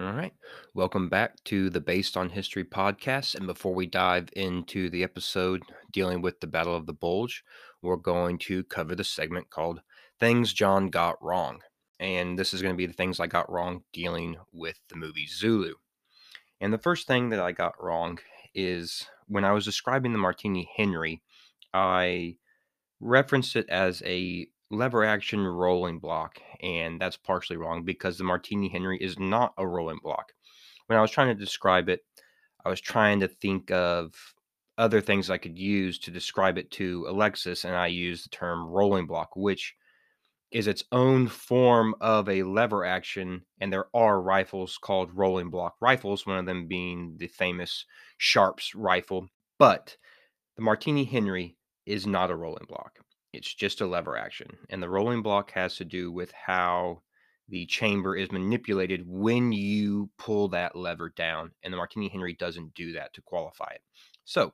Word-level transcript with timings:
All 0.00 0.14
right. 0.14 0.32
Welcome 0.72 1.10
back 1.10 1.44
to 1.44 1.68
the 1.68 1.80
Based 1.82 2.16
on 2.16 2.30
History 2.30 2.64
podcast. 2.64 3.34
And 3.34 3.46
before 3.46 3.74
we 3.74 3.84
dive 3.84 4.30
into 4.32 4.88
the 4.88 5.02
episode 5.02 5.62
dealing 5.92 6.22
with 6.22 6.40
the 6.40 6.46
Battle 6.46 6.74
of 6.74 6.86
the 6.86 6.94
Bulge, 6.94 7.44
we're 7.82 7.96
going 7.96 8.38
to 8.38 8.64
cover 8.64 8.94
the 8.94 9.04
segment 9.04 9.50
called 9.50 9.82
Things 10.18 10.54
John 10.54 10.88
Got 10.88 11.22
Wrong. 11.22 11.60
And 12.00 12.38
this 12.38 12.54
is 12.54 12.62
going 12.62 12.72
to 12.72 12.78
be 12.78 12.86
the 12.86 12.94
things 12.94 13.20
I 13.20 13.26
got 13.26 13.52
wrong 13.52 13.82
dealing 13.92 14.36
with 14.50 14.80
the 14.88 14.96
movie 14.96 15.26
Zulu. 15.26 15.74
And 16.58 16.72
the 16.72 16.78
first 16.78 17.06
thing 17.06 17.28
that 17.28 17.40
I 17.40 17.52
got 17.52 17.74
wrong 17.78 18.18
is 18.54 19.06
when 19.26 19.44
I 19.44 19.52
was 19.52 19.66
describing 19.66 20.12
the 20.12 20.18
Martini 20.18 20.70
Henry, 20.74 21.20
I 21.74 22.36
referenced 22.98 23.56
it 23.56 23.68
as 23.68 24.02
a 24.06 24.46
lever 24.72 25.04
action 25.04 25.46
rolling 25.46 25.98
block, 25.98 26.40
and 26.60 27.00
that's 27.00 27.16
partially 27.16 27.56
wrong 27.56 27.84
because 27.84 28.18
the 28.18 28.24
Martini 28.24 28.68
Henry 28.68 28.98
is 28.98 29.18
not 29.18 29.52
a 29.58 29.66
rolling 29.66 29.98
block. 30.02 30.32
When 30.86 30.98
I 30.98 31.02
was 31.02 31.10
trying 31.10 31.28
to 31.28 31.34
describe 31.34 31.88
it, 31.88 32.00
I 32.64 32.68
was 32.68 32.80
trying 32.80 33.20
to 33.20 33.28
think 33.28 33.70
of 33.70 34.14
other 34.78 35.00
things 35.00 35.30
I 35.30 35.38
could 35.38 35.58
use 35.58 35.98
to 36.00 36.10
describe 36.10 36.58
it 36.58 36.70
to 36.72 37.06
Alexis, 37.08 37.64
and 37.64 37.76
I 37.76 37.88
used 37.88 38.24
the 38.24 38.30
term 38.30 38.66
rolling 38.66 39.06
block, 39.06 39.36
which 39.36 39.74
is 40.50 40.66
its 40.66 40.84
own 40.92 41.28
form 41.28 41.94
of 42.00 42.28
a 42.28 42.42
lever 42.42 42.84
action. 42.84 43.42
And 43.60 43.72
there 43.72 43.86
are 43.94 44.20
rifles 44.20 44.78
called 44.78 45.16
rolling 45.16 45.50
block 45.50 45.76
rifles, 45.80 46.26
one 46.26 46.38
of 46.38 46.46
them 46.46 46.66
being 46.66 47.16
the 47.18 47.26
famous 47.26 47.84
Sharps 48.18 48.74
rifle. 48.74 49.28
But 49.58 49.96
the 50.56 50.62
Martini 50.62 51.04
Henry 51.04 51.56
is 51.86 52.06
not 52.06 52.30
a 52.30 52.36
rolling 52.36 52.66
block. 52.68 52.98
It's 53.32 53.52
just 53.54 53.80
a 53.80 53.86
lever 53.86 54.16
action. 54.16 54.48
And 54.68 54.82
the 54.82 54.90
rolling 54.90 55.22
block 55.22 55.52
has 55.52 55.76
to 55.76 55.84
do 55.84 56.12
with 56.12 56.32
how 56.32 57.02
the 57.48 57.66
chamber 57.66 58.16
is 58.16 58.30
manipulated 58.30 59.02
when 59.06 59.52
you 59.52 60.10
pull 60.18 60.48
that 60.48 60.76
lever 60.76 61.10
down. 61.10 61.50
And 61.62 61.72
the 61.72 61.76
Martini 61.76 62.08
Henry 62.08 62.34
doesn't 62.34 62.74
do 62.74 62.92
that 62.92 63.12
to 63.14 63.22
qualify 63.22 63.70
it. 63.74 63.82
So 64.24 64.52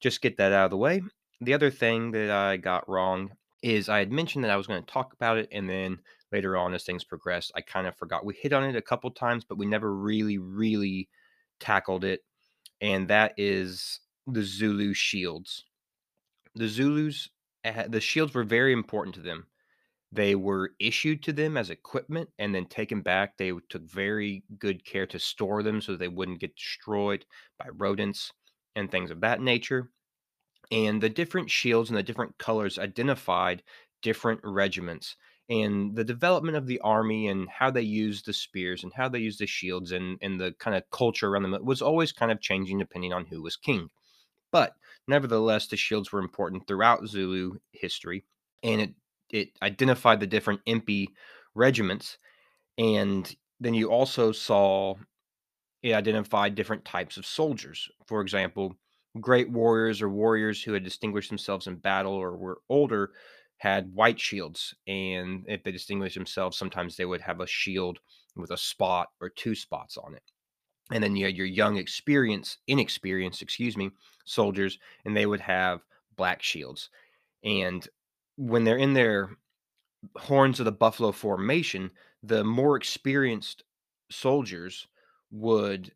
just 0.00 0.22
get 0.22 0.36
that 0.36 0.52
out 0.52 0.66
of 0.66 0.70
the 0.70 0.76
way. 0.76 1.02
The 1.40 1.54
other 1.54 1.70
thing 1.70 2.10
that 2.12 2.30
I 2.30 2.56
got 2.56 2.88
wrong 2.88 3.30
is 3.62 3.88
I 3.88 3.98
had 3.98 4.12
mentioned 4.12 4.44
that 4.44 4.50
I 4.50 4.56
was 4.56 4.66
going 4.66 4.82
to 4.82 4.92
talk 4.92 5.12
about 5.12 5.38
it. 5.38 5.48
And 5.50 5.68
then 5.68 5.98
later 6.30 6.56
on, 6.56 6.74
as 6.74 6.84
things 6.84 7.04
progressed, 7.04 7.52
I 7.54 7.60
kind 7.60 7.86
of 7.86 7.96
forgot. 7.96 8.24
We 8.24 8.34
hit 8.34 8.52
on 8.52 8.64
it 8.64 8.76
a 8.76 8.82
couple 8.82 9.10
times, 9.10 9.44
but 9.44 9.58
we 9.58 9.66
never 9.66 9.94
really, 9.94 10.38
really 10.38 11.08
tackled 11.60 12.04
it. 12.04 12.24
And 12.80 13.08
that 13.08 13.34
is 13.36 14.00
the 14.26 14.42
Zulu 14.42 14.94
shields. 14.94 15.64
The 16.54 16.68
Zulus 16.68 17.28
the 17.64 18.00
shields 18.00 18.34
were 18.34 18.44
very 18.44 18.72
important 18.72 19.14
to 19.16 19.20
them. 19.22 19.46
They 20.10 20.34
were 20.34 20.74
issued 20.78 21.22
to 21.24 21.32
them 21.32 21.56
as 21.56 21.70
equipment 21.70 22.30
and 22.38 22.54
then 22.54 22.66
taken 22.66 23.02
back. 23.02 23.36
They 23.36 23.52
took 23.68 23.82
very 23.82 24.44
good 24.58 24.84
care 24.84 25.06
to 25.06 25.18
store 25.18 25.62
them 25.62 25.80
so 25.80 25.96
they 25.96 26.08
wouldn't 26.08 26.40
get 26.40 26.56
destroyed 26.56 27.26
by 27.58 27.68
rodents 27.68 28.32
and 28.74 28.90
things 28.90 29.10
of 29.10 29.20
that 29.20 29.42
nature. 29.42 29.90
And 30.70 31.02
the 31.02 31.10
different 31.10 31.50
shields 31.50 31.90
and 31.90 31.98
the 31.98 32.02
different 32.02 32.38
colors 32.38 32.78
identified 32.78 33.62
different 34.02 34.40
regiments 34.44 35.16
and 35.50 35.96
the 35.96 36.04
development 36.04 36.56
of 36.56 36.66
the 36.66 36.80
army 36.80 37.28
and 37.28 37.48
how 37.48 37.70
they 37.70 37.82
used 37.82 38.26
the 38.26 38.32
spears 38.32 38.84
and 38.84 38.92
how 38.92 39.08
they 39.08 39.18
used 39.18 39.40
the 39.40 39.46
shields 39.46 39.92
and, 39.92 40.18
and 40.20 40.40
the 40.40 40.52
kind 40.58 40.76
of 40.76 40.88
culture 40.90 41.28
around 41.28 41.42
them 41.42 41.64
was 41.64 41.80
always 41.80 42.12
kind 42.12 42.30
of 42.30 42.40
changing 42.40 42.78
depending 42.78 43.12
on 43.12 43.24
who 43.26 43.42
was 43.42 43.56
king. 43.56 43.88
But 44.50 44.74
nevertheless, 45.08 45.66
the 45.68 45.76
shields 45.76 46.12
were 46.12 46.20
important 46.20 46.66
throughout 46.66 47.06
Zulu 47.08 47.58
history, 47.72 48.24
and 48.62 48.80
it 48.80 48.94
it 49.30 49.50
identified 49.62 50.20
the 50.20 50.26
different 50.26 50.60
impi 50.66 51.10
regiments, 51.54 52.18
and 52.78 53.34
then 53.60 53.74
you 53.74 53.90
also 53.90 54.32
saw 54.32 54.96
it 55.82 55.92
identified 55.92 56.54
different 56.54 56.84
types 56.84 57.16
of 57.16 57.26
soldiers. 57.26 57.88
For 58.06 58.20
example, 58.20 58.74
great 59.20 59.50
warriors 59.50 60.02
or 60.02 60.08
warriors 60.08 60.62
who 60.62 60.72
had 60.72 60.84
distinguished 60.84 61.30
themselves 61.30 61.66
in 61.66 61.76
battle 61.76 62.12
or 62.14 62.36
were 62.36 62.60
older 62.68 63.12
had 63.58 63.92
white 63.94 64.20
shields, 64.20 64.74
and 64.86 65.44
if 65.48 65.62
they 65.64 65.72
distinguished 65.72 66.14
themselves, 66.16 66.56
sometimes 66.56 66.96
they 66.96 67.04
would 67.04 67.20
have 67.20 67.40
a 67.40 67.46
shield 67.46 67.98
with 68.36 68.50
a 68.50 68.56
spot 68.56 69.08
or 69.20 69.28
two 69.30 69.54
spots 69.54 69.96
on 69.96 70.14
it 70.14 70.22
and 70.92 71.02
then 71.02 71.16
you 71.16 71.26
had 71.26 71.36
your 71.36 71.46
young 71.46 71.76
experience 71.76 72.58
inexperienced 72.66 73.42
excuse 73.42 73.76
me 73.76 73.90
soldiers 74.24 74.78
and 75.04 75.16
they 75.16 75.26
would 75.26 75.40
have 75.40 75.80
black 76.16 76.42
shields. 76.42 76.90
And 77.44 77.86
when 78.36 78.64
they're 78.64 78.76
in 78.76 78.94
their 78.94 79.30
horns 80.16 80.60
of 80.60 80.64
the 80.64 80.72
buffalo 80.72 81.12
formation 81.12 81.90
the 82.22 82.44
more 82.44 82.76
experienced 82.76 83.64
soldiers 84.10 84.86
would 85.30 85.92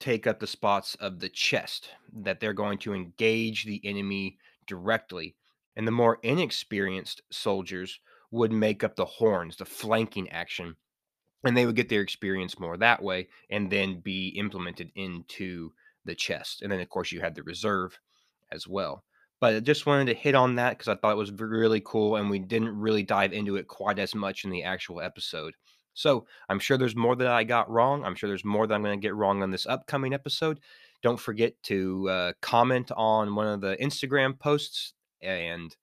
take 0.00 0.26
up 0.26 0.40
the 0.40 0.46
spots 0.46 0.94
of 0.96 1.20
the 1.20 1.28
chest 1.28 1.90
that 2.12 2.40
they're 2.40 2.52
going 2.52 2.78
to 2.78 2.94
engage 2.94 3.64
the 3.64 3.80
enemy 3.84 4.38
directly 4.66 5.36
and 5.76 5.86
the 5.86 5.92
more 5.92 6.18
inexperienced 6.22 7.22
soldiers 7.30 8.00
would 8.30 8.52
make 8.52 8.82
up 8.82 8.96
the 8.96 9.04
horns 9.04 9.56
the 9.56 9.64
flanking 9.64 10.28
action 10.30 10.74
and 11.44 11.56
they 11.56 11.66
would 11.66 11.76
get 11.76 11.88
their 11.88 12.00
experience 12.00 12.58
more 12.58 12.76
that 12.76 13.02
way 13.02 13.28
and 13.50 13.70
then 13.70 14.00
be 14.00 14.28
implemented 14.28 14.90
into 14.94 15.72
the 16.04 16.14
chest 16.14 16.62
and 16.62 16.70
then 16.70 16.80
of 16.80 16.88
course 16.88 17.12
you 17.12 17.20
had 17.20 17.34
the 17.34 17.42
reserve 17.42 17.98
as 18.52 18.66
well. 18.66 19.04
But 19.40 19.54
i 19.54 19.60
just 19.60 19.86
wanted 19.86 20.06
to 20.06 20.14
hit 20.14 20.34
on 20.34 20.56
that 20.56 20.70
because 20.70 20.88
i 20.88 20.94
thought 20.94 21.12
it 21.12 21.18
was 21.18 21.32
really 21.32 21.82
cool 21.84 22.16
and 22.16 22.30
we 22.30 22.38
didn't 22.38 22.78
really 22.78 23.02
dive 23.02 23.32
into 23.32 23.56
it 23.56 23.68
quite 23.68 23.98
as 23.98 24.14
much 24.14 24.44
in 24.44 24.50
the 24.50 24.62
actual 24.62 25.00
episode. 25.00 25.54
So 25.94 26.26
i'm 26.48 26.58
sure 26.58 26.78
there's 26.78 26.96
more 26.96 27.16
that 27.16 27.28
i 27.28 27.44
got 27.44 27.70
wrong 27.70 28.04
i'm 28.04 28.14
sure 28.14 28.28
there's 28.28 28.44
more 28.44 28.66
that 28.66 28.74
i'm 28.74 28.82
going 28.82 28.98
to 28.98 29.06
get 29.06 29.14
wrong 29.14 29.42
on 29.42 29.50
this 29.50 29.66
upcoming 29.66 30.14
episode. 30.14 30.60
Don't 31.02 31.20
forget 31.20 31.62
to 31.64 32.08
uh, 32.08 32.32
comment 32.40 32.90
on 32.96 33.34
one 33.34 33.46
of 33.46 33.60
the 33.60 33.76
instagram 33.76 34.38
posts 34.38 34.94
and 35.22 35.76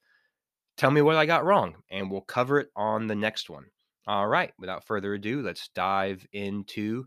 tell 0.77 0.91
me 0.91 1.01
what 1.01 1.15
i 1.15 1.25
got 1.25 1.45
wrong 1.45 1.75
and 1.89 2.09
we'll 2.09 2.21
cover 2.21 2.59
it 2.59 2.69
on 2.75 3.07
the 3.07 3.15
next 3.15 3.49
one 3.49 3.65
all 4.07 4.27
right, 4.27 4.53
without 4.59 4.85
further 4.85 5.13
ado, 5.13 5.41
let's 5.41 5.69
dive 5.69 6.25
into 6.33 7.05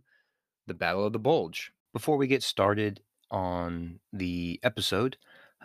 the 0.67 0.75
Battle 0.75 1.07
of 1.07 1.13
the 1.13 1.19
Bulge. 1.19 1.73
Before 1.93 2.17
we 2.17 2.27
get 2.27 2.43
started 2.43 3.01
on 3.31 4.01
the 4.13 4.61
episode, 4.63 5.17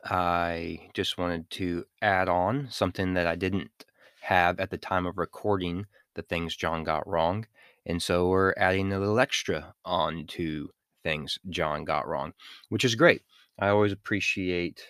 I 0.06 0.90
just 0.94 1.17
wanted 1.17 1.50
to 1.51 1.85
add 2.01 2.29
on 2.29 2.67
something 2.69 3.13
that 3.13 3.28
I 3.28 3.35
didn't 3.35 3.85
have 4.22 4.59
at 4.59 4.69
the 4.69 4.78
time 4.78 5.06
of 5.06 5.17
recording 5.17 5.85
the 6.16 6.22
things 6.22 6.56
John 6.56 6.84
got 6.84 7.07
wrong. 7.07 7.46
And 7.85 8.01
so 8.01 8.28
we're 8.28 8.53
adding 8.57 8.91
a 8.91 9.00
little 9.00 9.19
extra 9.19 9.73
on 9.85 10.25
to 10.28 10.69
things 11.03 11.40
John 11.50 11.85
got 11.85 12.07
wrong, 12.07 12.34
which 12.69 12.85
is 12.85 12.96
great. 12.96 13.22
I 13.59 13.69
always 13.69 13.91
appreciate 13.91 14.81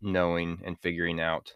knowing 0.00 0.60
and 0.64 0.78
figuring 0.78 1.20
out 1.20 1.54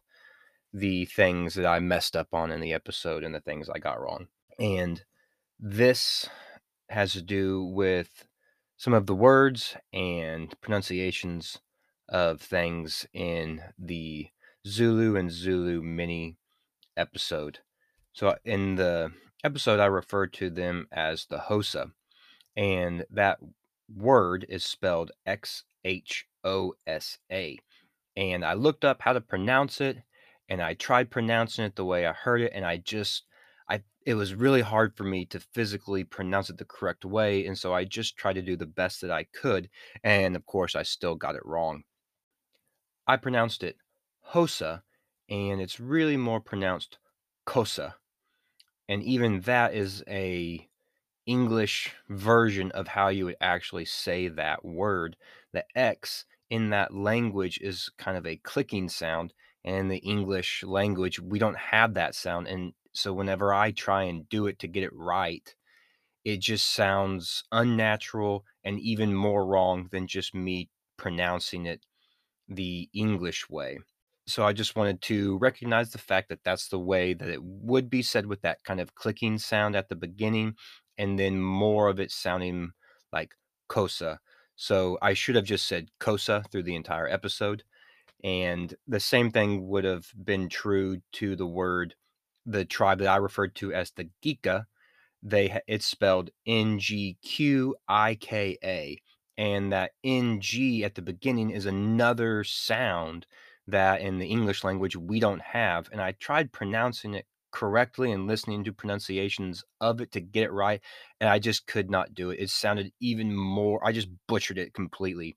the 0.77 1.05
things 1.07 1.55
that 1.55 1.67
I 1.67 1.79
messed 1.79 2.17
up 2.17 2.35
on 2.35 2.51
in 2.51 2.61
the 2.61 2.73
episode 2.73 3.23
and 3.23 3.33
the 3.33 3.41
things 3.41 3.69
I 3.69 3.79
got 3.79 4.01
wrong. 4.01 4.27
And 4.59 5.03
this 5.59 6.29
has 6.91 7.13
to 7.13 7.23
do 7.23 7.63
with 7.65 8.27
some 8.77 8.93
of 8.93 9.07
the 9.07 9.15
words 9.15 9.77
and 9.93 10.53
pronunciations 10.61 11.59
of 12.09 12.41
things 12.41 13.07
in 13.15 13.63
the 13.79 14.29
Zulu 14.67 15.17
and 15.17 15.31
Zulu 15.31 15.81
mini 15.81 16.37
episode. 16.97 17.61
So 18.13 18.35
in 18.45 18.75
the 18.75 19.13
episode, 19.45 19.79
I 19.79 19.87
referred 19.87 20.33
to 20.35 20.51
them 20.51 20.89
as 20.91 21.27
the 21.27 21.39
Hosa, 21.39 21.93
and 22.57 23.05
that 23.11 23.39
word 23.95 24.45
is 24.49 24.65
spelled 24.65 25.13
X 25.25 25.63
H 25.85 26.27
O 26.43 26.75
S 26.87 27.19
A. 27.31 27.59
And 28.17 28.45
I 28.45 28.55
looked 28.55 28.85
up 28.85 29.03
how 29.03 29.13
to 29.13 29.21
pronounce 29.21 29.81
it, 29.81 29.99
and 30.49 30.63
I 30.63 30.75
tried 30.75 31.11
pronouncing 31.11 31.65
it 31.65 31.77
the 31.77 31.85
way 31.85 32.07
I 32.07 32.13
heard 32.13 32.41
it, 32.41 32.53
and 32.55 32.65
I 32.65 32.79
just 32.79 33.25
I 33.69 33.83
it 34.07 34.15
was 34.15 34.35
really 34.35 34.63
hard 34.63 34.97
for 34.97 35.05
me 35.05 35.25
to 35.27 35.41
physically 35.41 36.05
pronounce 36.05 36.51
it 36.51 36.59
the 36.59 36.65
correct 36.65 37.05
way, 37.05 37.47
and 37.47 37.59
so 37.59 37.75
I 37.75 37.85
just 37.85 38.17
tried 38.17 38.35
to 38.35 38.43
do 38.43 38.57
the 38.57 38.67
best 38.67 39.01
that 39.01 39.11
I 39.11 39.25
could, 39.25 39.71
and 40.03 40.37
of 40.37 40.47
course 40.47 40.75
I 40.75 40.83
still 40.83 41.15
got 41.15 41.37
it 41.37 41.45
wrong. 41.45 41.85
I 43.07 43.17
pronounced 43.17 43.63
it 43.63 43.77
Hosa, 44.33 44.83
and 45.29 45.61
it's 45.61 45.81
really 45.81 46.17
more 46.17 46.41
pronounced 46.41 46.99
Kosa. 47.47 47.95
And 48.89 49.03
even 49.03 49.41
that 49.43 49.75
is 49.75 50.03
a 50.09 50.69
English 51.27 51.95
version 52.09 52.71
of 52.73 52.89
how 52.89 53.09
you 53.09 53.27
would 53.27 53.37
actually 53.41 53.87
say 53.87 54.29
that 54.29 54.65
word. 54.65 55.17
The 55.53 55.65
X 55.75 56.27
in 56.51 56.71
that 56.71 56.95
language 56.95 57.59
is 57.61 57.91
kind 57.97 58.17
of 58.17 58.27
a 58.27 58.37
clicking 58.37 58.89
sound, 58.89 59.33
and 59.65 59.91
the 59.91 59.99
English 59.99 60.63
language, 60.65 61.21
we 61.21 61.39
don't 61.39 61.59
have 61.59 61.95
that 61.95 62.15
sound. 62.15 62.49
And 62.49 62.73
so 62.93 63.13
whenever 63.13 63.53
I 63.55 63.71
try 63.73 64.05
and 64.05 64.29
do 64.29 64.47
it 64.47 64.59
to 64.61 64.69
get 64.69 64.85
it 64.85 64.93
right, 64.95 65.55
it 66.25 66.41
just 66.41 66.73
sounds 66.73 67.45
unnatural 67.53 68.45
and 68.65 68.81
even 68.81 69.15
more 69.15 69.47
wrong 69.47 69.89
than 69.93 70.07
just 70.07 70.35
me 70.35 70.71
pronouncing 70.97 71.67
it 71.67 71.85
the 72.49 72.89
English 72.95 73.49
way. 73.49 73.79
So 74.27 74.45
I 74.45 74.53
just 74.53 74.77
wanted 74.77 75.03
to 75.03 75.37
recognize 75.39 75.91
the 75.91 75.99
fact 75.99 76.29
that 76.31 76.45
that's 76.45 76.69
the 76.69 76.79
way 76.79 77.13
that 77.15 77.29
it 77.29 77.43
would 77.43 77.91
be 77.91 78.03
said 78.03 78.27
with 78.27 78.41
that 78.43 78.65
kind 78.65 78.81
of 78.81 78.95
clicking 78.95 79.39
sound 79.39 79.77
at 79.77 79.89
the 79.89 79.97
beginning. 79.97 80.57
and 80.97 81.19
then 81.19 81.41
more 81.41 81.89
of 81.89 81.99
it 81.99 82.13
sounding 82.13 82.71
like 83.13 83.35
Kosa. 83.69 84.19
So 84.57 84.97
I 85.03 85.13
should 85.15 85.35
have 85.35 85.45
just 85.45 85.67
said 85.67 85.89
Kosa 85.99 86.45
through 86.51 86.63
the 86.63 86.77
entire 86.77 87.09
episode. 87.09 87.65
And 88.25 88.75
the 88.89 89.01
same 89.01 89.31
thing 89.31 89.69
would 89.69 89.85
have 89.85 90.07
been 90.25 90.49
true 90.49 91.03
to 91.13 91.37
the 91.37 91.47
word, 91.47 91.95
the 92.47 92.65
tribe 92.65 92.99
that 93.01 93.09
I 93.09 93.17
referred 93.17 93.55
to 93.57 93.73
as 93.75 93.91
the 93.91 94.09
Gika. 94.25 94.65
They 95.23 95.61
it's 95.67 95.87
spelled 95.87 96.31
N 96.47 96.79
G 96.79 97.19
Q 97.23 97.77
I 97.87 98.15
K 98.15 98.59
A, 98.65 98.99
and 99.37 99.73
that 99.73 99.93
N 100.03 100.41
G 100.41 100.85
at 100.85 100.95
the 100.95 101.03
beginning 101.03 101.51
is 101.51 101.67
another 101.67 102.45
sound 102.45 103.27
that 103.67 104.01
in 104.01 104.19
the 104.19 104.27
English 104.27 104.65
language 104.65 104.97
we 104.97 105.21
don't 105.21 105.43
have. 105.43 105.89
And 105.93 106.01
I 106.01 106.13
tried 106.13 106.51
pronouncing 106.51 107.15
it 107.15 107.27
correctly 107.51 108.11
and 108.11 108.27
listening 108.27 108.65
to 108.65 108.73
pronunciations 108.73 109.65
of 109.81 110.01
it 110.01 110.13
to 110.13 110.21
get 110.21 110.45
it 110.45 110.53
right, 110.53 110.81
and 111.21 111.29
I 111.29 111.39
just 111.39 111.67
could 111.67 111.91
not 111.91 112.15
do 112.15 112.31
it. 112.31 112.41
It 112.41 112.51
sounded 112.51 112.91
even 113.01 113.35
more. 113.35 113.87
I 113.87 113.93
just 113.93 114.09
butchered 114.29 114.59
it 114.59 114.75
completely. 114.75 115.37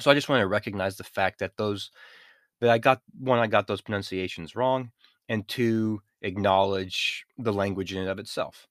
So 0.00 0.10
I 0.10 0.14
just 0.14 0.28
want 0.28 0.40
to 0.40 0.48
recognize 0.48 0.96
the 0.96 1.04
fact 1.04 1.38
that 1.38 1.56
those 1.56 1.90
that 2.64 2.72
I 2.72 2.78
got 2.78 3.02
one, 3.18 3.38
I 3.38 3.46
got 3.46 3.66
those 3.66 3.82
pronunciations 3.82 4.56
wrong, 4.56 4.90
and 5.28 5.46
two, 5.46 6.00
acknowledge 6.22 7.26
the 7.36 7.52
language 7.52 7.92
in 7.92 7.98
and 7.98 8.08
of 8.08 8.18
itself. 8.18 8.66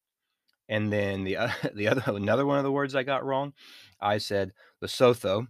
And 0.67 0.91
then 0.91 1.23
the 1.23 1.37
uh, 1.37 1.49
the 1.75 1.87
other 1.87 2.03
another 2.07 2.45
one 2.47 2.57
of 2.57 2.63
the 2.63 2.71
words 2.71 2.95
I 2.95 3.03
got 3.03 3.23
wrong, 3.23 3.53
I 4.01 4.17
said 4.17 4.51
Lesotho, 4.83 5.45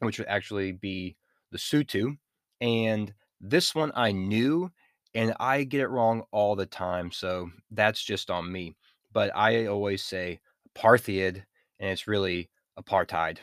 which 0.00 0.18
would 0.18 0.26
actually 0.26 0.72
be 0.72 1.16
Lesotho, 1.54 2.18
and 2.60 3.14
this 3.40 3.76
one 3.76 3.92
I 3.94 4.10
knew, 4.10 4.72
and 5.14 5.34
I 5.38 5.62
get 5.62 5.82
it 5.82 5.88
wrong 5.88 6.24
all 6.32 6.56
the 6.56 6.66
time, 6.66 7.12
so 7.12 7.48
that's 7.70 8.02
just 8.02 8.28
on 8.28 8.50
me. 8.50 8.74
But 9.12 9.30
I 9.36 9.66
always 9.66 10.02
say 10.02 10.40
Parthiad, 10.76 11.44
and 11.78 11.90
it's 11.90 12.08
really 12.08 12.50
apartheid. 12.76 13.38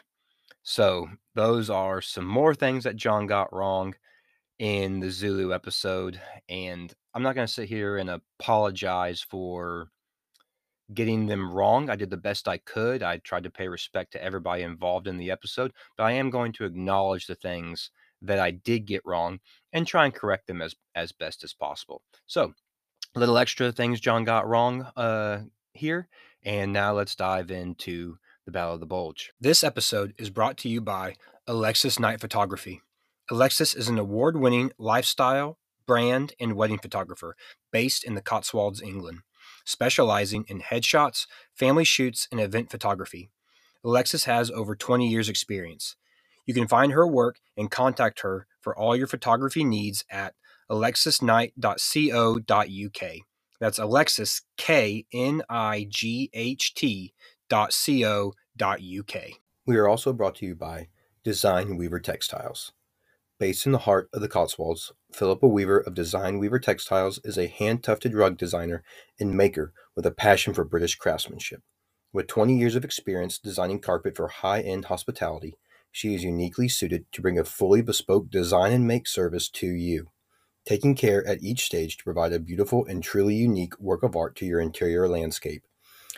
So 0.63 1.07
those 1.35 1.69
are 1.69 2.01
some 2.01 2.25
more 2.25 2.53
things 2.53 2.83
that 2.83 2.97
John 2.97 3.27
got 3.27 3.53
wrong 3.53 3.95
in 4.59 4.99
the 4.99 5.11
Zulu 5.11 5.53
episode. 5.53 6.19
And 6.49 6.93
I'm 7.13 7.23
not 7.23 7.35
going 7.35 7.47
to 7.47 7.53
sit 7.53 7.69
here 7.69 7.97
and 7.97 8.09
apologize 8.09 9.21
for 9.21 9.89
getting 10.93 11.25
them 11.25 11.51
wrong. 11.51 11.89
I 11.89 11.95
did 11.95 12.09
the 12.09 12.17
best 12.17 12.47
I 12.47 12.57
could. 12.57 13.01
I 13.01 13.17
tried 13.17 13.43
to 13.43 13.49
pay 13.49 13.67
respect 13.67 14.11
to 14.11 14.23
everybody 14.23 14.63
involved 14.63 15.07
in 15.07 15.17
the 15.17 15.31
episode, 15.31 15.71
but 15.97 16.03
I 16.03 16.11
am 16.11 16.29
going 16.29 16.51
to 16.53 16.65
acknowledge 16.65 17.27
the 17.27 17.35
things 17.35 17.89
that 18.21 18.39
I 18.39 18.51
did 18.51 18.85
get 18.85 19.05
wrong 19.05 19.39
and 19.73 19.85
try 19.85 20.05
and 20.05 20.13
correct 20.13 20.47
them 20.47 20.61
as 20.61 20.75
as 20.95 21.11
best 21.11 21.43
as 21.43 21.53
possible. 21.53 22.01
So, 22.27 22.53
little 23.15 23.37
extra 23.37 23.71
things 23.71 23.99
John 23.99 24.23
got 24.23 24.47
wrong 24.47 24.87
uh, 24.95 25.41
here, 25.73 26.07
and 26.43 26.71
now 26.71 26.93
let's 26.93 27.15
dive 27.15 27.51
into 27.51 28.17
the 28.45 28.51
Battle 28.51 28.75
of 28.75 28.79
the 28.79 28.85
Bulge. 28.85 29.33
This 29.41 29.63
episode 29.63 30.13
is 30.17 30.29
brought 30.29 30.57
to 30.57 30.69
you 30.69 30.81
by 30.81 31.15
Alexis 31.47 31.99
Knight 31.99 32.21
Photography. 32.21 32.81
Alexis 33.29 33.73
is 33.73 33.87
an 33.87 33.97
award 33.97 34.37
winning 34.37 34.71
lifestyle, 34.77 35.57
brand, 35.87 36.33
and 36.39 36.55
wedding 36.55 36.77
photographer 36.77 37.35
based 37.71 38.03
in 38.03 38.13
the 38.13 38.21
Cotswolds, 38.21 38.81
England, 38.81 39.21
specializing 39.65 40.45
in 40.47 40.61
headshots, 40.61 41.25
family 41.53 41.83
shoots, 41.83 42.27
and 42.31 42.39
event 42.39 42.69
photography. 42.69 43.31
Alexis 43.83 44.25
has 44.25 44.51
over 44.51 44.75
20 44.75 45.07
years' 45.07 45.29
experience. 45.29 45.95
You 46.45 46.53
can 46.53 46.67
find 46.67 46.91
her 46.91 47.07
work 47.07 47.37
and 47.57 47.71
contact 47.71 48.21
her 48.21 48.45
for 48.61 48.77
all 48.77 48.95
your 48.95 49.07
photography 49.07 49.63
needs 49.63 50.05
at 50.11 50.35
alexisknight.co.uk. 50.69 53.11
That's 53.59 53.79
Alexis, 53.79 54.41
K 54.57 55.05
N 55.13 55.41
I 55.49 55.87
G 55.89 56.29
H 56.33 56.75
T 56.75 57.13
dot. 57.49 57.73
We 59.65 59.77
are 59.77 59.87
also 59.87 60.13
brought 60.13 60.35
to 60.35 60.45
you 60.45 60.55
by 60.55 60.89
Design 61.23 61.77
Weaver 61.77 61.99
Textiles. 61.99 62.73
Based 63.37 63.65
in 63.65 63.73
the 63.73 63.79
heart 63.79 64.07
of 64.13 64.21
the 64.21 64.29
Cotswolds, 64.29 64.93
Philippa 65.11 65.45
Weaver 65.45 65.79
of 65.79 65.93
Design 65.93 66.39
Weaver 66.39 66.57
Textiles 66.57 67.19
is 67.25 67.37
a 67.37 67.47
hand 67.47 67.83
tufted 67.83 68.13
rug 68.13 68.37
designer 68.37 68.81
and 69.19 69.35
maker 69.35 69.73
with 69.93 70.05
a 70.05 70.11
passion 70.11 70.53
for 70.53 70.63
British 70.63 70.95
craftsmanship. 70.95 71.61
With 72.13 72.27
20 72.27 72.57
years 72.57 72.75
of 72.75 72.85
experience 72.85 73.37
designing 73.37 73.81
carpet 73.81 74.15
for 74.15 74.29
high 74.29 74.61
end 74.61 74.85
hospitality, 74.85 75.57
she 75.91 76.15
is 76.15 76.23
uniquely 76.23 76.69
suited 76.69 77.11
to 77.11 77.21
bring 77.21 77.37
a 77.37 77.43
fully 77.43 77.81
bespoke 77.81 78.29
design 78.29 78.71
and 78.71 78.87
make 78.87 79.05
service 79.05 79.49
to 79.49 79.67
you, 79.67 80.11
taking 80.65 80.95
care 80.95 81.27
at 81.27 81.43
each 81.43 81.65
stage 81.65 81.97
to 81.97 82.05
provide 82.05 82.31
a 82.31 82.39
beautiful 82.39 82.85
and 82.85 83.03
truly 83.03 83.35
unique 83.35 83.77
work 83.81 84.01
of 84.01 84.15
art 84.15 84.37
to 84.37 84.45
your 84.45 84.61
interior 84.61 85.09
landscape. 85.09 85.63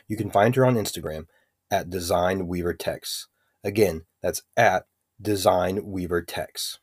You 0.07 0.17
can 0.17 0.29
find 0.29 0.55
her 0.55 0.67
on 0.67 0.75
Instagram 0.75 1.25
at 1.71 1.89
Design 1.89 2.45
Weaver 2.45 2.75
Tex. 2.75 3.27
Again, 3.63 4.03
that's 4.21 4.43
at 4.55 4.85
Design 5.19 5.83
Weaver 5.83 6.21
Tex. 6.21 6.77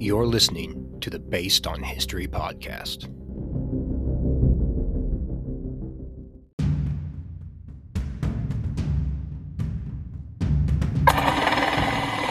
You're 0.00 0.26
listening 0.26 0.98
to 1.00 1.08
the 1.08 1.18
Based 1.18 1.66
on 1.66 1.82
History 1.82 2.26
podcast. 2.26 3.04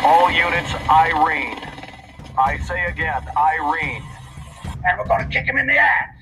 All 0.06 0.30
units, 0.30 0.74
Irene. 0.90 1.58
I 2.38 2.60
say 2.68 2.86
again, 2.86 3.24
Irene. 3.38 4.04
And 4.86 5.00
we're 5.00 5.08
gonna 5.08 5.28
kick 5.30 5.46
him 5.46 5.58
in 5.58 5.66
the 5.66 5.78
ass. 5.78 6.16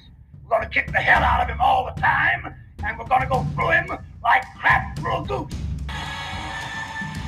We're 0.44 0.58
gonna 0.58 0.70
kick 0.70 0.92
the 0.92 1.00
hell 1.00 1.24
out 1.24 1.42
of 1.42 1.50
him 1.50 1.60
all 1.60 1.92
the 1.94 2.00
time, 2.00 2.56
and 2.86 2.98
we're 2.98 3.08
gonna 3.08 3.28
go 3.28 3.44
through 3.56 3.72
him 3.72 3.88
like 4.24 4.44
crap 4.60 4.98
through 5.00 5.18
a 5.18 5.26
goose. 5.26 5.71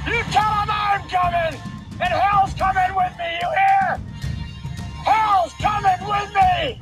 You 0.05 0.21
tell 0.31 0.53
him 0.61 0.69
I'm 0.69 1.07
coming, 1.07 1.61
and 2.01 2.13
hell's 2.13 2.53
coming 2.55 2.93
with 2.93 3.17
me, 3.17 3.39
you 3.41 3.49
hear? 3.55 3.99
Hell's 5.05 5.53
coming 5.53 6.01
with 6.05 6.29
me! 6.33 6.81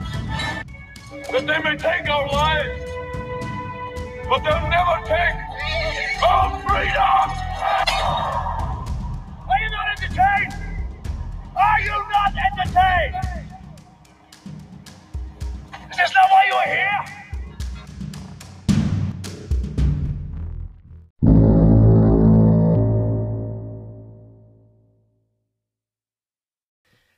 That 1.31 1.45
they 1.45 1.59
may 1.59 1.77
take 1.77 2.09
our 2.09 2.27
lives, 2.27 2.81
but 4.27 4.39
they'll 4.43 4.69
never 4.69 5.05
take 5.05 5.37
our 6.23 6.59
freedom! 6.61 7.29
Are 9.47 9.59
you 9.61 9.69
not 9.69 9.87
entertained? 9.97 10.53
Are 11.55 11.79
you 11.81 12.05
not 12.09 12.33
entertained? 12.33 13.15
Is 15.91 15.97
this 15.97 16.11
not 16.15 16.27
why 16.31 16.43
you 16.47 16.53
are 16.53 16.67
here? 16.67 17.20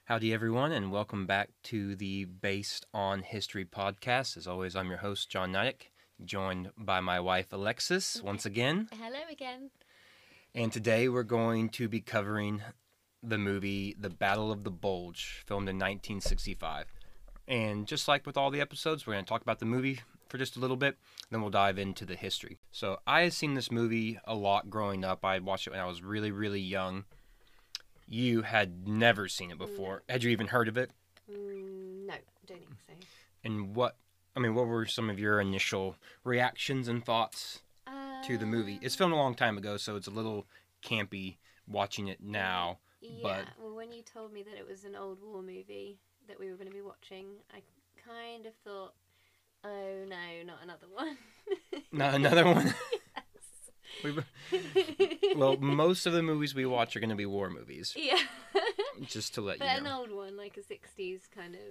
Howdy, 0.07 0.33
everyone, 0.33 0.73
and 0.73 0.91
welcome 0.91 1.25
back 1.25 1.51
to 1.63 1.95
the 1.95 2.25
Based 2.25 2.85
on 2.93 3.21
History 3.21 3.63
podcast. 3.63 4.35
As 4.35 4.47
always, 4.47 4.75
I'm 4.75 4.89
your 4.89 4.97
host, 4.97 5.29
John 5.29 5.53
Nyack, 5.53 5.91
joined 6.25 6.71
by 6.77 6.99
my 6.99 7.21
wife, 7.21 7.53
Alexis, 7.53 8.21
once 8.21 8.45
again. 8.45 8.89
Hello 8.99 9.21
again. 9.31 9.69
And 10.53 10.73
today 10.73 11.07
we're 11.07 11.23
going 11.23 11.69
to 11.69 11.87
be 11.87 12.01
covering 12.01 12.61
the 13.23 13.37
movie 13.37 13.95
The 13.97 14.09
Battle 14.09 14.51
of 14.51 14.65
the 14.65 14.71
Bulge, 14.71 15.41
filmed 15.47 15.69
in 15.69 15.77
1965. 15.77 16.87
And 17.47 17.87
just 17.87 18.09
like 18.09 18.25
with 18.25 18.35
all 18.35 18.51
the 18.51 18.59
episodes, 18.59 19.07
we're 19.07 19.13
going 19.13 19.23
to 19.23 19.29
talk 19.29 19.41
about 19.41 19.59
the 19.59 19.65
movie 19.65 20.01
for 20.27 20.37
just 20.37 20.57
a 20.57 20.59
little 20.59 20.75
bit, 20.75 20.97
then 21.31 21.39
we'll 21.39 21.49
dive 21.49 21.79
into 21.79 22.03
the 22.03 22.15
history. 22.15 22.57
So, 22.73 22.99
I 23.07 23.21
had 23.21 23.31
seen 23.31 23.53
this 23.53 23.71
movie 23.71 24.19
a 24.25 24.35
lot 24.35 24.69
growing 24.69 25.05
up. 25.05 25.23
I 25.23 25.39
watched 25.39 25.67
it 25.67 25.69
when 25.71 25.79
I 25.79 25.85
was 25.85 26.03
really, 26.03 26.31
really 26.31 26.59
young. 26.59 27.05
You 28.13 28.43
had 28.43 28.87
never 28.87 29.27
seen 29.27 29.49
it 29.49 29.57
before. 29.57 30.03
Had 30.07 30.21
you 30.23 30.29
even 30.29 30.45
heard 30.45 30.67
of 30.67 30.77
it? 30.77 30.91
Mm, 31.27 32.05
no, 32.05 32.13
I 32.13 32.17
don't 32.45 32.59
think 32.59 32.77
so. 32.85 32.93
And 33.43 33.75
what, 33.75 33.97
I 34.35 34.39
mean, 34.39 34.53
what 34.53 34.67
were 34.67 34.85
some 34.85 35.09
of 35.09 35.17
your 35.17 35.39
initial 35.41 35.95
reactions 36.23 36.87
and 36.87 37.03
thoughts 37.03 37.61
to 38.27 38.37
the 38.37 38.45
movie? 38.45 38.77
It's 38.83 38.95
filmed 38.95 39.13
a 39.13 39.17
long 39.17 39.33
time 39.33 39.57
ago, 39.57 39.77
so 39.77 39.95
it's 39.95 40.05
a 40.05 40.11
little 40.11 40.45
campy 40.85 41.37
watching 41.67 42.07
it 42.07 42.21
now. 42.21 42.77
Yeah, 43.01 43.09
but- 43.23 43.45
well, 43.59 43.75
when 43.75 43.91
you 43.91 44.03
told 44.03 44.31
me 44.31 44.43
that 44.43 44.59
it 44.59 44.67
was 44.69 44.85
an 44.85 44.95
old 44.95 45.17
war 45.19 45.41
movie 45.41 45.97
that 46.27 46.39
we 46.39 46.51
were 46.51 46.55
going 46.55 46.69
to 46.69 46.73
be 46.73 46.83
watching, 46.83 47.25
I 47.51 47.63
kind 48.07 48.45
of 48.45 48.53
thought, 48.63 48.93
oh 49.63 50.05
no, 50.07 50.43
not 50.45 50.59
another 50.61 50.85
one. 50.93 51.17
Not 51.91 52.13
another 52.13 52.45
one? 52.45 52.75
well, 55.35 55.57
most 55.57 56.05
of 56.05 56.13
the 56.13 56.21
movies 56.23 56.53
we 56.55 56.65
watch 56.65 56.95
are 56.95 56.99
going 56.99 57.09
to 57.09 57.15
be 57.15 57.25
war 57.25 57.49
movies, 57.49 57.93
yeah. 57.95 58.17
just 59.05 59.33
to 59.35 59.41
let 59.41 59.59
but 59.59 59.65
you 59.65 59.71
know. 59.75 59.79
But 59.83 59.87
an 59.89 59.93
old 59.97 60.11
one, 60.11 60.37
like 60.37 60.57
a 60.57 60.61
60s 60.61 61.21
kind 61.33 61.55
of 61.55 61.61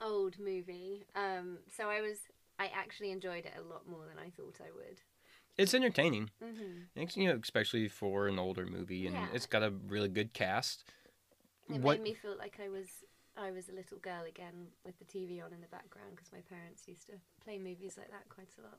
old 0.00 0.38
movie. 0.38 1.04
Um, 1.14 1.58
so 1.76 1.88
I 1.88 2.00
was, 2.00 2.18
I 2.58 2.70
actually 2.74 3.10
enjoyed 3.10 3.44
it 3.46 3.54
a 3.58 3.62
lot 3.62 3.88
more 3.88 4.04
than 4.06 4.18
I 4.18 4.30
thought 4.30 4.58
I 4.60 4.70
would. 4.74 5.00
It's 5.56 5.72
entertaining, 5.72 6.30
mm-hmm. 6.42 7.00
It's, 7.00 7.16
you 7.16 7.28
know, 7.28 7.38
especially 7.42 7.88
for 7.88 8.28
an 8.28 8.38
older 8.38 8.66
movie, 8.66 9.06
and 9.06 9.14
Yeah. 9.16 9.28
it's 9.32 9.46
got 9.46 9.62
a 9.62 9.70
really 9.88 10.08
good 10.08 10.34
cast. 10.34 10.84
It 11.70 11.80
What- 11.80 11.98
made 11.98 12.10
me 12.10 12.14
feel 12.14 12.36
like 12.36 12.60
I 12.62 12.68
was 12.68 12.86
I 13.38 13.50
was 13.50 13.68
a 13.68 13.72
little 13.72 13.98
girl 13.98 14.24
again 14.26 14.68
with 14.82 14.98
the 14.98 15.04
TV 15.04 15.42
on 15.44 15.52
in 15.52 15.60
the 15.60 15.66
background 15.66 16.12
because 16.16 16.32
my 16.32 16.40
parents 16.48 16.88
used 16.88 17.06
to 17.08 17.12
play 17.44 17.58
movies 17.58 17.98
like 17.98 18.10
that 18.10 18.26
quite 18.30 18.48
a 18.58 18.62
lot. 18.62 18.78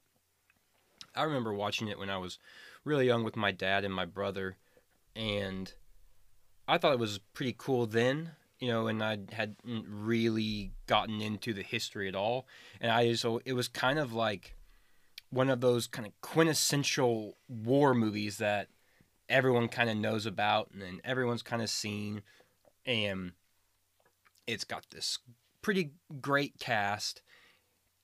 I 1.17 1.23
remember 1.23 1.53
watching 1.53 1.87
it 1.87 1.97
when 1.99 2.09
I 2.09 2.17
was 2.17 2.37
really 2.85 3.07
young 3.07 3.23
with 3.23 3.35
my 3.35 3.51
dad 3.51 3.83
and 3.83 3.93
my 3.93 4.05
brother, 4.05 4.57
and 5.15 5.73
I 6.67 6.77
thought 6.77 6.93
it 6.93 6.99
was 6.99 7.19
pretty 7.33 7.55
cool 7.57 7.87
then, 7.87 8.31
you 8.59 8.67
know, 8.67 8.87
and 8.87 9.03
I 9.03 9.17
hadn't 9.31 9.85
really 9.87 10.71
gotten 10.85 11.21
into 11.21 11.53
the 11.53 11.63
history 11.63 12.07
at 12.07 12.15
all, 12.15 12.47
and 12.79 12.91
I 12.91 13.13
so 13.13 13.41
it 13.45 13.53
was 13.53 13.67
kind 13.67 13.99
of 13.99 14.13
like 14.13 14.55
one 15.29 15.49
of 15.49 15.59
those 15.59 15.87
kind 15.87 16.07
of 16.07 16.13
quintessential 16.21 17.37
war 17.49 17.93
movies 17.93 18.37
that 18.37 18.69
everyone 19.27 19.67
kind 19.67 19.89
of 19.89 19.97
knows 19.97 20.25
about 20.25 20.69
and 20.71 21.01
everyone's 21.03 21.43
kind 21.43 21.61
of 21.61 21.69
seen, 21.69 22.21
and 22.85 23.31
it's 24.45 24.63
got 24.63 24.85
this 24.91 25.19
pretty 25.61 25.91
great 26.21 26.59
cast, 26.59 27.21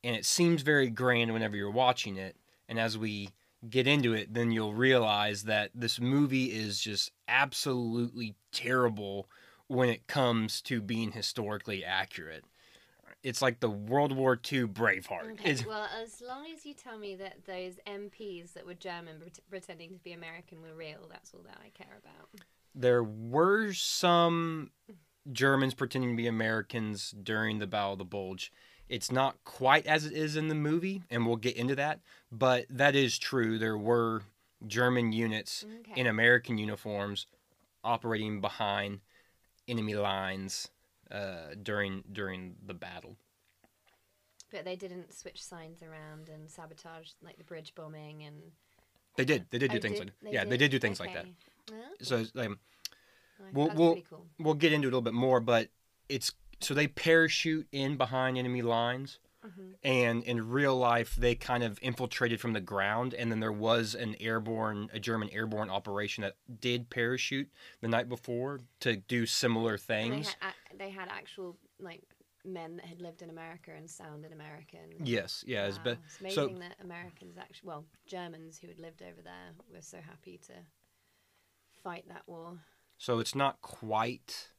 and 0.04 0.16
it 0.16 0.26
seems 0.26 0.64
very 0.64 0.90
grand 0.90 1.32
whenever 1.32 1.56
you're 1.56 1.72
watching 1.72 2.18
it 2.18 2.36
and 2.74 2.80
as 2.80 2.98
we 2.98 3.30
get 3.70 3.86
into 3.86 4.14
it, 4.14 4.34
then 4.34 4.50
you'll 4.52 4.74
realize 4.74 5.44
that 5.44 5.70
this 5.76 6.02
movie 6.02 6.46
is 6.46 6.80
just 6.80 7.12
absolutely 7.28 8.34
terrible 8.52 9.30
when 9.68 9.90
it 9.90 10.08
comes 10.08 10.60
to 10.64 10.82
being 10.82 11.12
historically 11.12 11.86
accurate. 11.86 12.44
It's 13.22 13.44
like 13.44 13.60
the 13.60 13.70
World 13.70 14.12
War 14.12 14.34
II 14.52 14.66
Braveheart. 14.66 15.34
Okay, 15.34 15.52
It's- 15.52 15.66
well, 15.68 15.88
as 16.02 16.20
long 16.20 16.48
as 16.52 16.66
you 16.66 16.74
tell 16.74 16.98
me 16.98 17.16
that 17.18 17.46
those 17.46 17.76
MPs 17.86 18.54
that 18.54 18.66
were 18.66 18.74
German 18.74 19.20
pret- 19.22 19.40
pretending 19.48 19.94
to 19.94 20.00
be 20.00 20.14
American 20.14 20.60
were 20.60 20.74
real, 20.74 21.08
that's 21.10 21.32
all 21.34 21.44
that 21.44 21.60
I 21.64 21.70
care 21.70 22.00
about. 22.04 22.30
there 22.76 23.04
were 23.04 23.72
some 23.72 24.72
Germans 25.32 25.76
pretending 25.76 26.10
to 26.10 26.18
be 26.18 26.26
Americans 26.26 27.12
during 27.12 27.60
the 27.60 27.68
Battle 27.68 27.92
of 27.94 28.00
the 28.00 28.04
Bulge. 28.06 28.52
It's 28.94 29.12
not 29.12 29.44
quite 29.44 29.88
as 29.88 30.06
it 30.06 30.14
is 30.14 30.36
in 30.36 30.50
the 30.50 30.56
movie, 30.56 31.02
and 31.10 31.26
we'll 31.26 31.36
get 31.38 31.56
into 31.58 31.74
that, 31.78 32.00
but 32.32 32.66
that 32.70 32.96
is 32.96 33.18
true. 33.18 33.58
There 33.58 33.76
were 33.76 34.22
German 34.68 35.12
units 35.12 35.66
Okay. 35.80 36.00
in 36.00 36.06
American 36.06 36.60
uniforms 36.60 37.26
operating 37.84 38.40
behind 38.40 39.00
enemy 39.68 39.96
lines 39.96 40.70
uh, 41.10 41.56
during 41.64 42.04
during 42.12 42.54
the 42.64 42.76
battle. 42.76 43.16
But 44.52 44.64
they 44.64 44.76
didn't 44.76 45.12
switch 45.12 45.44
signs 45.44 45.82
around 45.82 46.30
and 46.30 46.48
sabotage 46.48 47.10
like 47.24 47.38
the 47.40 47.44
bridge 47.44 47.74
bombing 47.74 48.22
and. 48.24 48.52
They 49.18 49.26
did. 49.26 49.48
They 49.50 49.58
did 49.58 49.72
do 49.72 49.78
Oh, 49.78 49.82
things 49.82 50.00
did- 50.00 50.12
like 50.24 50.34
yeah, 50.34 50.46
they 50.46 50.58
did 50.58 50.70
do 50.70 50.78
things 50.78 51.00
like 51.00 51.14
that. 51.16 51.26
Okay. 51.26 51.34
Well, 51.72 51.94
So 52.02 52.18
um, 52.40 52.60
I- 53.40 53.44
We'll- 53.54 53.74
we'll- 53.76 54.02
cool. 54.04 54.28
we'll 54.38 54.54
get 54.54 54.72
into 54.72 54.88
it 54.88 54.94
a 54.94 54.98
little 54.98 55.02
bit 55.02 55.14
more, 55.16 55.40
but 55.40 55.70
it's 56.10 56.32
so 56.64 56.74
they 56.74 56.88
parachute 56.88 57.68
in 57.72 57.98
behind 57.98 58.38
enemy 58.38 58.62
lines, 58.62 59.20
Mhm. 59.46 59.76
and 59.84 60.24
in 60.24 60.50
real 60.50 60.76
life 60.78 61.16
they 61.16 61.36
kind 61.36 61.64
of 61.64 61.78
infiltrated 61.82 62.40
from 62.40 62.54
the 62.54 62.62
ground, 62.62 63.14
and 63.14 63.30
then 63.32 63.40
there 63.42 63.52
was 63.52 63.94
an 63.96 64.16
airborne, 64.22 64.90
a 64.94 65.00
German 65.00 65.30
airborne 65.32 65.70
operation 65.70 66.22
that 66.22 66.38
did 66.62 66.90
parachute 66.90 67.50
the 67.82 67.88
night 67.90 68.08
before 68.08 68.62
to 68.80 68.96
do 68.96 69.26
similar 69.26 69.78
things. 69.78 70.28
They 70.28 70.36
had, 70.40 70.54
they 70.80 70.90
had 70.92 71.10
actual 71.10 71.58
like 71.80 72.02
men 72.46 72.76
that 72.78 72.86
had 72.86 73.02
lived 73.02 73.22
in 73.22 73.30
America 73.30 73.72
and 73.74 73.90
sounded 73.90 74.32
American. 74.32 75.06
Yes, 75.06 75.44
yeah, 75.48 75.66
it's 75.68 75.78
Wow. 75.78 75.84
be- 75.84 75.90
It's 76.06 76.20
amazing 76.20 76.60
that 76.60 76.76
Americans 76.82 77.38
actually, 77.38 77.68
well, 77.68 77.86
Germans 78.06 78.60
who 78.60 78.68
had 78.68 78.80
lived 78.80 79.02
over 79.02 79.22
there 79.22 79.54
were 79.70 79.82
so 79.82 80.00
happy 80.02 80.38
to 80.40 80.54
fight 81.84 82.08
that 82.08 82.28
war. 82.28 82.60
So 82.98 83.20
it's 83.20 83.36
not 83.36 83.62
quite 83.62 84.52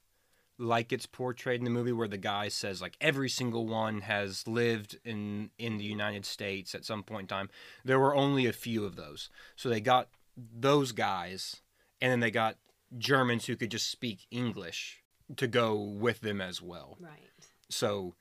like 0.59 0.93
it's 0.93 1.07
portrayed 1.07 1.61
in 1.61 1.65
the 1.65 1.71
movie 1.71 1.93
where 1.93 2.09
the 2.09 2.17
guy 2.17 2.49
says 2.49 2.81
like 2.81 2.97
every 3.01 3.29
single 3.29 3.67
one 3.67 4.03
has 4.03 4.47
lived 4.47 4.99
in 5.05 5.51
in 5.59 5.79
the 5.79 5.85
United 5.85 6.25
States 6.25 6.75
at 6.75 6.85
some 6.85 7.03
point 7.03 7.23
in 7.23 7.27
time. 7.29 7.51
There 7.85 7.99
were 7.99 8.15
only 8.15 8.47
a 8.47 8.53
few 8.53 8.85
of 8.85 8.97
those. 8.97 9.31
So 9.57 9.69
they 9.69 9.81
got 9.81 10.09
those 10.37 10.93
guys 10.93 11.63
and 12.01 12.11
then 12.11 12.21
they 12.21 12.31
got 12.31 12.57
Germans 12.97 13.47
who 13.47 13.57
could 13.57 13.71
just 13.71 13.91
speak 13.91 14.27
English 14.31 15.03
to 15.37 15.47
go 15.47 15.75
with 15.75 16.21
them 16.21 16.41
as 16.41 16.63
well. 16.63 16.99
Right. 17.01 17.31
So 17.69 18.15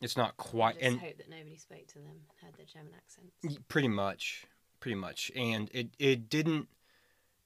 it's 0.00 0.16
not 0.16 0.30
I 0.38 0.42
quite 0.42 0.74
just 0.74 0.86
and 0.86 1.00
hope 1.00 1.16
that 1.18 1.30
nobody 1.30 1.56
spoke 1.56 1.86
to 1.88 1.94
them 1.94 2.06
and 2.06 2.20
heard 2.42 2.56
their 2.56 2.66
German 2.66 2.92
accents. 2.96 3.58
Pretty 3.68 3.88
much 3.88 4.46
pretty 4.80 4.96
much 4.96 5.32
and 5.34 5.70
it 5.72 5.88
it 5.98 6.28
didn't 6.28 6.68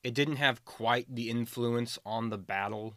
it 0.03 0.15
didn't 0.15 0.37
have 0.37 0.65
quite 0.65 1.07
the 1.15 1.31
influence 1.31 1.99
on 2.05 2.31
the 2.31 2.39
battle 2.39 2.97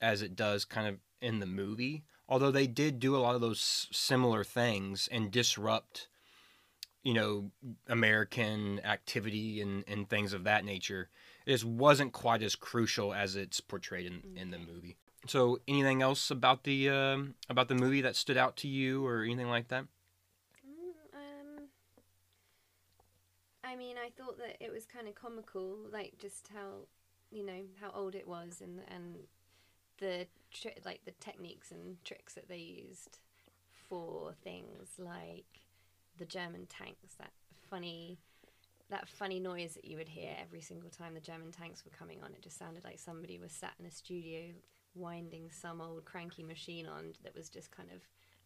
as 0.00 0.22
it 0.22 0.36
does 0.36 0.64
kind 0.64 0.88
of 0.88 0.96
in 1.20 1.40
the 1.40 1.46
movie 1.46 2.02
although 2.28 2.50
they 2.50 2.66
did 2.66 3.00
do 3.00 3.16
a 3.16 3.18
lot 3.18 3.34
of 3.34 3.40
those 3.40 3.88
similar 3.92 4.44
things 4.44 5.08
and 5.12 5.30
disrupt 5.30 6.08
you 7.02 7.14
know 7.14 7.50
american 7.88 8.80
activity 8.84 9.60
and 9.60 9.84
and 9.86 10.08
things 10.08 10.32
of 10.32 10.44
that 10.44 10.64
nature 10.64 11.08
it 11.46 11.52
just 11.52 11.64
wasn't 11.64 12.12
quite 12.12 12.42
as 12.42 12.54
crucial 12.54 13.12
as 13.12 13.36
it's 13.36 13.60
portrayed 13.60 14.06
in, 14.06 14.22
in 14.36 14.50
the 14.50 14.58
movie. 14.58 14.96
So 15.26 15.58
anything 15.66 16.02
else 16.02 16.30
about 16.30 16.64
the 16.64 16.88
um, 16.88 17.34
about 17.48 17.68
the 17.68 17.74
movie 17.74 18.00
that 18.02 18.16
stood 18.16 18.36
out 18.36 18.56
to 18.58 18.68
you 18.68 19.04
or 19.06 19.24
anything 19.24 19.48
like 19.48 19.68
that? 19.68 19.84
Mm, 20.64 21.14
um, 21.14 21.64
I 23.64 23.76
mean, 23.76 23.96
I 23.98 24.10
thought 24.16 24.38
that 24.38 24.56
it 24.60 24.72
was 24.72 24.86
kind 24.86 25.08
of 25.08 25.14
comical, 25.14 25.76
like 25.92 26.14
just 26.18 26.48
how, 26.54 26.86
you 27.30 27.44
know, 27.44 27.62
how 27.80 27.90
old 27.94 28.14
it 28.14 28.26
was 28.26 28.60
and 28.62 28.80
and 28.88 29.16
the 30.00 30.26
tri- 30.50 30.76
like 30.84 31.04
the 31.04 31.12
techniques 31.20 31.70
and 31.70 32.02
tricks 32.04 32.34
that 32.34 32.48
they 32.48 32.58
used 32.58 33.18
for 33.88 34.32
things 34.42 34.88
like 34.98 35.44
the 36.18 36.24
German 36.24 36.66
tanks. 36.66 37.14
That 37.18 37.32
funny, 37.68 38.18
that 38.90 39.08
funny 39.08 39.38
noise 39.40 39.74
that 39.74 39.84
you 39.84 39.96
would 39.96 40.08
hear 40.08 40.34
every 40.40 40.60
single 40.60 40.90
time 40.90 41.14
the 41.14 41.20
German 41.20 41.52
tanks 41.52 41.84
were 41.84 41.96
coming 41.96 42.22
on. 42.22 42.32
It 42.32 42.42
just 42.42 42.58
sounded 42.58 42.84
like 42.84 42.98
somebody 42.98 43.38
was 43.38 43.52
sat 43.52 43.74
in 43.78 43.86
a 43.86 43.90
studio 43.90 44.52
winding 44.94 45.50
some 45.50 45.80
old 45.80 46.04
cranky 46.04 46.42
machine 46.42 46.86
on 46.86 47.12
that 47.22 47.36
was 47.36 47.48
just 47.48 47.70
kind 47.70 47.90
of 47.94 48.00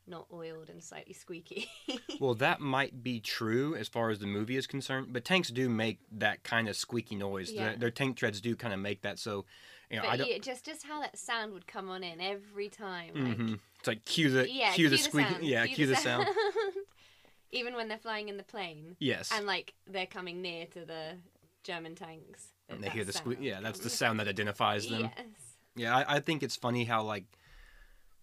not 0.06 0.26
oiled 0.32 0.68
and 0.70 0.82
slightly 0.82 1.12
squeaky. 1.14 1.68
Well, 2.20 2.34
that 2.34 2.61
might 2.61 3.02
be 3.02 3.18
true 3.20 3.75
as 3.75 3.88
far 3.88 4.08
as 4.11 4.18
the 4.20 4.26
movie 4.26 4.56
is 4.56 4.66
concerned, 4.68 5.08
but 5.11 5.25
tanks 5.25 5.49
do 5.50 5.68
make 5.68 5.99
that 6.12 6.42
kind 6.44 6.68
of 6.68 6.76
squeaky 6.76 7.16
noise. 7.16 7.50
Yeah. 7.50 7.64
Their, 7.70 7.76
their 7.76 7.90
tank 7.90 8.16
treads 8.16 8.40
do 8.40 8.54
kind 8.54 8.73
of 8.73 8.78
make 8.80 9.02
that. 9.02 9.18
So, 9.18 9.44
you 9.90 9.96
know, 9.99 10.04
I 10.04 10.11
but 10.12 10.16
don't. 10.18 10.28
yeah, 10.30 10.38
just 10.38 10.64
just 10.64 10.87
how 10.87 11.00
that 11.00 11.18
sound 11.18 11.52
would 11.52 11.66
come 11.66 11.90
on 11.90 12.02
in 12.04 12.20
every 12.20 12.68
time. 12.68 13.11
Like, 13.14 13.38
Mhm. 13.38 13.58
It's 13.80 13.88
like 13.88 14.04
cue 14.04 14.30
the 14.30 14.49
Yeah, 14.50 14.73
cue 14.73 14.88
the 14.88 14.96
squeak. 14.96 15.26
sound, 15.28 15.44
Yeah, 15.44 15.66
cue 15.66 15.87
the 15.87 15.96
sound. 15.96 16.28
Even 17.52 17.75
when 17.75 17.88
they're 17.88 17.99
flying 17.99 18.28
in 18.28 18.37
the 18.37 18.42
plane 18.44 18.96
Yes. 18.99 19.30
and 19.32 19.46
like 19.46 19.75
they're 19.87 20.06
coming 20.06 20.40
near 20.42 20.66
to 20.66 20.84
the 20.84 21.18
German 21.62 21.94
tanks. 21.94 22.49
And 22.68 22.82
they 22.82 22.90
hear 22.90 23.04
the 23.04 23.12
squeak. 23.12 23.38
Yeah, 23.40 23.61
that's 23.61 23.80
the 23.80 23.90
sound 23.90 24.18
that 24.20 24.28
identifies 24.28 24.88
them. 24.88 25.02
Yes. 25.16 25.26
Yeah, 25.76 25.96
I, 25.96 26.16
I 26.16 26.20
think 26.20 26.42
it's 26.42 26.56
funny 26.56 26.84
how 26.84 27.02
like 27.02 27.25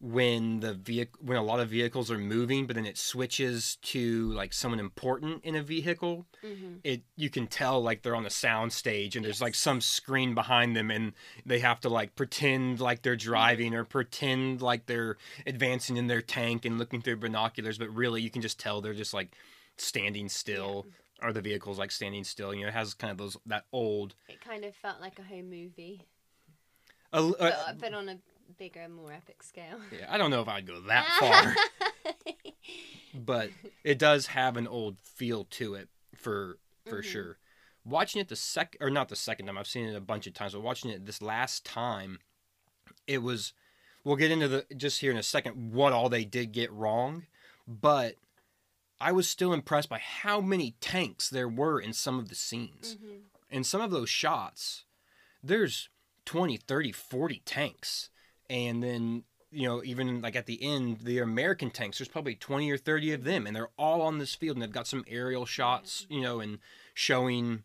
when 0.02 0.60
the 0.62 0.74
vehicle 0.74 1.20
when 1.24 1.38
a 1.38 1.44
lot 1.44 1.60
of 1.60 1.70
vehicles 1.70 2.10
are 2.10 2.18
moving, 2.18 2.66
but 2.66 2.76
then 2.76 2.86
it 2.88 2.98
switches 2.98 3.76
to 3.84 4.32
like 4.34 4.52
someone 4.52 4.80
important 4.80 5.44
in 5.46 5.56
a 5.56 5.62
vehicle. 5.64 6.26
hmm 6.42 6.78
it 6.84 7.04
you 7.16 7.30
can 7.30 7.46
tell 7.46 7.80
like 7.80 8.02
they're 8.02 8.16
on 8.16 8.26
a 8.26 8.30
sound 8.32 8.74
stage 8.74 9.16
and 9.16 9.24
there's 9.24 9.40
like 9.42 9.54
some 9.54 9.80
screen 9.80 10.34
behind 10.34 10.76
them 10.76 10.90
and 10.90 11.14
they 11.46 11.60
have 11.60 11.80
to 11.80 11.90
like 11.90 12.16
pretend 12.16 12.80
like 12.80 13.04
they're 13.04 13.16
driving 13.16 13.76
or 13.76 13.84
pretend 13.84 14.64
like 14.64 14.88
they're 14.88 15.16
advancing 15.46 15.96
in 15.98 16.08
their 16.08 16.24
tank 16.24 16.66
and 16.66 16.80
looking 16.80 17.00
through 17.00 17.18
binoculars 17.18 17.78
but 17.78 17.88
really 17.94 18.20
you 18.20 18.32
can 18.32 18.42
just 18.42 18.60
tell 18.60 18.82
they're 18.82 18.96
just 18.96 19.14
like 19.14 19.36
standing 19.78 20.28
still 20.28 20.88
or 21.22 21.32
the 21.32 21.42
vehicle's 21.42 21.78
like 21.78 21.92
standing 21.92 22.24
still 22.24 22.52
you 22.52 22.62
know 22.64 22.70
it 22.70 22.74
has 22.74 22.96
kind 22.96 23.12
of 23.12 23.18
those 23.20 23.38
that 23.46 23.66
old 23.72 24.16
It 24.28 24.42
kind 24.42 24.66
of 24.66 24.74
felt 24.74 25.00
like 25.00 25.20
a 25.20 25.24
home 25.24 25.52
movie, 25.52 26.02
a 27.14 27.18
l- 27.18 27.36
but, 27.38 27.54
uh, 27.54 27.74
but 27.80 27.94
on 27.94 28.10
a 28.10 28.18
bigger, 28.58 28.88
more 28.90 29.12
epic 29.14 29.44
scale. 29.44 29.80
yeah, 29.92 30.06
i 30.10 30.18
don't 30.18 30.32
know 30.32 30.42
if 30.42 30.48
i'd 30.48 30.66
go 30.68 30.80
that 30.82 31.06
far 31.20 31.56
but 33.14 33.50
it 33.84 33.98
does 34.00 34.28
have 34.28 34.58
an 34.58 34.68
old 34.68 34.98
feel 35.04 35.46
to 35.46 35.76
it 35.76 35.90
for 36.16 36.58
for 36.86 37.02
Mhm. 37.02 37.06
sure. 37.06 37.38
Watching 37.86 38.22
it 38.22 38.28
the 38.28 38.36
sec 38.36 38.76
or 38.80 38.90
not 38.90 39.10
the 39.10 39.16
second 39.16 39.46
time, 39.48 39.58
I've 39.58 39.68
seen 39.68 39.86
it 39.88 39.96
a 39.96 40.00
bunch 40.02 40.28
of 40.28 40.34
times, 40.34 40.54
but 40.54 40.62
watching 40.62 40.92
it 40.92 41.06
this 41.06 41.22
last 41.22 41.66
time, 41.66 42.20
it 43.08 43.20
was. 43.20 43.54
We'll 44.04 44.16
get 44.16 44.32
into 44.32 44.48
the 44.48 44.66
just 44.76 45.02
here 45.02 45.12
in 45.12 45.18
a 45.18 45.24
second 45.24 45.74
what 45.74 45.94
all 45.94 46.10
they 46.10 46.26
did 46.26 46.52
get 46.54 46.72
wrong, 46.72 47.26
but 47.68 48.16
I 49.00 49.12
was 49.12 49.28
still 49.30 49.52
impressed 49.54 49.90
by 49.90 50.00
how 50.00 50.42
many 50.42 50.72
tanks 50.80 51.30
there 51.30 51.48
were 51.50 51.80
in 51.80 51.94
some 51.94 52.18
of 52.20 52.30
the 52.30 52.36
scenes. 52.36 52.96
Mhm. 52.98 53.22
In 53.50 53.64
some 53.64 53.82
of 53.82 53.92
those 53.92 54.10
shots, 54.10 54.86
there's 55.44 55.90
20, 56.26 56.58
30, 56.58 56.92
40 56.92 57.40
tanks. 57.46 58.10
And 58.52 58.84
then, 58.84 59.24
you 59.50 59.68
know, 59.68 59.82
even 59.84 60.22
like 60.22 60.36
at 60.36 60.46
the 60.46 60.62
end, 60.62 61.00
the 61.04 61.20
American 61.20 61.72
tanks, 61.72 61.98
there's 61.98 62.10
probably 62.10 62.36
20 62.36 62.70
or 62.70 62.78
30 62.78 63.14
of 63.14 63.24
them, 63.24 63.48
and 63.48 63.56
they're 63.56 63.70
all 63.78 64.02
on 64.02 64.18
this 64.20 64.36
field, 64.36 64.58
and 64.58 64.62
they've 64.62 64.72
got 64.72 64.88
some 64.88 65.06
aerial 65.08 65.46
shots, 65.46 66.06
you 66.10 66.20
know, 66.22 66.40
and 66.42 66.60
showing 66.94 67.64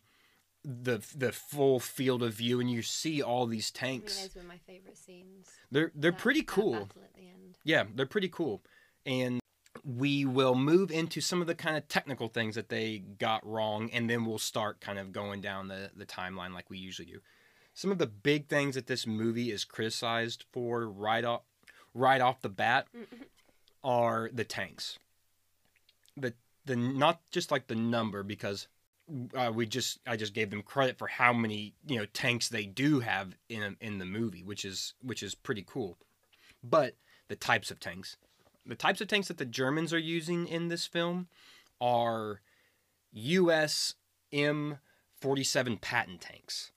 the 0.64 0.99
the 1.14 1.31
full 1.33 1.78
field 1.78 2.23
of 2.25 2.35
view 2.35 2.59
and 2.61 2.69
you 2.71 2.83
see 2.83 3.23
all 3.23 3.47
these 3.47 3.73
I 3.81 3.87
mean, 3.87 4.00
tanks. 4.00 4.21
those 4.23 4.35
were 4.35 4.43
my 4.49 4.59
favorite 4.66 4.99
scenes. 4.99 5.49
They're 5.71 5.93
they're 5.95 6.11
That- 6.11 6.21
pretty 6.21 6.43
cool. 6.43 6.88
the 7.14 7.21
end. 7.21 7.59
Yeah, 7.64 7.85
they're 7.95 8.05
pretty 8.07 8.28
cool. 8.28 8.62
And 9.05 9.40
we 9.85 10.25
will 10.25 10.57
move 10.57 10.90
into 10.90 11.21
some 11.21 11.40
of 11.40 11.47
the 11.47 11.55
kind 11.55 11.76
of 11.76 11.87
technical 11.87 12.26
things 12.28 12.57
that 12.57 12.69
they 12.69 12.99
got 12.99 13.47
wrong, 13.47 13.90
and 13.93 14.11
then 14.11 14.25
we'll 14.25 14.38
start 14.38 14.81
kind 14.81 14.99
of 14.99 15.12
going 15.12 15.40
down 15.40 15.69
the, 15.69 15.90
the 15.95 16.07
timeline 16.07 16.52
like 16.52 16.69
we 16.71 16.78
usually 16.78 17.07
do. 17.07 17.21
Some 17.76 17.92
of 17.92 17.99
the 17.99 18.06
big 18.06 18.49
things 18.49 18.75
that 18.75 18.87
this 18.87 19.06
movie 19.06 19.52
is 19.52 19.66
criticized 19.66 20.47
for 20.50 20.88
right 20.88 21.23
off 21.23 21.42
right 21.92 22.23
off 22.23 22.40
the 22.40 22.49
bat 22.49 22.87
are 23.85 24.30
the 24.33 24.45
tanks. 24.45 24.99
The 26.16 26.33
the 26.64 26.75
not 26.75 27.21
just 27.30 27.50
like 27.50 27.66
the 27.66 27.75
number 27.75 28.23
because 28.23 28.66
uh, 29.37 29.52
we 29.54 29.66
just 29.66 29.99
I 30.06 30.16
just 30.16 30.33
gave 30.33 30.49
them 30.49 30.62
credit 30.62 30.97
for 30.97 31.06
how 31.06 31.35
many 31.35 31.75
you 31.87 31.99
know 31.99 32.06
tanks 32.06 32.49
they 32.49 32.64
do 32.64 33.00
have 33.00 33.37
in 33.50 33.76
in 33.83 33.99
the 33.99 34.06
movie, 34.06 34.42
which 34.42 34.64
is 34.64 34.95
which 35.02 35.23
is 35.23 35.35
pretty 35.35 35.62
cool. 35.68 35.99
But 36.64 36.95
the 37.28 37.37
types 37.37 37.71
of 37.71 37.78
tanks, 37.78 38.16
the 38.64 38.75
types 38.75 39.02
of 39.02 39.09
tanks 39.09 39.28
that 39.28 39.37
the 39.37 39.45
Germans 39.45 39.92
are 39.92 39.99
using 39.99 40.49
in 40.49 40.68
this 40.68 40.87
film 40.87 41.28
are 41.78 42.40
U.S. 43.12 43.97
M47 44.33 45.83
Patton 45.83 46.16
tanks, 46.16 46.73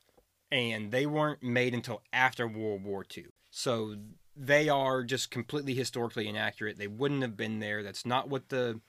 and 0.52 0.92
they 0.92 1.06
weren't 1.06 1.44
made 1.44 1.74
until 1.74 2.02
after 2.12 2.48
World 2.48 2.84
War 2.84 3.06
II. 3.16 3.26
So 3.52 3.96
they 4.36 4.70
are 4.70 5.04
just 5.04 5.32
completely 5.32 5.74
historically 5.74 6.28
inaccurate. 6.28 6.78
They 6.78 6.88
wouldn't 6.88 7.22
have 7.22 7.36
been 7.36 7.60
there. 7.60 7.84
That's 7.84 8.06
not 8.06 8.30
what 8.30 8.50
the 8.50 8.82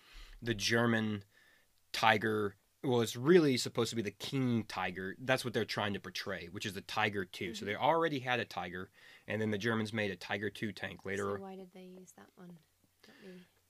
the 0.42 0.54
German 0.54 1.24
Tiger 1.92 2.56
well, 2.82 3.02
it's 3.02 3.16
really 3.16 3.56
supposed 3.56 3.90
to 3.90 3.96
be 3.96 4.02
the 4.02 4.10
King 4.10 4.64
Tiger. 4.66 5.14
That's 5.18 5.44
what 5.44 5.52
they're 5.52 5.64
trying 5.64 5.92
to 5.94 6.00
portray, 6.00 6.48
which 6.50 6.64
is 6.64 6.72
the 6.72 6.80
Tiger 6.80 7.24
2. 7.24 7.54
So 7.54 7.64
they 7.64 7.72
mm-hmm. 7.72 7.82
already 7.82 8.20
had 8.20 8.40
a 8.40 8.44
Tiger, 8.44 8.88
and 9.28 9.40
then 9.40 9.50
the 9.50 9.58
Germans 9.58 9.92
made 9.92 10.10
a 10.10 10.16
Tiger 10.16 10.48
2 10.48 10.72
tank 10.72 11.04
later. 11.04 11.36
So 11.36 11.42
why 11.42 11.56
did 11.56 11.68
they 11.74 11.82
use 11.82 12.12
that 12.16 12.28
one? 12.36 12.48
Not 13.06 13.16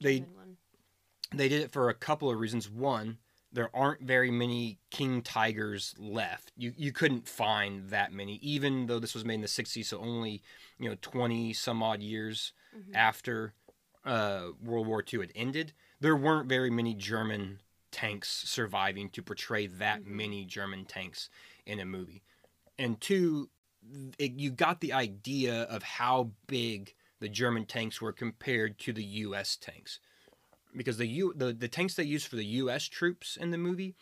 the 0.00 0.04
They- 0.04 0.20
one. 0.20 0.56
They 1.32 1.48
did 1.48 1.62
it 1.62 1.70
for 1.70 1.88
a 1.88 1.94
couple 1.94 2.28
of 2.28 2.40
reasons. 2.40 2.68
One, 2.68 3.18
there 3.52 3.74
aren't 3.74 4.02
very 4.02 4.30
many 4.30 4.78
King 4.90 5.22
Tigers 5.22 5.94
left. 5.98 6.52
You 6.56 6.72
you 6.76 6.92
couldn't 6.92 7.28
find 7.28 7.88
that 7.90 8.12
many, 8.12 8.36
even 8.42 8.86
though 8.86 8.98
this 8.98 9.14
was 9.14 9.24
made 9.24 9.34
in 9.36 9.40
the 9.40 9.48
60s, 9.48 9.86
so 9.88 9.98
only 9.98 10.42
you 10.78 10.88
know 10.88 10.96
20 11.00 11.52
some 11.52 11.82
odd 11.82 12.02
years 12.02 12.52
Mhm. 12.76 12.94
after 12.94 13.54
uh, 14.04 14.52
World 14.62 14.86
War 14.86 15.02
II 15.12 15.20
had 15.20 15.32
ended. 15.34 15.72
There 16.00 16.16
weren't 16.16 16.48
very 16.48 16.70
many 16.70 16.94
German 16.94 17.60
tanks 17.90 18.28
surviving 18.30 19.10
to 19.10 19.22
portray 19.22 19.66
that 19.66 20.02
Mhm. 20.02 20.06
many 20.06 20.44
German 20.46 20.84
tanks 20.86 21.28
in 21.66 21.80
a 21.80 21.84
movie. 21.84 22.22
And 22.78 22.98
two, 23.00 23.50
it, 24.18 24.32
you 24.32 24.50
got 24.52 24.80
the 24.80 24.92
idea 24.94 25.64
of 25.64 25.82
how 25.82 26.32
big 26.46 26.94
the 27.18 27.28
German 27.28 27.66
tanks 27.66 28.00
were 28.00 28.12
compared 28.12 28.78
to 28.78 28.92
the 28.94 29.04
U.S. 29.04 29.56
tanks, 29.56 29.98
because 30.76 30.98
the 30.98 31.06
U 31.06 31.32
the, 31.36 31.52
the 31.52 31.68
tanks 31.68 31.94
they 31.94 32.04
use 32.04 32.24
for 32.24 32.36
the 32.36 32.44
U.S. 32.44 32.84
troops 32.84 33.36
in 33.36 33.50
the 33.50 33.58
movie 33.58 33.94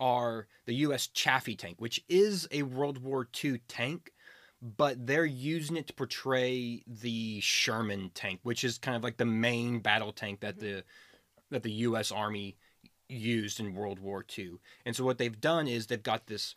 are 0.00 0.46
the 0.66 0.74
U.S. 0.74 1.06
Chaffee 1.06 1.56
tank, 1.56 1.76
which 1.78 2.04
is 2.08 2.48
a 2.50 2.62
World 2.62 2.98
War 2.98 3.28
II 3.44 3.60
tank, 3.68 4.12
but 4.60 5.06
they're 5.06 5.24
using 5.24 5.76
it 5.76 5.86
to 5.88 5.92
portray 5.92 6.82
the 6.86 7.40
Sherman 7.40 8.10
tank, 8.14 8.40
which 8.42 8.64
is 8.64 8.78
kind 8.78 8.96
of 8.96 9.04
like 9.04 9.16
the 9.16 9.24
main 9.24 9.80
battle 9.80 10.12
tank 10.12 10.40
that 10.40 10.56
mm-hmm. 10.58 10.76
the 10.76 10.84
that 11.50 11.62
the 11.62 11.72
U.S. 11.72 12.10
Army 12.10 12.56
used 13.08 13.60
in 13.60 13.74
World 13.74 13.98
War 13.98 14.24
II. 14.36 14.54
And 14.86 14.96
so 14.96 15.04
what 15.04 15.18
they've 15.18 15.40
done 15.40 15.68
is 15.68 15.86
they've 15.86 16.02
got 16.02 16.26
this 16.26 16.56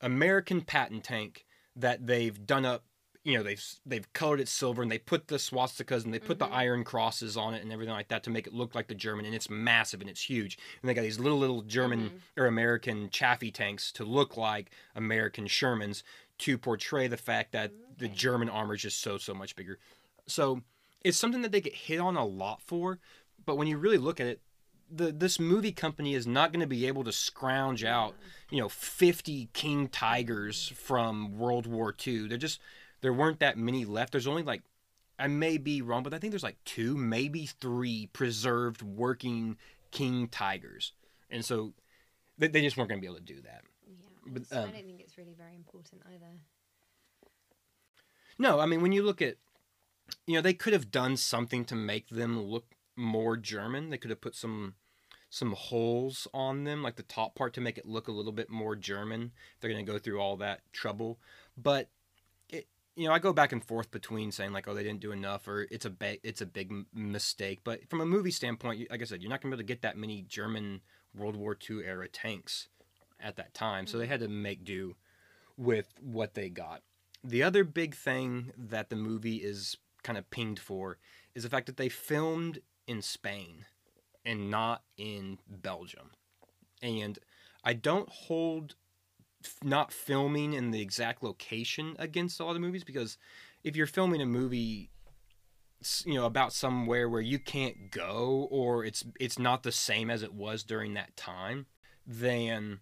American 0.00 0.60
Patton 0.60 1.00
tank 1.00 1.46
that 1.76 2.06
they've 2.06 2.46
done 2.46 2.64
up. 2.64 2.84
You 3.26 3.36
know, 3.38 3.42
they've 3.42 3.64
they've 3.84 4.12
colored 4.12 4.38
it 4.38 4.48
silver 4.48 4.82
and 4.82 4.90
they 4.90 4.98
put 4.98 5.26
the 5.26 5.34
swastikas 5.36 6.04
and 6.04 6.14
they 6.14 6.20
put 6.20 6.36
Mhm. 6.36 6.46
the 6.48 6.54
iron 6.54 6.84
crosses 6.84 7.36
on 7.36 7.54
it 7.54 7.62
and 7.62 7.72
everything 7.72 7.92
like 7.92 8.06
that 8.08 8.22
to 8.22 8.30
make 8.30 8.46
it 8.46 8.52
look 8.54 8.74
like 8.76 8.86
the 8.86 8.94
German. 8.94 9.24
And 9.26 9.34
it's 9.34 9.50
massive 9.50 10.00
and 10.00 10.08
it's 10.08 10.22
huge. 10.30 10.56
And 10.80 10.88
they 10.88 10.94
got 10.94 11.02
these 11.02 11.18
little 11.18 11.38
little 11.38 11.62
German 11.62 12.10
Mhm. 12.10 12.20
or 12.42 12.46
American 12.46 13.10
Chaffee 13.10 13.50
tanks 13.50 13.90
to 13.92 14.04
look 14.04 14.36
like 14.36 14.70
American 14.94 15.46
Shermans 15.46 16.04
to 16.38 16.56
portray 16.56 17.08
the 17.08 17.16
fact 17.16 17.50
that 17.50 17.72
the 17.98 18.06
German 18.08 18.48
armor 18.48 18.74
is 18.74 18.82
just 18.82 19.00
so 19.00 19.18
so 19.18 19.34
much 19.34 19.56
bigger. 19.56 19.80
So 20.28 20.62
it's 21.02 21.18
something 21.18 21.42
that 21.42 21.50
they 21.50 21.60
get 21.60 21.74
hit 21.74 21.98
on 21.98 22.16
a 22.16 22.24
lot 22.24 22.62
for, 22.62 23.00
but 23.44 23.56
when 23.56 23.66
you 23.66 23.76
really 23.76 23.98
look 23.98 24.20
at 24.20 24.28
it, 24.28 24.40
the 24.88 25.10
this 25.10 25.40
movie 25.40 25.72
company 25.72 26.14
is 26.14 26.28
not 26.28 26.52
going 26.52 26.60
to 26.60 26.66
be 26.68 26.86
able 26.86 27.02
to 27.02 27.10
scrounge 27.12 27.82
out, 27.82 28.14
you 28.50 28.58
know, 28.60 28.68
50 28.68 29.48
King 29.52 29.88
Tigers 29.88 30.68
from 30.68 31.36
World 31.36 31.66
War 31.66 31.92
ii 32.06 32.28
they're 32.28 32.38
just 32.38 32.60
there 33.06 33.12
weren't 33.12 33.38
that 33.38 33.56
many 33.56 33.84
left. 33.84 34.10
There's 34.10 34.26
only 34.26 34.42
like 34.42 34.62
I 35.16 35.28
may 35.28 35.58
be 35.58 35.80
wrong, 35.80 36.02
but 36.02 36.12
I 36.12 36.18
think 36.18 36.32
there's 36.32 36.42
like 36.42 36.58
two, 36.64 36.96
maybe 36.96 37.46
three 37.46 38.08
preserved 38.12 38.82
working 38.82 39.58
King 39.92 40.26
Tigers. 40.26 40.92
And 41.30 41.44
so 41.44 41.72
they, 42.36 42.48
they 42.48 42.62
just 42.62 42.76
weren't 42.76 42.90
going 42.90 43.00
to 43.00 43.00
be 43.00 43.06
able 43.06 43.24
to 43.24 43.32
do 43.34 43.40
that. 43.42 43.62
Yeah, 43.86 43.94
But, 44.26 44.42
um, 44.50 44.68
I 44.70 44.72
don't 44.72 44.86
think 44.86 44.98
it's 44.98 45.16
really 45.16 45.36
very 45.38 45.54
important 45.54 46.02
either. 46.12 46.32
No, 48.40 48.58
I 48.58 48.66
mean 48.66 48.82
when 48.82 48.90
you 48.90 49.04
look 49.04 49.22
at 49.22 49.36
you 50.26 50.34
know, 50.34 50.40
they 50.40 50.52
could 50.52 50.72
have 50.72 50.90
done 50.90 51.16
something 51.16 51.64
to 51.66 51.76
make 51.76 52.08
them 52.08 52.40
look 52.42 52.74
more 52.96 53.36
German. 53.36 53.90
They 53.90 53.98
could 53.98 54.10
have 54.10 54.20
put 54.20 54.34
some 54.34 54.74
some 55.30 55.52
holes 55.52 56.26
on 56.34 56.64
them, 56.64 56.82
like 56.82 56.96
the 56.96 57.04
top 57.04 57.36
part 57.36 57.54
to 57.54 57.60
make 57.60 57.78
it 57.78 57.86
look 57.86 58.08
a 58.08 58.12
little 58.12 58.32
bit 58.32 58.50
more 58.50 58.74
German. 58.74 59.30
They're 59.60 59.70
going 59.70 59.86
to 59.86 59.92
go 59.92 59.98
through 60.00 60.20
all 60.20 60.36
that 60.38 60.62
trouble. 60.72 61.20
But 61.56 61.88
you 62.96 63.06
know, 63.06 63.12
I 63.12 63.18
go 63.18 63.32
back 63.32 63.52
and 63.52 63.62
forth 63.62 63.90
between 63.90 64.32
saying 64.32 64.52
like, 64.52 64.66
oh, 64.66 64.74
they 64.74 64.82
didn't 64.82 65.00
do 65.00 65.12
enough, 65.12 65.46
or 65.46 65.66
it's 65.70 65.84
a 65.84 65.90
ba- 65.90 66.26
it's 66.26 66.40
a 66.40 66.46
big 66.46 66.70
m- 66.70 66.86
mistake. 66.94 67.60
But 67.62 67.88
from 67.88 68.00
a 68.00 68.06
movie 68.06 68.30
standpoint, 68.30 68.90
like 68.90 69.02
I 69.02 69.04
said, 69.04 69.22
you're 69.22 69.30
not 69.30 69.42
going 69.42 69.50
to 69.50 69.56
be 69.56 69.60
able 69.60 69.68
to 69.68 69.74
get 69.74 69.82
that 69.82 69.98
many 69.98 70.22
German 70.22 70.80
World 71.14 71.36
War 71.36 71.56
II 71.68 71.84
era 71.84 72.08
tanks 72.08 72.68
at 73.20 73.36
that 73.36 73.54
time, 73.54 73.86
so 73.86 73.98
they 73.98 74.04
mm-hmm. 74.04 74.12
had 74.12 74.20
to 74.20 74.28
make 74.28 74.64
do 74.64 74.96
with 75.56 75.92
what 76.00 76.34
they 76.34 76.48
got. 76.48 76.82
The 77.22 77.42
other 77.42 77.64
big 77.64 77.94
thing 77.94 78.52
that 78.56 78.88
the 78.88 78.96
movie 78.96 79.36
is 79.36 79.76
kind 80.02 80.18
of 80.18 80.30
pinged 80.30 80.58
for 80.58 80.98
is 81.34 81.42
the 81.42 81.50
fact 81.50 81.66
that 81.66 81.76
they 81.76 81.88
filmed 81.88 82.60
in 82.86 83.02
Spain 83.02 83.66
and 84.24 84.50
not 84.50 84.82
in 84.96 85.38
Belgium. 85.48 86.10
And 86.82 87.18
I 87.64 87.72
don't 87.72 88.08
hold 88.08 88.74
not 89.62 89.92
filming 89.92 90.52
in 90.52 90.70
the 90.70 90.80
exact 90.80 91.22
location 91.22 91.96
against 91.98 92.40
a 92.40 92.44
lot 92.44 92.56
of 92.56 92.62
movies 92.62 92.84
because 92.84 93.18
if 93.64 93.76
you're 93.76 93.86
filming 93.86 94.20
a 94.20 94.26
movie 94.26 94.90
you 96.04 96.14
know 96.14 96.26
about 96.26 96.52
somewhere 96.52 97.08
where 97.08 97.20
you 97.20 97.38
can't 97.38 97.90
go 97.90 98.48
or 98.50 98.84
it's 98.84 99.04
it's 99.20 99.38
not 99.38 99.62
the 99.62 99.72
same 99.72 100.10
as 100.10 100.22
it 100.22 100.32
was 100.32 100.62
during 100.64 100.94
that 100.94 101.16
time 101.16 101.66
then 102.06 102.80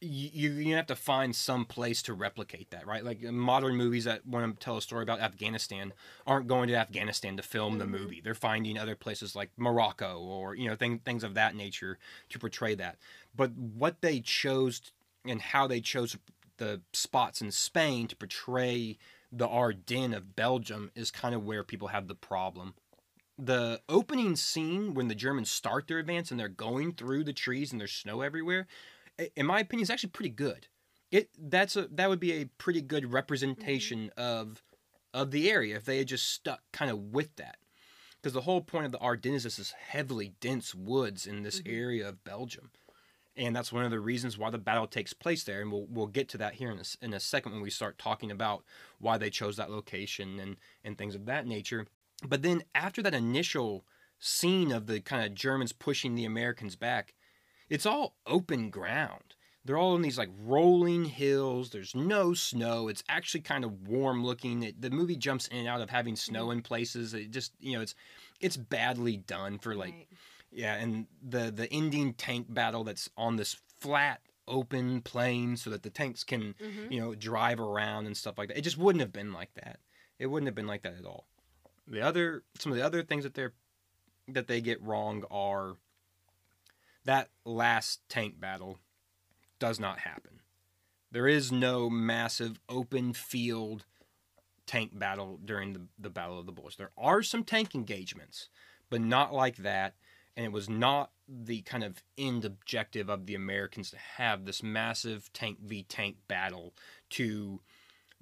you 0.00 0.50
you 0.50 0.74
have 0.74 0.86
to 0.86 0.96
find 0.96 1.34
some 1.34 1.64
place 1.64 2.02
to 2.02 2.12
replicate 2.12 2.70
that, 2.70 2.86
right? 2.86 3.04
Like 3.04 3.22
modern 3.22 3.76
movies 3.76 4.04
that 4.04 4.26
want 4.26 4.58
to 4.58 4.64
tell 4.64 4.76
a 4.76 4.82
story 4.82 5.02
about 5.02 5.20
Afghanistan 5.20 5.92
aren't 6.26 6.46
going 6.46 6.68
to 6.68 6.74
Afghanistan 6.74 7.36
to 7.36 7.42
film 7.42 7.78
the 7.78 7.86
Mhm. 7.86 7.90
movie. 7.90 8.20
They're 8.20 8.34
finding 8.34 8.76
other 8.76 8.96
places 8.96 9.34
like 9.34 9.50
Morocco 9.56 10.20
or 10.20 10.54
you 10.54 10.68
know 10.68 10.76
thing, 10.76 10.98
things 10.98 11.24
of 11.24 11.34
that 11.34 11.54
nature 11.54 11.98
to 12.28 12.38
portray 12.38 12.74
that. 12.74 12.98
But 13.34 13.52
what 13.52 14.02
they 14.02 14.20
chose 14.20 14.92
and 15.24 15.40
how 15.40 15.66
they 15.66 15.80
chose 15.80 16.16
the 16.58 16.82
spots 16.92 17.40
in 17.40 17.50
Spain 17.50 18.06
to 18.08 18.16
portray 18.16 18.98
the 19.32 19.48
Ardennes 19.48 20.14
of 20.14 20.36
Belgium 20.36 20.90
is 20.94 21.10
kind 21.10 21.34
of 21.34 21.44
where 21.44 21.64
people 21.64 21.88
have 21.88 22.06
the 22.06 22.14
problem. 22.14 22.74
The 23.36 23.80
opening 23.88 24.36
scene 24.36 24.94
when 24.94 25.08
the 25.08 25.14
Germans 25.14 25.50
start 25.50 25.88
their 25.88 25.98
advance 25.98 26.30
and 26.30 26.38
they're 26.38 26.48
going 26.48 26.92
through 26.92 27.24
the 27.24 27.32
trees 27.32 27.72
and 27.72 27.80
there's 27.80 27.92
snow 27.92 28.20
everywhere 28.20 28.68
in 29.36 29.46
my 29.46 29.60
opinion, 29.60 29.82
is 29.82 29.90
actually 29.90 30.10
pretty 30.10 30.30
good. 30.30 30.66
It 31.10 31.30
that's 31.38 31.76
a 31.76 31.88
that 31.92 32.08
would 32.08 32.20
be 32.20 32.32
a 32.32 32.46
pretty 32.58 32.80
good 32.80 33.12
representation 33.12 34.10
of 34.16 34.62
of 35.12 35.30
the 35.30 35.50
area 35.50 35.76
if 35.76 35.84
they 35.84 35.98
had 35.98 36.08
just 36.08 36.28
stuck 36.28 36.60
kind 36.72 36.90
of 36.90 36.98
with 37.12 37.36
that. 37.36 37.58
Because 38.20 38.32
the 38.32 38.40
whole 38.42 38.62
point 38.62 38.86
of 38.86 38.92
the 38.92 38.98
Ardennes 38.98 39.44
is 39.44 39.58
this 39.58 39.72
heavily 39.72 40.34
dense 40.40 40.74
woods 40.74 41.26
in 41.26 41.42
this 41.42 41.60
Mhm. 41.60 41.72
area 41.72 42.08
of 42.08 42.24
Belgium, 42.24 42.70
and 43.36 43.54
that's 43.54 43.72
one 43.72 43.84
of 43.84 43.90
the 43.90 44.00
reasons 44.00 44.38
why 44.38 44.50
the 44.50 44.58
battle 44.58 44.86
takes 44.86 45.12
place 45.12 45.44
there. 45.44 45.60
And 45.60 45.72
we'll 45.72 45.86
we'll 45.88 46.06
get 46.06 46.28
to 46.30 46.38
that 46.38 46.54
here 46.54 46.70
in 46.70 46.78
a, 46.78 47.04
in 47.04 47.14
a 47.14 47.20
second 47.20 47.52
when 47.52 47.62
we 47.62 47.70
start 47.70 47.98
talking 47.98 48.30
about 48.30 48.64
why 48.98 49.18
they 49.18 49.30
chose 49.30 49.56
that 49.56 49.70
location 49.70 50.38
and 50.38 50.56
and 50.84 50.96
things 50.96 51.14
of 51.14 51.26
that 51.26 51.46
nature. 51.46 51.86
But 52.26 52.42
then 52.42 52.62
after 52.74 53.02
that 53.02 53.14
initial 53.14 53.84
scene 54.18 54.72
of 54.72 54.86
the 54.86 55.00
kind 55.00 55.24
of 55.24 55.34
Germans 55.34 55.72
pushing 55.72 56.14
the 56.14 56.24
Americans 56.24 56.76
back, 56.76 57.14
it's 57.68 57.86
all 57.86 58.16
open 58.26 58.70
ground. 58.70 59.34
They're 59.64 59.78
all 59.78 59.96
in 59.96 60.02
these 60.02 60.18
like 60.18 60.30
rolling 60.44 61.06
hills. 61.06 61.70
There's 61.70 61.94
no 61.94 62.34
snow. 62.34 62.88
It's 62.88 63.02
actually 63.08 63.40
kind 63.40 63.64
of 63.64 63.88
warm 63.88 64.24
looking. 64.24 64.62
It, 64.62 64.80
the 64.80 64.90
movie 64.90 65.16
jumps 65.16 65.48
in 65.48 65.58
and 65.58 65.68
out 65.68 65.80
of 65.80 65.88
having 65.88 66.16
snow 66.16 66.44
mm-hmm. 66.44 66.58
in 66.58 66.62
places. 66.62 67.14
It 67.14 67.30
just 67.30 67.52
you 67.60 67.72
know 67.72 67.80
it's 67.80 67.94
it's 68.40 68.58
badly 68.58 69.16
done 69.16 69.58
for 69.58 69.74
like 69.74 69.94
right. 69.94 70.08
Yeah, 70.54 70.74
and 70.76 71.06
the 71.22 71.50
the 71.50 71.70
ending 71.72 72.14
tank 72.14 72.46
battle 72.52 72.84
that's 72.84 73.10
on 73.16 73.36
this 73.36 73.56
flat 73.80 74.20
open 74.46 75.00
plain 75.00 75.56
so 75.56 75.70
that 75.70 75.82
the 75.82 75.90
tanks 75.90 76.22
can 76.22 76.54
Mhm. 76.60 76.92
you 76.92 77.00
know 77.00 77.14
drive 77.14 77.58
around 77.60 78.06
and 78.06 78.16
stuff 78.16 78.36
like 78.38 78.48
that. 78.48 78.58
It 78.58 78.62
just 78.62 78.78
wouldn't 78.78 79.00
have 79.00 79.12
been 79.12 79.32
like 79.32 79.52
that. 79.54 79.80
It 80.18 80.26
wouldn't 80.26 80.46
have 80.48 80.54
been 80.54 80.66
like 80.66 80.82
that 80.82 80.94
at 80.98 81.04
all. 81.06 81.26
The 81.86 82.00
other 82.00 82.44
some 82.58 82.72
of 82.72 82.76
the 82.78 82.84
other 82.84 83.02
things 83.02 83.24
that 83.24 83.34
they're 83.34 83.52
that 84.28 84.46
they 84.46 84.60
get 84.60 84.80
wrong 84.82 85.24
are 85.30 85.76
that 87.04 87.28
last 87.44 88.00
tank 88.08 88.40
battle 88.40 88.78
does 89.58 89.78
not 89.78 90.00
happen. 90.00 90.40
There 91.10 91.28
is 91.28 91.52
no 91.52 91.88
massive 91.90 92.58
open 92.68 93.12
field 93.12 93.84
tank 94.66 94.98
battle 94.98 95.38
during 95.44 95.74
the, 95.74 95.82
the 95.98 96.10
Battle 96.10 96.38
of 96.40 96.46
the 96.46 96.52
Bulge. 96.52 96.76
There 96.76 96.90
are 96.96 97.22
some 97.22 97.44
tank 97.44 97.74
engagements, 97.74 98.48
but 98.88 99.00
not 99.00 99.32
like 99.32 99.56
that. 99.56 99.94
And 100.36 100.44
it 100.44 100.52
was 100.52 100.68
not 100.68 101.10
the 101.28 101.62
kind 101.62 101.84
of 101.84 102.02
end 102.18 102.44
objective 102.44 103.08
of 103.08 103.26
the 103.26 103.34
Americans 103.34 103.90
to 103.90 103.96
have 103.96 104.44
this 104.44 104.62
massive 104.62 105.32
tank 105.32 105.58
v 105.62 105.84
tank 105.84 106.16
battle 106.28 106.74
to 107.10 107.60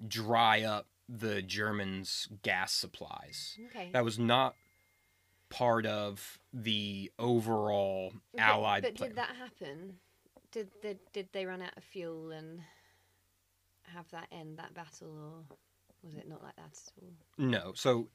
dry 0.07 0.63
up 0.63 0.89
the 1.09 1.43
Germans' 1.43 2.29
gas 2.43 2.73
supplies. 2.73 3.57
Okay. 3.71 3.91
That 3.93 4.05
was 4.05 4.19
not 4.19 4.55
part 5.49 5.85
of 5.87 6.39
the 6.53 7.11
overall 7.19 8.13
But- 8.33 8.41
Allied 8.41 8.83
But, 8.83 8.95
plan. 8.97 9.11
did 9.11 9.17
that 9.19 9.37
happen? 9.37 9.99
Did, 10.51 10.69
did 10.83 10.99
did 11.15 11.29
they 11.33 11.47
run 11.47 11.63
out 11.63 11.77
of 11.79 11.83
fuel 11.85 12.31
and 12.31 12.61
have 13.85 14.11
that 14.11 14.29
end 14.31 14.59
that 14.59 14.75
battle, 14.75 15.09
or 15.09 15.57
was 16.03 16.15
it 16.15 16.29
not 16.29 16.43
like 16.43 16.57
that 16.57 16.65
at 16.97 17.03
all? 17.03 17.13
No. 17.39 17.73
So 17.75 18.09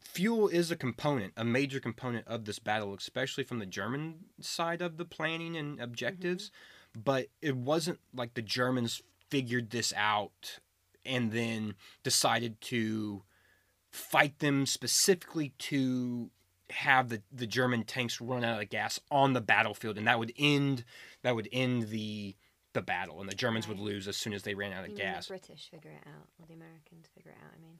fuel 0.00 0.48
is 0.48 0.70
a 0.70 0.76
component, 0.76 1.32
a 1.36 1.44
major 1.44 1.80
component 1.80 2.26
of 2.28 2.44
this 2.44 2.58
battle, 2.58 2.94
especially 2.94 3.44
from 3.44 3.58
the 3.58 3.66
German 3.66 4.26
side 4.40 4.80
of 4.82 4.96
the 4.96 5.04
planning 5.04 5.56
and 5.56 5.80
objectives. 5.80 6.50
Mm-hmm. 6.50 7.00
But 7.04 7.26
it 7.40 7.56
wasn't 7.56 8.00
like 8.14 8.34
the 8.34 8.42
Germans 8.42 9.02
figured 9.30 9.70
this 9.70 9.92
out 9.96 10.58
and 11.06 11.32
then 11.32 11.74
decided 12.02 12.60
to 12.60 13.22
fight 13.90 14.38
them 14.38 14.66
specifically 14.66 15.52
to 15.58 16.30
have 16.70 17.08
the, 17.08 17.22
the 17.32 17.46
German 17.46 17.84
tanks 17.84 18.20
run 18.20 18.44
out 18.44 18.62
of 18.62 18.68
gas 18.70 19.00
on 19.10 19.32
the 19.32 19.40
battlefield 19.40 19.98
and 19.98 20.06
that 20.06 20.18
would 20.18 20.32
end 20.38 20.84
that 21.22 21.34
would 21.34 21.48
end 21.52 21.88
the 21.88 22.34
the 22.72 22.80
battle 22.80 23.20
and 23.20 23.28
the 23.28 23.34
Germans 23.34 23.68
would 23.68 23.78
lose 23.78 24.08
as 24.08 24.16
soon 24.16 24.32
as 24.32 24.42
they 24.42 24.54
ran 24.54 24.72
out 24.72 24.84
of 24.84 24.90
You 24.90 24.96
gas. 24.96 25.26
the 25.26 25.32
British 25.32 25.68
figure 25.70 25.90
it 25.90 26.08
out, 26.08 26.28
or 26.40 26.46
the 26.46 26.54
Americans 26.54 27.06
figure 27.14 27.32
it 27.32 27.36
out? 27.44 27.52
I 27.54 27.60
mean, 27.60 27.78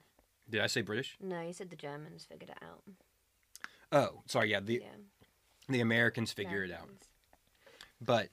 Did 0.53 0.61
I 0.61 0.67
say 0.67 0.83
British? 0.83 1.17
no, 1.21 1.41
you 1.41 1.55
said 1.55 1.71
the 1.71 1.77
Germans 1.77 2.27
figured 2.31 2.51
it 2.51 2.59
out. 2.62 2.83
Oh, 3.91 4.23
sorry, 4.27 4.51
yeah, 4.51 4.61
the 4.61 4.83
yeah, 4.83 4.88
the 5.69 5.81
Americans 5.81 6.31
figure 6.31 6.62
it 6.62 6.71
out. 6.71 6.88
But 8.01 8.29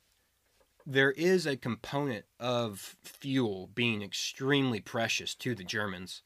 there 0.86 1.12
is 1.12 1.45
a 1.47 1.55
component 1.55 2.25
of 2.38 2.97
fuel 3.03 3.69
being 3.73 4.01
extremely 4.01 4.82
precious 4.82 5.34
to 5.36 5.55
the 5.55 5.63
Germans 5.63 6.21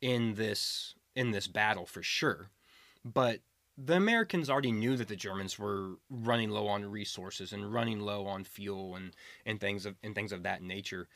in 0.00 0.34
this 0.34 0.94
in 1.14 1.30
this 1.30 1.46
battle 1.46 1.84
for 1.84 2.02
sure. 2.02 2.48
But 3.04 3.40
the 3.76 3.96
Americans 3.96 4.48
already 4.48 4.72
knew 4.72 4.96
that 4.96 5.08
the 5.08 5.16
Germans 5.16 5.58
were 5.58 5.98
running 6.08 6.48
low 6.48 6.68
on 6.68 6.90
resources 6.90 7.52
and 7.52 7.72
running 7.72 8.00
low 8.00 8.26
on 8.26 8.44
fuel 8.44 8.94
and, 8.96 9.14
and 9.44 9.60
things 9.60 9.84
of 9.84 9.96
and 10.02 10.14
things 10.14 10.32
of 10.32 10.42
that 10.44 10.62
nature. 10.62 11.08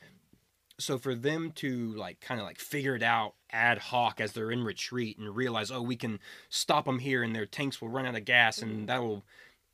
So 0.79 0.97
for 0.97 1.13
them 1.13 1.51
to 1.55 1.93
like 1.93 2.19
kind 2.21 2.39
of 2.39 2.47
like 2.47 2.59
figure 2.59 2.95
it 2.95 3.03
out 3.03 3.35
ad 3.51 3.77
hoc 3.77 4.21
as 4.21 4.31
they're 4.31 4.51
in 4.51 4.63
retreat 4.63 5.17
and 5.17 5.35
realize, 5.35 5.71
oh, 5.71 5.81
we 5.81 5.95
can 5.95 6.19
stop 6.49 6.85
them 6.85 6.99
here 6.99 7.21
and 7.23 7.35
their 7.35 7.45
tanks 7.45 7.81
will 7.81 7.89
run 7.89 8.05
out 8.05 8.15
of 8.15 8.25
gas 8.25 8.61
and 8.61 8.71
mm-hmm. 8.71 8.85
that 8.85 9.01
will 9.01 9.23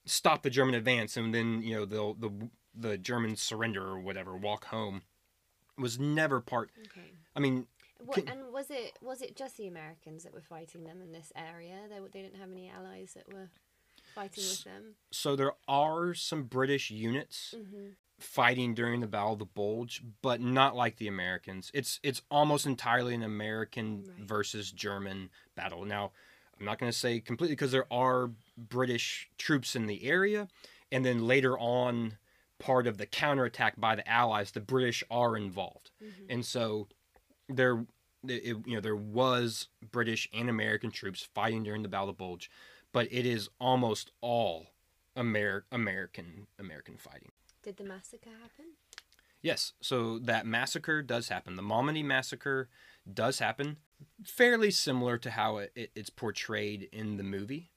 stop 0.05 0.43
the 0.43 0.49
German 0.49 0.75
advance 0.75 1.17
and 1.17 1.33
then 1.33 1.61
you 1.61 1.75
know 1.75 1.85
they'll 1.85 2.13
the 2.13 2.31
the 2.77 2.97
Germans 2.97 3.41
surrender 3.41 3.85
or 3.85 3.99
whatever, 3.99 4.35
walk 4.35 4.65
home, 4.65 5.03
was 5.77 5.99
never 5.99 6.41
part. 6.41 6.71
Okay. 6.87 7.11
I 7.35 7.39
mean, 7.39 7.67
What, 7.99 8.17
and 8.29 8.51
was 8.51 8.69
it 8.69 8.97
was 9.01 9.21
it 9.21 9.35
just 9.35 9.57
the 9.57 9.67
Americans 9.67 10.23
that 10.23 10.33
were 10.33 10.41
fighting 10.41 10.83
them 10.83 11.01
in 11.01 11.11
this 11.11 11.31
area? 11.35 11.77
They 11.89 11.99
they 12.11 12.21
didn't 12.21 12.39
have 12.39 12.51
any 12.51 12.69
allies 12.69 13.13
that 13.15 13.31
were 13.33 13.49
fighting 14.15 14.43
with 14.45 14.63
them. 14.63 14.95
so 15.11 15.35
there 15.35 15.53
are 15.67 16.13
some 16.13 16.43
British 16.43 16.89
units 16.91 17.53
hmm 17.55 17.89
fighting 18.17 18.73
during 18.73 19.01
the 19.01 19.07
Battle 19.07 19.33
of 19.33 19.39
the 19.39 19.45
Bulge, 19.45 20.01
but 20.21 20.39
not 20.39 20.73
like 20.73 20.95
the 20.95 21.07
Americans. 21.09 21.69
It's 21.73 21.99
it's 22.01 22.21
almost 22.31 22.65
entirely 22.65 23.13
an 23.13 23.23
American 23.23 24.05
Right. 24.07 24.25
versus 24.25 24.71
German 24.71 25.29
battle. 25.53 25.83
Now, 25.83 26.13
I'm 26.57 26.65
not 26.65 26.79
going 26.79 26.89
to 26.89 26.97
say 26.97 27.19
completely 27.19 27.55
because 27.57 27.73
there 27.73 27.91
are 27.91 28.31
British 28.57 29.29
troops 29.37 29.75
in 29.75 29.85
the 29.87 30.05
area, 30.05 30.47
and 30.93 31.03
then 31.03 31.27
later 31.27 31.59
on, 31.59 32.17
part 32.57 32.87
of 32.87 32.97
the 32.97 33.05
counterattack 33.05 33.77
by 33.77 33.95
the 33.95 34.09
Allies, 34.09 34.51
the 34.51 34.61
British 34.61 35.03
are 35.11 35.35
involved, 35.35 35.91
hmm 35.99 36.07
and 36.29 36.45
so 36.45 36.87
there. 37.49 37.85
It, 38.27 38.43
you 38.65 38.73
know 38.75 38.81
there 38.81 38.95
was 38.95 39.67
British 39.91 40.27
and 40.33 40.49
American 40.49 40.89
troops 40.89 41.27
fighting 41.35 41.61
during 41.63 41.83
the 41.83 41.89
Battle 41.89 42.09
of 42.09 42.15
the 42.15 42.23
Bulge, 42.23 42.49
but 42.95 43.11
it 43.11 43.25
is 43.25 43.49
almost 43.59 44.13
all 44.21 44.67
Amer- 45.17 45.65
American 45.69 46.47
American 46.57 46.95
fighting. 46.95 47.33
Did 47.61 47.75
the 47.75 47.83
massacre 47.83 48.29
happen? 48.29 48.71
Yes, 49.41 49.73
so 49.81 50.17
that 50.19 50.45
massacre 50.45 51.01
does 51.01 51.27
happen. 51.27 51.57
The 51.57 51.61
Malmedy 51.61 52.05
massacre 52.05 52.69
does 53.13 53.39
happen, 53.39 53.77
fairly 54.23 54.71
similar 54.71 55.17
to 55.17 55.31
how 55.31 55.57
it, 55.57 55.73
it, 55.75 55.91
it's 55.93 56.09
portrayed 56.09 56.87
in 56.93 57.17
the 57.17 57.23
movie. 57.23 57.69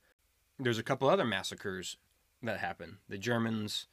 There's 0.57 0.78
a 0.78 0.85
couple 0.85 1.11
other 1.11 1.24
massacres 1.24 1.96
that 2.44 2.61
happen. 2.61 2.98
The 3.09 3.18
Germans 3.18 3.88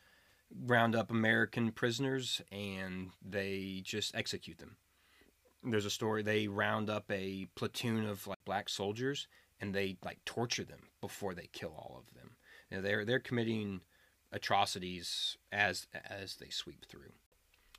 round 0.55 0.95
up 0.95 1.09
American 1.09 1.71
prisoners 1.71 2.39
and 2.51 3.09
they 3.19 3.81
just 3.83 4.15
execute 4.15 4.59
them. 4.59 4.77
There's 5.63 5.87
a 5.87 5.89
story 5.89 6.21
they 6.21 6.47
round 6.47 6.87
up 6.87 7.09
a 7.09 7.47
platoon 7.55 8.05
of 8.05 8.27
like 8.27 8.45
black 8.45 8.69
soldiers 8.69 9.27
and 9.59 9.73
they 9.73 9.97
like 10.03 10.23
torture 10.25 10.63
them 10.63 10.89
before 11.01 11.33
they 11.33 11.49
kill 11.51 11.73
all 11.77 11.97
of 11.99 12.13
them. 12.15 12.35
You 12.69 12.77
know, 12.77 12.83
they're 12.83 13.05
they're 13.05 13.19
committing 13.19 13.81
atrocities 14.31 15.37
as 15.51 15.87
as 16.09 16.35
they 16.35 16.49
sweep 16.49 16.85
through. 16.85 17.13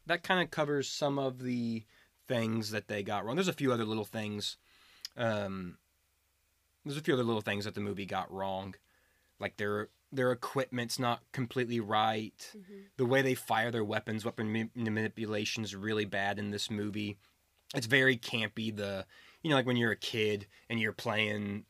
That 0.06 0.22
kind 0.22 0.42
of 0.42 0.50
covers 0.50 0.88
some 0.88 1.18
of 1.18 1.42
the 1.42 1.84
things 2.28 2.70
that 2.70 2.88
they 2.88 3.02
got 3.02 3.24
wrong. 3.24 3.36
There's 3.36 3.48
a 3.48 3.52
few 3.52 3.72
other 3.72 3.84
little 3.84 4.04
things. 4.04 4.56
Um, 5.16 5.78
there's 6.84 6.96
a 6.96 7.02
few 7.02 7.14
other 7.14 7.24
little 7.24 7.40
things 7.40 7.64
that 7.64 7.74
the 7.74 7.80
movie 7.80 8.06
got 8.06 8.32
wrong, 8.32 8.74
like 9.40 9.56
their 9.56 9.88
their 10.12 10.30
equipment's 10.30 10.98
not 10.98 11.20
completely 11.32 11.80
right. 11.80 12.52
hmm 12.52 12.80
The 12.96 13.06
way 13.06 13.22
they 13.22 13.34
fire 13.34 13.70
their 13.70 13.84
weapons, 13.84 14.24
weapon 14.24 14.52
ma- 14.52 14.70
manipulation 14.74 15.64
is 15.64 15.74
really 15.74 16.04
bad 16.04 16.38
in 16.38 16.50
this 16.50 16.70
movie. 16.70 17.18
It's 17.74 17.86
very 17.86 18.16
campy. 18.16 18.74
The 18.74 19.04
you 19.46 19.50
know 19.50 19.56
like 19.56 19.66
when 19.66 19.76
you're 19.76 19.92
a 19.92 19.96
kid 19.96 20.48
and 20.68 20.80
you're 20.80 20.92
playing 20.92 21.66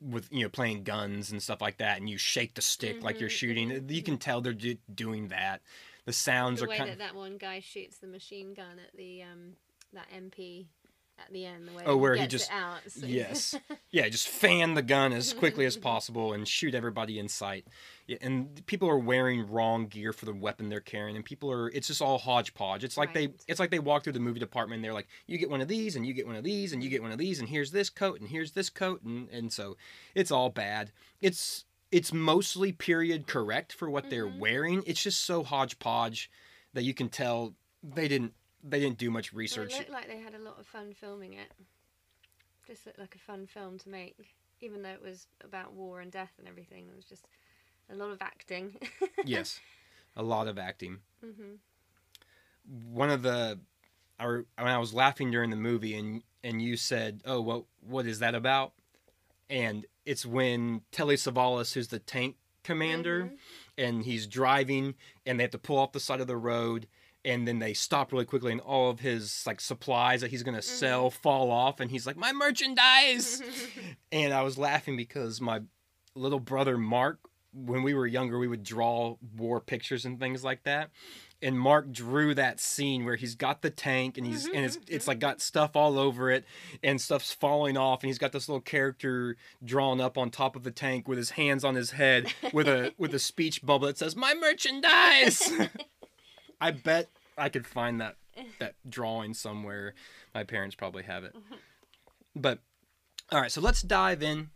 with 0.00 0.28
you 0.30 0.42
know 0.44 0.48
playing 0.48 0.84
guns 0.84 1.32
and 1.32 1.42
stuff 1.42 1.60
like 1.60 1.78
that, 1.78 1.98
and 1.98 2.08
you 2.08 2.18
shake 2.18 2.54
the 2.54 2.62
stick 2.62 3.02
like 3.02 3.18
you're 3.20 3.28
Mhm, 3.28 3.32
shooting. 3.32 3.68
mhm, 3.70 3.90
You 3.90 4.02
can 4.02 4.16
tell 4.18 4.40
they're 4.40 4.52
do- 4.52 4.78
doing 4.94 5.28
that. 5.28 5.60
The 6.04 6.12
sounds 6.12 6.60
The 6.60 6.66
are 6.66 6.68
way 6.68 6.76
kind 6.78 6.90
that 6.90 6.98
that 6.98 7.14
one 7.16 7.36
guy 7.38 7.60
shoots 7.60 7.98
the 7.98 8.06
machine 8.06 8.54
gun 8.54 8.78
at 8.78 8.94
the 8.96 9.22
um 9.24 9.56
that 9.92 10.08
MP 10.12 10.68
at 11.18 11.32
the 11.32 11.46
end. 11.46 11.68
The 11.68 11.72
way 11.72 11.82
Oh, 11.86 11.96
where 11.96 12.14
he 12.14 12.20
gets 12.22 12.32
just- 12.32 12.50
out. 12.52 12.80
so- 12.88 13.06
Yes. 13.06 13.54
yeah, 13.90 14.08
just 14.08 14.28
fan 14.28 14.74
the 14.74 14.82
gun 14.82 15.12
as 15.12 15.32
quickly 15.32 15.64
as 15.64 15.76
possible 15.92 16.32
and 16.32 16.46
shoot 16.46 16.74
everybody 16.74 17.18
in 17.18 17.28
sight. 17.28 17.66
Yeah, 18.06 18.18
and 18.20 18.64
people 18.66 18.88
are 18.88 18.98
wearing 18.98 19.48
wrong 19.48 19.86
gear 19.86 20.12
for 20.12 20.24
the 20.26 20.34
weapon 20.34 20.68
they're 20.68 20.80
carrying, 20.80 21.16
and 21.16 21.24
people 21.24 21.50
are. 21.50 21.70
It's 21.70 21.86
just 21.86 22.02
all 22.02 22.18
hodgepodge. 22.18 22.84
It's 22.84 22.96
like 22.96 23.14
they 23.14 23.32
it's 23.48 23.60
like 23.60 23.70
they 23.70 23.78
walk 23.78 24.04
through 24.04 24.12
the 24.14 24.20
movie 24.20 24.40
department. 24.40 24.78
and 24.78 24.84
They're 24.84 24.92
like, 24.92 25.08
you 25.26 25.38
get 25.38 25.48
one 25.50 25.60
of 25.60 25.68
these, 25.68 25.96
and 25.96 26.04
you 26.06 26.12
get 26.12 26.26
one 26.26 26.36
of 26.36 26.44
these, 26.44 26.72
and 26.72 26.82
you 26.82 26.90
get 26.90 27.00
one 27.02 27.12
of 27.12 27.18
these, 27.18 27.38
and 27.40 27.48
here's 27.48 27.70
this 27.70 27.88
coat, 27.90 28.20
and 28.20 28.28
here's 28.28 28.52
this 28.52 28.68
coat, 28.68 29.02
and 29.02 29.28
and 29.30 29.52
so 29.52 29.76
it's 30.14 30.30
all 30.30 30.50
bad. 30.50 30.92
It's 31.20 31.64
it's 31.90 32.12
mostly 32.12 32.72
period 32.72 33.26
correct 33.26 33.72
for 33.72 33.88
what 33.88 34.10
they're 34.10 34.26
Mhm. 34.26 34.38
wearing. 34.38 34.82
It's 34.86 35.02
just 35.02 35.20
so 35.24 35.42
hodgepodge 35.44 36.28
that 36.74 36.82
you 36.82 36.92
can 36.92 37.08
tell 37.08 37.54
they 37.82 38.08
didn't 38.08 38.34
they 38.64 38.80
didn't 38.80 38.98
do 38.98 39.10
much 39.10 39.32
research. 39.32 39.74
It 39.74 39.78
looked 39.78 39.90
like 39.90 40.08
they 40.08 40.18
had 40.18 40.34
a 40.34 40.38
lot 40.38 40.58
of 40.58 40.66
fun 40.66 40.94
filming 40.94 41.34
it. 41.34 41.52
Just 42.66 42.86
looked 42.86 42.98
like 42.98 43.14
a 43.14 43.18
fun 43.18 43.46
film 43.46 43.78
to 43.78 43.88
make, 43.90 44.34
even 44.60 44.82
though 44.82 44.88
it 44.90 45.02
was 45.02 45.26
about 45.44 45.74
war 45.74 46.00
and 46.00 46.10
death 46.10 46.32
and 46.38 46.48
everything. 46.48 46.86
It 46.88 46.96
was 46.96 47.04
just 47.04 47.28
a 47.90 47.94
lot 47.94 48.10
of 48.10 48.22
acting. 48.22 48.76
yes, 49.24 49.60
a 50.16 50.22
lot 50.22 50.48
of 50.48 50.58
acting. 50.58 50.98
hmm 51.20 51.54
one 52.90 53.10
of 53.10 53.20
the 53.22 53.58
I, 54.18 54.26
when 54.26 54.44
I 54.58 54.78
was 54.78 54.94
laughing 54.94 55.30
during 55.30 55.50
the 55.50 55.56
movie 55.56 55.94
and 55.98 56.22
and 56.42 56.62
you 56.62 56.76
said, 56.78 57.20
"Oh, 57.26 57.40
what 57.42 57.64
what 57.80 58.06
is 58.06 58.20
that 58.20 58.34
about?" 58.34 58.72
And 59.50 59.84
it's 60.06 60.24
when 60.24 60.80
Telly 60.90 61.16
Savalas, 61.16 61.74
who's 61.74 61.88
the 61.88 61.98
tank 61.98 62.36
commander, 62.62 63.24
Mhm. 63.24 63.38
and 63.76 64.04
he's 64.04 64.26
driving, 64.26 64.94
and 65.26 65.38
they 65.38 65.44
have 65.44 65.50
to 65.50 65.58
pull 65.58 65.76
off 65.78 65.92
the 65.92 66.00
side 66.00 66.20
of 66.22 66.26
the 66.26 66.36
road, 66.38 66.86
and 67.24 67.46
then 67.46 67.58
they 67.58 67.74
stop 67.74 68.12
really 68.12 68.24
quickly, 68.24 68.52
and 68.52 68.60
all 68.60 68.90
of 68.90 69.00
his 69.00 69.42
like 69.46 69.60
supplies 69.60 70.20
that 70.20 70.30
he's 70.30 70.42
gonna 70.42 70.58
mm-hmm. 70.58 70.78
sell 70.78 71.10
fall 71.10 71.50
off, 71.50 71.80
and 71.80 71.90
he's 71.90 72.06
like, 72.06 72.16
"My 72.16 72.32
merchandise!" 72.32 73.42
and 74.12 74.32
I 74.32 74.42
was 74.42 74.58
laughing 74.58 74.96
because 74.96 75.40
my 75.40 75.60
little 76.14 76.40
brother 76.40 76.78
Mark 76.78 77.18
when 77.54 77.82
we 77.82 77.94
were 77.94 78.06
younger, 78.06 78.38
we 78.38 78.48
would 78.48 78.64
draw 78.64 79.16
war 79.36 79.60
pictures 79.60 80.04
and 80.04 80.18
things 80.18 80.42
like 80.42 80.64
that. 80.64 80.90
And 81.40 81.58
Mark 81.58 81.92
drew 81.92 82.34
that 82.34 82.58
scene 82.58 83.04
where 83.04 83.16
he's 83.16 83.34
got 83.34 83.62
the 83.62 83.70
tank 83.70 84.16
and 84.16 84.26
he's 84.26 84.46
and 84.46 84.64
it's 84.64 84.78
it's 84.88 85.06
like 85.06 85.18
mm-hmm. 85.18 85.28
got 85.28 85.40
stuff 85.42 85.76
all 85.76 85.98
over 85.98 86.30
it 86.30 86.44
and 86.82 87.00
stuff's 87.00 87.32
falling 87.32 87.76
off 87.76 88.02
and 88.02 88.08
he's 88.08 88.18
got 88.18 88.32
this 88.32 88.48
little 88.48 88.62
character 88.62 89.36
drawn 89.62 90.00
up 90.00 90.16
on 90.16 90.30
top 90.30 90.56
of 90.56 90.62
the 90.62 90.70
tank 90.70 91.06
with 91.06 91.18
his 91.18 91.30
hands 91.30 91.62
on 91.62 91.74
his 91.74 91.90
head 91.90 92.32
with 92.52 92.66
a 92.66 92.94
with 92.96 93.14
a 93.14 93.18
speech 93.18 93.64
bubble 93.64 93.86
that 93.86 93.98
says 93.98 94.16
"My 94.16 94.32
merchandise." 94.34 95.52
I 96.60 96.70
bet 96.70 97.10
I 97.36 97.48
could 97.48 97.66
find 97.66 98.00
that 98.00 98.16
that 98.58 98.74
drawing 98.88 99.34
somewhere. 99.34 99.94
My 100.34 100.44
parents 100.44 100.74
probably 100.74 101.04
have 101.04 101.24
it. 101.24 101.34
But 102.34 102.60
all 103.30 103.40
right, 103.40 103.50
so 103.50 103.60
let's 103.60 103.82
dive 103.82 104.22
in 104.22 104.50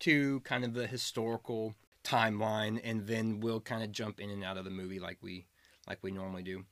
to 0.00 0.40
kind 0.40 0.64
of 0.64 0.74
the 0.74 0.86
historical 0.86 1.74
timeline 2.04 2.80
and 2.82 3.06
then 3.06 3.38
we'll 3.38 3.60
kind 3.60 3.82
of 3.82 3.92
jump 3.92 4.18
in 4.18 4.28
and 4.28 4.42
out 4.42 4.56
of 4.56 4.64
the 4.64 4.70
movie 4.70 4.98
like 4.98 5.18
we 5.22 5.46
like 5.86 5.98
we 6.02 6.10
normally 6.10 6.42
do. 6.42 6.64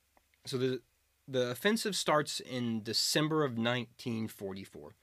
So 0.47 0.59
the 0.59 0.81
the 1.29 1.51
offensive 1.51 1.95
starts 1.95 2.41
in 2.41 2.83
December 2.83 3.45
of 3.45 3.53
1944. 3.53 4.95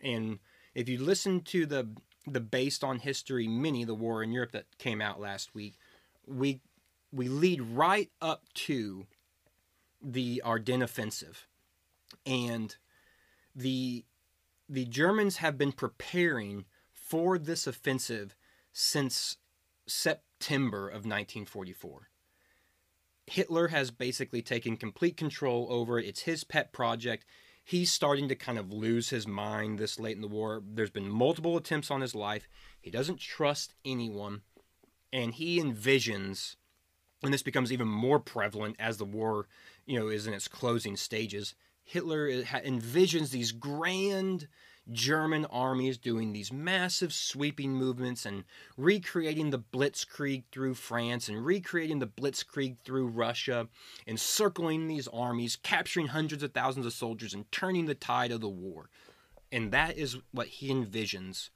And 0.00 0.38
if 0.74 0.88
you 0.88 0.98
listen 0.98 1.40
to 1.42 1.66
the 1.66 1.88
the 2.26 2.40
based 2.40 2.84
on 2.84 3.00
history 3.00 3.48
mini 3.48 3.84
the 3.84 3.94
war 3.94 4.22
in 4.22 4.30
Europe 4.30 4.52
that 4.52 4.78
came 4.78 5.00
out 5.00 5.20
last 5.20 5.54
week, 5.54 5.74
we 6.26 6.60
we 7.12 7.28
lead 7.28 7.60
right 7.60 8.10
up 8.20 8.44
to 8.54 9.06
the 10.02 10.42
Ardennes 10.44 10.82
offensive. 10.82 11.46
And 12.26 12.76
the 13.54 14.04
the 14.68 14.84
Germans 14.86 15.38
have 15.38 15.58
been 15.58 15.72
preparing 15.72 16.64
for 16.92 17.36
this 17.36 17.66
offensive 17.66 18.34
since 18.72 19.36
September 19.86 20.88
of 20.88 21.04
1944. 21.04 22.08
Hitler 23.26 23.68
has 23.68 23.90
basically 23.90 24.42
taken 24.42 24.76
complete 24.76 25.16
control 25.16 25.66
over 25.70 25.98
it. 25.98 26.06
It's 26.06 26.22
his 26.22 26.44
pet 26.44 26.72
project. 26.72 27.24
He's 27.64 27.92
starting 27.92 28.28
to 28.28 28.34
kind 28.34 28.58
of 28.58 28.72
lose 28.72 29.10
his 29.10 29.26
mind 29.26 29.78
this 29.78 30.00
late 30.00 30.16
in 30.16 30.22
the 30.22 30.28
war. 30.28 30.62
There's 30.66 30.90
been 30.90 31.08
multiple 31.08 31.56
attempts 31.56 31.90
on 31.90 32.00
his 32.00 32.14
life. 32.14 32.48
He 32.80 32.90
doesn't 32.90 33.20
trust 33.20 33.74
anyone. 33.84 34.42
And 35.12 35.34
he 35.34 35.60
envisions, 35.60 36.56
and 37.22 37.32
this 37.32 37.42
becomes 37.42 37.72
even 37.72 37.88
more 37.88 38.18
prevalent 38.18 38.76
as 38.78 38.96
the 38.96 39.04
war, 39.04 39.46
you 39.86 39.98
know, 39.98 40.08
is 40.08 40.26
in 40.26 40.34
its 40.34 40.48
closing 40.48 40.96
stages. 40.96 41.54
Hitler 41.84 42.28
uh, 42.28 42.58
envisions 42.60 43.30
these 43.30 43.52
grand 43.52 44.48
German 44.90 45.44
armies 45.46 45.96
doing 45.96 46.32
these 46.32 46.52
massive 46.52 47.12
sweeping 47.12 47.72
movements 47.72 48.26
and 48.26 48.44
recreating 48.76 49.50
the 49.50 49.58
blitzkrieg 49.58 50.44
through 50.50 50.74
France 50.74 51.28
and 51.28 51.44
recreating 51.44 52.00
the 52.00 52.06
blitzkrieg 52.06 52.76
through 52.84 53.06
Russia, 53.06 53.68
encircling 54.06 54.88
these 54.88 55.06
armies, 55.08 55.56
capturing 55.56 56.08
hundreds 56.08 56.42
of 56.42 56.52
thousands 56.52 56.86
of 56.86 56.92
soldiers, 56.92 57.32
and 57.32 57.50
turning 57.52 57.86
the 57.86 57.94
tide 57.94 58.32
of 58.32 58.40
the 58.40 58.48
war. 58.48 58.90
And 59.52 59.70
that 59.70 59.96
is 59.96 60.16
what 60.32 60.48
he 60.48 60.70
envisions 60.70 61.50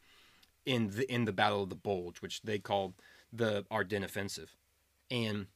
in 0.65 0.91
the 0.91 1.13
in 1.13 1.25
the 1.25 1.33
Battle 1.33 1.63
of 1.63 1.71
the 1.71 1.75
Bulge, 1.75 2.21
which 2.21 2.43
they 2.43 2.59
call 2.59 2.95
the 3.33 3.65
Ardennes 3.71 4.05
offensive. 4.05 4.55
And 5.11 5.47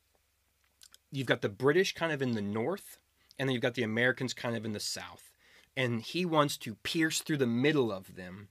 you've 1.11 1.27
got 1.27 1.43
the 1.43 1.49
British 1.49 1.95
kind 1.95 2.13
of 2.13 2.23
in 2.23 2.33
the 2.33 2.43
north, 2.43 2.99
and 3.39 3.49
then 3.49 3.55
you've 3.55 3.63
got 3.63 3.75
the 3.75 3.83
Americans 3.83 4.35
kind 4.35 4.57
of 4.57 4.65
in 4.65 4.73
the 4.73 4.81
south 4.81 5.31
and 5.77 6.03
he 6.03 6.25
wants 6.25 6.57
to 6.59 6.75
pierce 6.77 7.21
through 7.21 7.37
the 7.37 7.47
middle 7.47 7.93
of 7.93 8.17
them, 8.17 8.49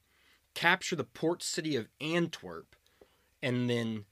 capture 0.54 0.96
the 0.96 1.04
port 1.04 1.44
city 1.44 1.76
of 1.76 1.88
Antwerp, 2.02 2.76
and 3.42 3.70
then 3.70 4.06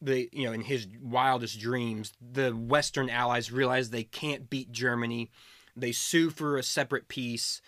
the 0.00 0.28
you 0.32 0.44
know 0.44 0.52
in 0.52 0.62
his 0.62 0.86
wildest 1.00 1.60
dreams, 1.60 2.12
the 2.20 2.50
Western 2.50 3.10
Allies 3.10 3.52
realize 3.52 3.90
they 3.90 4.04
can't 4.04 4.50
beat 4.50 4.72
Germany. 4.72 5.30
They 5.76 5.92
sue 5.92 6.30
for 6.30 6.56
a 6.56 6.62
separate 6.62 7.08
peace. 7.08 7.60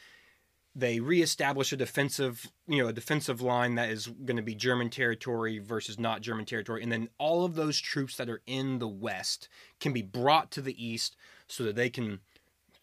They 0.74 1.00
reestablish 1.00 1.72
a 1.72 1.76
defensive, 1.76 2.50
you 2.66 2.82
know, 2.82 2.88
a 2.88 2.94
defensive 2.94 3.42
line 3.42 3.74
that 3.74 3.90
is 3.90 4.06
going 4.06 4.38
to 4.38 4.42
be 4.42 4.54
German 4.54 4.88
territory 4.88 5.58
versus 5.58 5.98
not 5.98 6.22
German 6.22 6.46
territory, 6.46 6.82
and 6.82 6.90
then 6.90 7.10
all 7.18 7.44
of 7.44 7.54
those 7.54 7.78
troops 7.78 8.16
that 8.16 8.30
are 8.30 8.40
in 8.46 8.78
the 8.78 8.88
West 8.88 9.48
can 9.80 9.92
be 9.92 10.02
brought 10.02 10.50
to 10.52 10.62
the 10.62 10.82
East 10.82 11.14
so 11.46 11.62
that 11.64 11.76
they 11.76 11.90
can 11.90 12.20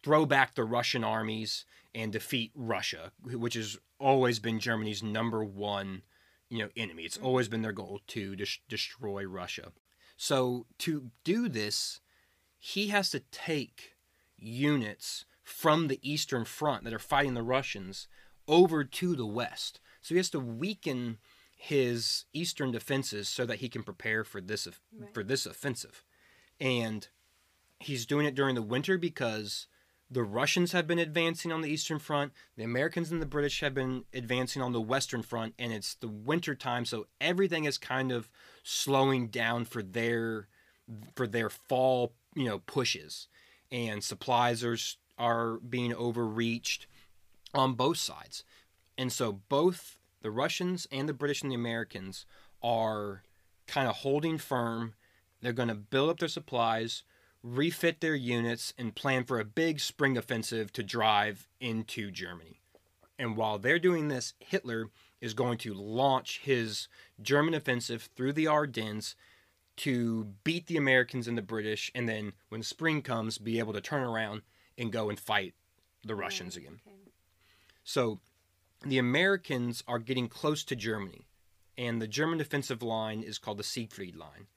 throw 0.03 0.25
back 0.25 0.53
the 0.53 0.63
Russian 0.63 1.03
armies 1.03 1.65
and 1.95 2.11
defeat 2.11 2.51
Russia, 2.53 3.11
which 3.23 3.55
has 3.55 3.77
always 3.99 4.39
been 4.39 4.59
Germany's 4.59 5.01
number 5.01 5.43
one, 5.43 6.03
you 6.49 6.59
know, 6.59 6.69
enemy. 6.77 7.03
It's 7.03 7.17
always 7.17 7.47
been 7.47 7.63
their 7.63 7.71
goal 7.71 8.01
to 8.07 8.35
des- 8.35 8.61
destroy 8.67 9.25
Russia. 9.25 9.71
So 10.15 10.67
to 10.79 11.09
do 11.23 11.49
this, 11.49 12.01
he 12.59 12.87
has 12.87 13.09
to 13.11 13.21
take 13.31 13.95
units 14.37 15.25
from 15.49 15.87
the 15.87 15.99
Eastern 16.01 16.45
Front 16.45 16.83
that 16.83 16.93
are 16.93 16.99
fighting 16.99 17.33
the 17.33 17.43
Russians 17.43 18.07
over 18.47 18.83
to 18.83 19.15
the 19.15 19.25
West. 19.25 19.79
So 20.01 20.13
he 20.13 20.17
has 20.17 20.29
to 20.29 20.39
weaken 20.39 21.17
his 21.55 22.25
eastern 22.33 22.71
defenses 22.71 23.27
so 23.27 23.45
that 23.45 23.59
he 23.59 23.67
can 23.67 23.83
prepare 23.83 24.23
for 24.23 24.39
this 24.39 24.67
right. 24.67 25.13
for 25.13 25.23
this 25.23 25.45
offensive. 25.45 26.05
And 26.59 27.07
he's 27.79 28.05
doing 28.05 28.25
it 28.25 28.35
during 28.35 28.55
the 28.55 28.61
winter 28.61 28.97
because 28.97 29.67
the 30.11 30.23
Russians 30.23 30.71
have 30.71 30.87
been 30.87 30.99
advancing 30.99 31.51
on 31.51 31.61
the 31.61 31.69
Eastern 31.69 31.99
Front, 31.99 32.31
the 32.55 32.63
Americans 32.63 33.11
and 33.11 33.21
the 33.21 33.27
British 33.27 33.59
have 33.59 33.73
been 33.73 34.05
advancing 34.13 34.61
on 34.61 34.71
the 34.71 34.81
Western 34.81 35.21
Front, 35.21 35.53
and 35.59 35.71
it's 35.71 35.93
the 35.95 36.07
winter 36.07 36.55
time, 36.55 36.85
so 36.85 37.07
everything 37.21 37.65
is 37.65 37.77
kind 37.77 38.11
of 38.11 38.29
slowing 38.63 39.27
down 39.27 39.65
for 39.65 39.83
their 39.83 40.47
for 41.15 41.27
their 41.27 41.49
fall, 41.49 42.13
you 42.35 42.45
know, 42.45 42.59
pushes. 42.59 43.27
And 43.71 44.03
supplies 44.03 44.63
are 44.63 44.77
are 45.19 45.57
being 45.57 45.93
overreached 45.93 46.87
on 47.53 47.73
both 47.73 47.97
sides. 47.97 48.43
And 48.97 49.11
so 49.11 49.33
both 49.49 49.97
the 50.21 50.31
Russians 50.31 50.87
and 50.91 51.07
the 51.07 51.13
British 51.13 51.41
and 51.41 51.51
the 51.51 51.55
Americans 51.55 52.25
are 52.63 53.23
kind 53.67 53.87
of 53.87 53.97
holding 53.97 54.37
firm. 54.37 54.93
They're 55.41 55.53
going 55.53 55.69
to 55.69 55.75
build 55.75 56.09
up 56.09 56.19
their 56.19 56.27
supplies 56.27 57.03
refit 57.43 58.01
their 58.01 58.15
units, 58.15 58.73
and 58.77 58.95
plan 58.95 59.23
for 59.23 59.39
a 59.39 59.45
big 59.45 59.79
spring 59.79 60.17
offensive 60.17 60.73
to 60.73 60.83
drive 60.83 61.47
into 61.59 62.11
Germany. 62.11 62.59
And 63.17 63.37
while 63.37 63.57
they're 63.57 63.79
doing 63.79 64.07
this, 64.07 64.33
Hitler 64.39 64.89
is 65.21 65.33
going 65.33 65.57
to 65.59 65.73
launch 65.73 66.41
his 66.43 66.87
German 67.21 67.53
offensive 67.53 68.09
through 68.15 68.33
the 68.33 68.47
Ardennes 68.47 69.15
to 69.77 70.33
beat 70.43 70.67
the 70.67 70.77
Americans 70.77 71.27
and 71.27 71.37
the 71.37 71.41
British, 71.41 71.91
and 71.95 72.07
then 72.07 72.33
when 72.49 72.63
spring 72.63 73.01
comes, 73.01 73.37
be 73.37 73.59
able 73.59 73.73
to 73.73 73.81
turn 73.81 74.03
around 74.03 74.41
and 74.79 74.91
go 74.91 75.09
and 75.09 75.19
fight 75.19 75.53
the 76.03 76.15
Russians 76.15 76.55
again. 76.55 76.79
Okay. 76.87 77.11
So 77.83 78.19
the 78.83 78.97
Americans 78.97 79.83
are 79.87 79.99
getting 79.99 80.27
close 80.27 80.63
to 80.63 80.75
Germany, 80.75 81.27
and 81.77 82.01
the 82.01 82.07
German 82.07 82.39
defensive 82.39 82.81
line 82.81 83.21
is 83.21 83.37
called 83.37 83.59
the 83.59 83.63
Siegfried 83.63 84.15
Line 84.15 84.47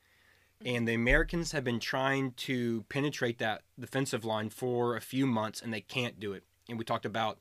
and 0.64 0.86
the 0.86 0.94
Americans 0.94 1.52
have 1.52 1.64
been 1.64 1.80
trying 1.80 2.32
to 2.32 2.84
penetrate 2.88 3.38
that 3.38 3.62
defensive 3.78 4.24
line 4.24 4.50
for 4.50 4.96
a 4.96 5.00
few 5.00 5.26
months, 5.26 5.60
and 5.60 5.72
they 5.72 5.80
can't 5.80 6.20
do 6.20 6.32
it. 6.32 6.44
And 6.68 6.78
we 6.78 6.84
talked 6.84 7.06
about 7.06 7.38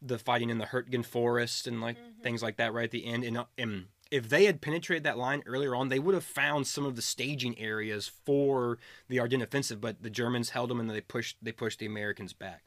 the 0.00 0.18
fighting 0.18 0.50
in 0.50 0.58
the 0.58 0.66
Hurtgen 0.66 1.04
Forest 1.04 1.66
and 1.66 1.80
like 1.80 1.96
mm-hmm. 1.96 2.22
things 2.22 2.42
like 2.42 2.56
that 2.56 2.72
right 2.72 2.84
at 2.84 2.90
the 2.90 3.06
end. 3.06 3.24
And, 3.24 3.38
uh, 3.38 3.44
and 3.58 3.86
if 4.10 4.28
they 4.28 4.44
had 4.44 4.60
penetrated 4.60 5.04
that 5.04 5.18
line 5.18 5.42
earlier 5.46 5.74
on, 5.74 5.88
they 5.88 5.98
would 5.98 6.14
have 6.14 6.24
found 6.24 6.66
some 6.66 6.84
of 6.84 6.96
the 6.96 7.02
staging 7.02 7.58
areas 7.58 8.10
for 8.24 8.78
the 9.08 9.18
Ardennes 9.18 9.42
offensive. 9.42 9.80
But 9.80 10.02
the 10.02 10.10
Germans 10.10 10.50
held 10.50 10.70
them, 10.70 10.80
and 10.80 10.88
they 10.88 11.00
pushed 11.00 11.36
they 11.42 11.52
pushed 11.52 11.78
the 11.78 11.86
Americans 11.86 12.32
back. 12.32 12.62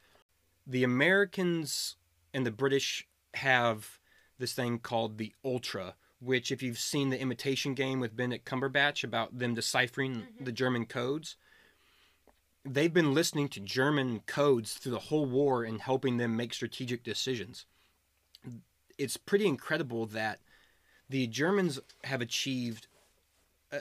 The 0.67 0.83
Americans 0.83 1.95
and 2.33 2.45
the 2.45 2.51
British 2.51 3.07
have 3.35 3.99
this 4.37 4.53
thing 4.53 4.79
called 4.79 5.17
the 5.17 5.33
Ultra, 5.43 5.95
which 6.19 6.51
if 6.51 6.61
you've 6.61 6.79
seen 6.79 7.09
the 7.09 7.19
imitation 7.19 7.73
game 7.73 7.99
with 7.99 8.15
Benedict 8.15 8.45
Cumberbatch 8.45 9.03
about 9.03 9.37
them 9.37 9.55
deciphering 9.55 10.15
mm-hmm. 10.15 10.43
the 10.43 10.51
German 10.51 10.85
codes, 10.85 11.35
they've 12.65 12.93
been 12.93 13.13
listening 13.13 13.47
to 13.49 13.59
German 13.59 14.21
codes 14.25 14.73
through 14.73 14.91
the 14.91 14.99
whole 14.99 15.25
war 15.25 15.63
and 15.63 15.81
helping 15.81 16.17
them 16.17 16.35
make 16.35 16.53
strategic 16.53 17.03
decisions. 17.03 17.65
It's 18.97 19.17
pretty 19.17 19.47
incredible 19.47 20.05
that 20.07 20.39
the 21.09 21.27
Germans 21.27 21.79
have 22.03 22.21
achieved 22.21 22.87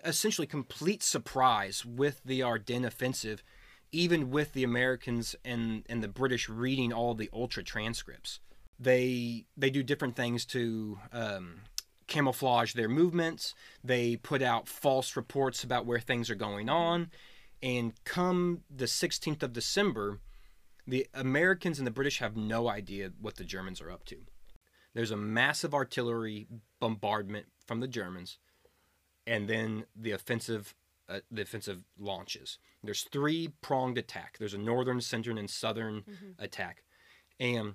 essentially 0.04 0.46
complete 0.46 1.02
surprise 1.02 1.84
with 1.84 2.20
the 2.24 2.42
Ardennes 2.42 2.86
offensive, 2.86 3.42
even 3.92 4.30
with 4.30 4.52
the 4.52 4.64
Americans 4.64 5.34
and, 5.44 5.84
and 5.88 6.02
the 6.02 6.08
British 6.08 6.48
reading 6.48 6.92
all 6.92 7.14
the 7.14 7.30
ultra 7.32 7.62
transcripts. 7.62 8.40
They 8.80 9.46
they 9.56 9.70
do 9.70 9.82
different 9.82 10.14
things 10.14 10.44
to 10.46 10.98
um, 11.12 11.62
camouflage 12.06 12.74
their 12.74 12.88
movements. 12.88 13.54
They 13.82 14.16
put 14.16 14.40
out 14.40 14.68
false 14.68 15.16
reports 15.16 15.64
about 15.64 15.84
where 15.84 15.98
things 15.98 16.30
are 16.30 16.36
going 16.36 16.68
on. 16.68 17.10
And 17.60 17.92
come 18.04 18.62
the 18.70 18.84
16th 18.84 19.42
of 19.42 19.52
December, 19.52 20.20
the 20.86 21.08
Americans 21.12 21.78
and 21.78 21.86
the 21.86 21.92
British 21.92 22.20
have 22.20 22.36
no 22.36 22.68
idea 22.68 23.10
what 23.20 23.36
the 23.36 23.44
Germans 23.44 23.80
are 23.80 23.90
up 23.90 24.04
to. 24.06 24.16
There's 24.94 25.10
a 25.10 25.16
massive 25.16 25.74
artillery 25.74 26.46
bombardment 26.80 27.46
from 27.66 27.80
the 27.80 27.88
Germans, 27.88 28.38
and 29.26 29.48
then 29.48 29.84
the 29.96 30.10
offensive 30.12 30.74
uh, 31.08 31.20
the 31.30 31.42
offensive 31.42 31.84
launches. 31.98 32.58
There's 32.84 33.02
three 33.04 33.48
pronged 33.62 33.96
attack. 33.96 34.36
There's 34.38 34.52
a 34.54 34.58
northern, 34.58 35.00
central, 35.00 35.38
and 35.38 35.48
southern 35.48 36.04
attack, 36.38 36.82
and 37.40 37.74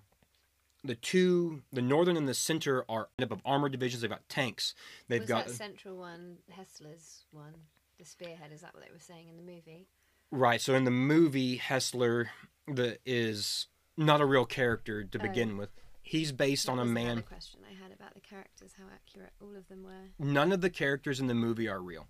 the 0.84 0.96
two 0.96 1.64
the 1.72 1.82
northern 1.82 2.16
and 2.18 2.28
the 2.28 2.34
center 2.34 2.86
are 2.90 3.10
made 3.18 3.26
up 3.26 3.32
of 3.32 3.42
armored 3.46 3.72
divisions. 3.72 4.02
They've 4.02 4.10
got 4.12 4.28
tanks. 4.30 4.76
They've 5.08 5.22
was 5.22 5.28
got 5.30 5.48
that 5.48 5.54
central 5.56 5.98
one 5.98 6.38
Hessler's 6.52 7.26
one, 7.32 7.54
the 7.98 8.06
spearhead? 8.06 8.52
Is 8.54 8.62
that 8.62 8.74
what 8.74 8.84
they 8.84 8.92
were 8.92 9.00
saying 9.00 9.30
in 9.30 9.38
the 9.38 9.44
movie? 9.44 9.88
right. 10.32 10.60
So 10.62 10.74
in 10.76 10.84
the 10.84 10.92
movie, 10.92 11.58
Hessler 11.58 12.28
the 12.68 12.98
is 13.06 13.68
not 13.98 14.22
a 14.22 14.26
real 14.26 14.46
character 14.46 15.04
to 15.04 15.20
Oh. 15.20 15.22
begin 15.22 15.58
with. 15.58 15.70
He's 16.04 16.32
based 16.32 16.66
That 16.68 16.74
on 16.74 16.80
a 16.80 16.84
was 16.84 16.92
man. 16.92 17.06
Another 17.06 17.22
question 17.24 17.62
I 17.68 17.82
had 17.82 17.92
about 17.92 18.14
the 18.14 18.20
characters, 18.20 18.72
how 18.78 18.86
accurate 18.94 19.32
all 19.42 19.56
of 19.56 19.68
them 19.70 19.84
were. 19.84 20.12
none 20.20 20.52
of 20.52 20.62
the 20.62 20.70
characters 20.70 21.20
in 21.20 21.28
the 21.28 21.34
movie 21.34 21.68
are 21.68 21.82
real. 21.82 22.08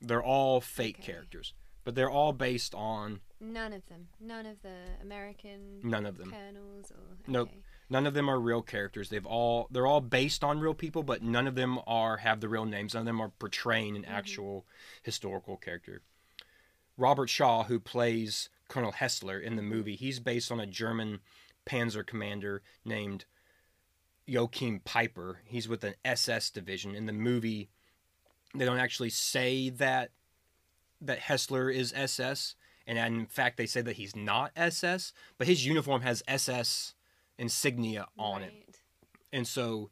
They're 0.00 0.22
all 0.22 0.60
fake 0.60 0.96
Okay. 1.00 1.12
characters, 1.12 1.52
but 1.84 1.94
they're 1.94 2.10
all 2.10 2.32
based 2.32 2.74
on 2.74 3.20
None 3.42 3.72
of 3.72 3.86
them. 3.86 4.08
None 4.20 4.46
of 4.46 4.62
the 4.62 4.76
American 5.02 5.80
none 5.82 6.06
of 6.06 6.16
them. 6.18 6.30
colonels 6.30 6.90
or 6.90 7.16
Nope. 7.26 7.50
None 7.88 8.06
of 8.06 8.14
them 8.14 8.28
are 8.30 8.38
real 8.38 8.62
characters. 8.62 9.08
They've 9.08 9.26
all 9.26 9.66
they're 9.70 9.86
all 9.86 10.00
based 10.00 10.44
on 10.44 10.60
real 10.60 10.74
people, 10.74 11.02
but 11.02 11.22
none 11.22 11.46
of 11.46 11.54
them 11.56 11.80
are 11.86 12.18
have 12.18 12.40
the 12.40 12.48
real 12.48 12.66
names. 12.66 12.94
None 12.94 13.02
of 13.02 13.06
them 13.06 13.20
are 13.20 13.30
portraying 13.30 13.96
an 13.96 14.02
mm-hmm. 14.02 14.12
actual 14.12 14.64
historical 15.02 15.56
character. 15.56 16.02
Robert 16.96 17.28
Shaw, 17.30 17.64
who 17.64 17.80
plays 17.80 18.48
Colonel 18.68 18.92
Hessler 18.92 19.40
in 19.42 19.56
the 19.56 19.62
movie, 19.62 19.96
he's 19.96 20.20
based 20.20 20.52
on 20.52 20.60
a 20.60 20.66
German 20.66 21.20
panzer 21.70 22.06
commander 22.06 22.62
named 22.84 23.24
Joachim 24.26 24.80
Peiper. 24.80 25.36
He's 25.44 25.68
with 25.68 25.84
an 25.84 25.94
SS 26.04 26.50
division. 26.50 26.94
In 26.94 27.06
the 27.06 27.12
movie, 27.12 27.70
they 28.54 28.64
don't 28.64 28.78
actually 28.78 29.10
say 29.10 29.70
that 29.70 30.10
that 31.00 31.20
Hessler 31.20 31.74
is 31.74 31.94
SS, 31.96 32.56
and 32.86 32.98
in 32.98 33.26
fact, 33.26 33.56
they 33.56 33.66
say 33.66 33.80
that 33.80 33.96
he's 33.96 34.14
not 34.14 34.52
SS, 34.54 35.14
but 35.38 35.46
his 35.46 35.64
uniform 35.64 36.02
has 36.02 36.22
SS 36.28 36.94
insignia 37.38 38.06
on 38.18 38.42
it. 38.42 38.52
And 39.32 39.46
so 39.46 39.90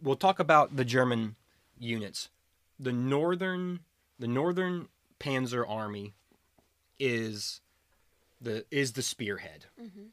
we'll 0.00 0.16
talk 0.16 0.38
about 0.38 0.76
the 0.76 0.84
German 0.84 1.36
units. 1.78 2.30
The 2.78 2.92
northern 2.92 3.80
the 4.18 4.28
northern 4.28 4.88
Panzer 5.20 5.68
army 5.68 6.14
is 6.98 7.60
the 8.40 8.64
is 8.70 8.92
the 8.92 9.02
spearhead. 9.02 9.66
Mm-hmm. 9.80 10.06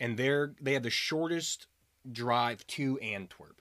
And 0.00 0.16
they're 0.16 0.54
they 0.60 0.74
have 0.74 0.82
the 0.82 0.90
shortest 0.90 1.66
drive 2.10 2.66
to 2.68 2.98
Antwerp. 2.98 3.60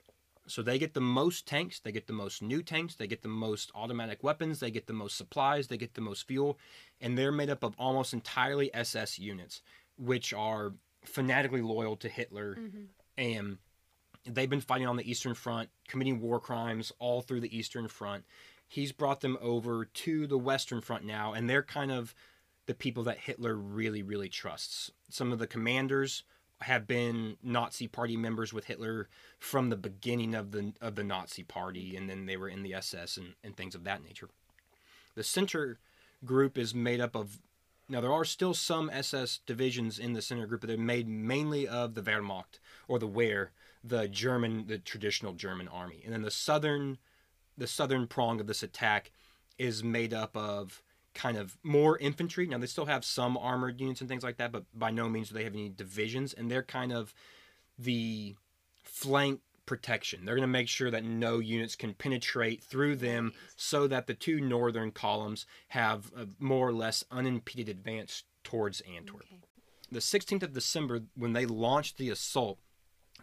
So 0.50 0.62
they 0.62 0.80
get 0.80 0.94
the 0.94 1.02
most 1.02 1.46
tanks, 1.46 1.80
they 1.80 1.92
get 1.92 2.08
the 2.08 2.14
most 2.14 2.42
new 2.42 2.64
tanks, 2.64 2.96
they 2.96 3.08
get 3.08 3.22
the 3.22 3.28
most 3.28 3.70
automatic 3.76 4.24
weapons, 4.24 4.62
they 4.62 4.72
get 4.72 4.88
the 4.88 4.94
most 4.94 5.18
supplies, 5.18 5.68
they 5.68 5.76
get 5.76 5.94
the 5.94 6.02
most 6.02 6.26
fuel, 6.26 6.58
and 7.02 7.18
they're 7.18 7.34
made 7.34 7.50
up 7.50 7.64
of 7.64 7.76
almost 7.78 8.14
entirely 8.14 8.74
SS 8.74 9.20
units, 9.20 9.62
which 9.98 10.34
are 10.34 10.74
fanatically 11.04 11.62
loyal 11.62 11.98
to 11.98 12.08
Hitler 12.08 12.56
mm-hmm. 12.56 12.84
and 13.18 13.58
they've 14.26 14.50
been 14.50 14.62
fighting 14.62 14.88
on 14.88 14.98
the 14.98 15.10
Eastern 15.10 15.34
Front, 15.34 15.70
committing 15.88 16.20
war 16.20 16.40
crimes 16.40 16.92
all 17.00 17.22
through 17.22 17.42
the 17.42 17.58
Eastern 17.58 17.88
Front. 17.88 18.26
He's 18.68 18.92
brought 18.92 19.22
them 19.22 19.38
over 19.42 19.86
to 19.86 20.28
the 20.28 20.38
Western 20.38 20.82
Front 20.82 21.06
now, 21.06 21.34
and 21.34 21.50
they're 21.50 21.64
kind 21.64 21.92
of 21.92 22.14
the 22.68 22.76
people 22.76 23.04
that 23.04 23.18
Hitler 23.18 23.56
really, 23.56 24.04
really 24.04 24.30
trusts. 24.30 24.92
Some 25.10 25.32
of 25.32 25.40
the 25.40 25.48
commanders 25.48 26.24
have 26.62 26.86
been 26.86 27.38
Nazi 27.42 27.88
Party 27.88 28.18
members 28.18 28.54
with 28.54 28.66
Hitler 28.66 29.10
from 29.40 29.70
the 29.70 29.76
beginning 29.76 30.36
of 30.36 30.52
the 30.52 30.74
of 30.82 30.96
the 30.96 31.04
Nazi 31.04 31.44
Party, 31.44 31.96
and 31.96 32.10
then 32.10 32.26
they 32.26 32.38
were 32.38 32.50
in 32.50 32.64
the 32.64 32.74
SS 32.74 33.18
and, 33.18 33.34
and 33.44 33.56
things 33.56 33.74
of 33.74 33.84
that 33.86 34.04
nature. 34.04 34.30
The 35.16 35.24
center 35.24 35.80
group 36.26 36.58
is 36.58 36.76
made 36.76 37.00
up 37.00 37.16
of 37.16 37.40
now 37.90 38.02
there 38.02 38.12
are 38.12 38.26
still 38.26 38.54
some 38.54 38.90
SS 38.90 39.40
divisions 39.46 39.98
in 39.98 40.14
the 40.14 40.22
center 40.22 40.46
group, 40.46 40.62
but 40.62 40.68
they're 40.68 40.78
made 40.78 41.08
mainly 41.08 41.68
of 41.68 41.94
the 41.94 42.02
Wehrmacht 42.02 42.60
or 42.88 43.00
the 43.00 43.08
Wehr, 43.08 43.50
the 43.84 44.10
German, 44.10 44.68
the 44.68 44.78
traditional 44.78 45.34
German 45.34 45.70
army, 45.70 46.02
and 46.04 46.14
then 46.14 46.24
the 46.24 46.32
southern, 46.32 46.98
the 47.58 47.68
southern 47.68 48.08
prong 48.08 48.42
of 48.42 48.48
this 48.48 48.64
attack 48.64 49.12
is 49.58 49.84
made 49.84 50.14
up 50.14 50.36
of 50.36 50.82
kind 51.18 51.36
of 51.36 51.58
more 51.64 51.98
infantry. 51.98 52.48
Now 52.48 52.60
they 52.60 52.68
still 52.68 52.86
have 52.86 53.04
some 53.04 53.38
armored 53.38 53.82
units 53.82 54.00
and 54.00 54.10
things 54.10 54.24
like 54.24 54.38
that, 54.38 54.52
but 54.52 54.64
by 54.74 54.92
no 54.92 55.10
means 55.10 55.30
do 55.30 55.34
they 55.36 55.44
have 55.44 55.54
any 55.54 55.68
divisions, 55.68 56.32
and 56.32 56.50
they're 56.50 56.64
kind 56.64 56.94
of 56.94 57.14
the 57.78 58.36
flank 58.84 59.42
protection. 59.66 60.24
They're 60.24 60.36
going 60.36 60.48
to 60.48 60.48
make 60.48 60.70
sure 60.70 60.90
that 60.92 61.04
no 61.04 61.40
units 61.40 61.76
can 61.76 61.94
penetrate 61.94 62.64
through 62.64 62.96
them 62.96 63.34
so 63.56 63.88
that 63.88 64.08
the 64.08 64.14
two 64.14 64.40
northern 64.40 64.92
columns 64.92 65.46
have 65.70 66.12
a 66.16 66.28
more 66.40 66.70
or 66.70 66.74
less 66.74 67.04
unimpeded 67.12 67.68
advance 67.68 68.24
towards 68.44 68.82
Antwerp. 68.82 69.26
Okay. 69.26 69.42
The 69.92 70.00
16th 70.00 70.44
of 70.44 70.54
December, 70.54 71.02
when 71.16 71.34
they 71.34 71.46
launched 71.46 71.98
the 71.98 72.10
assault, 72.10 72.60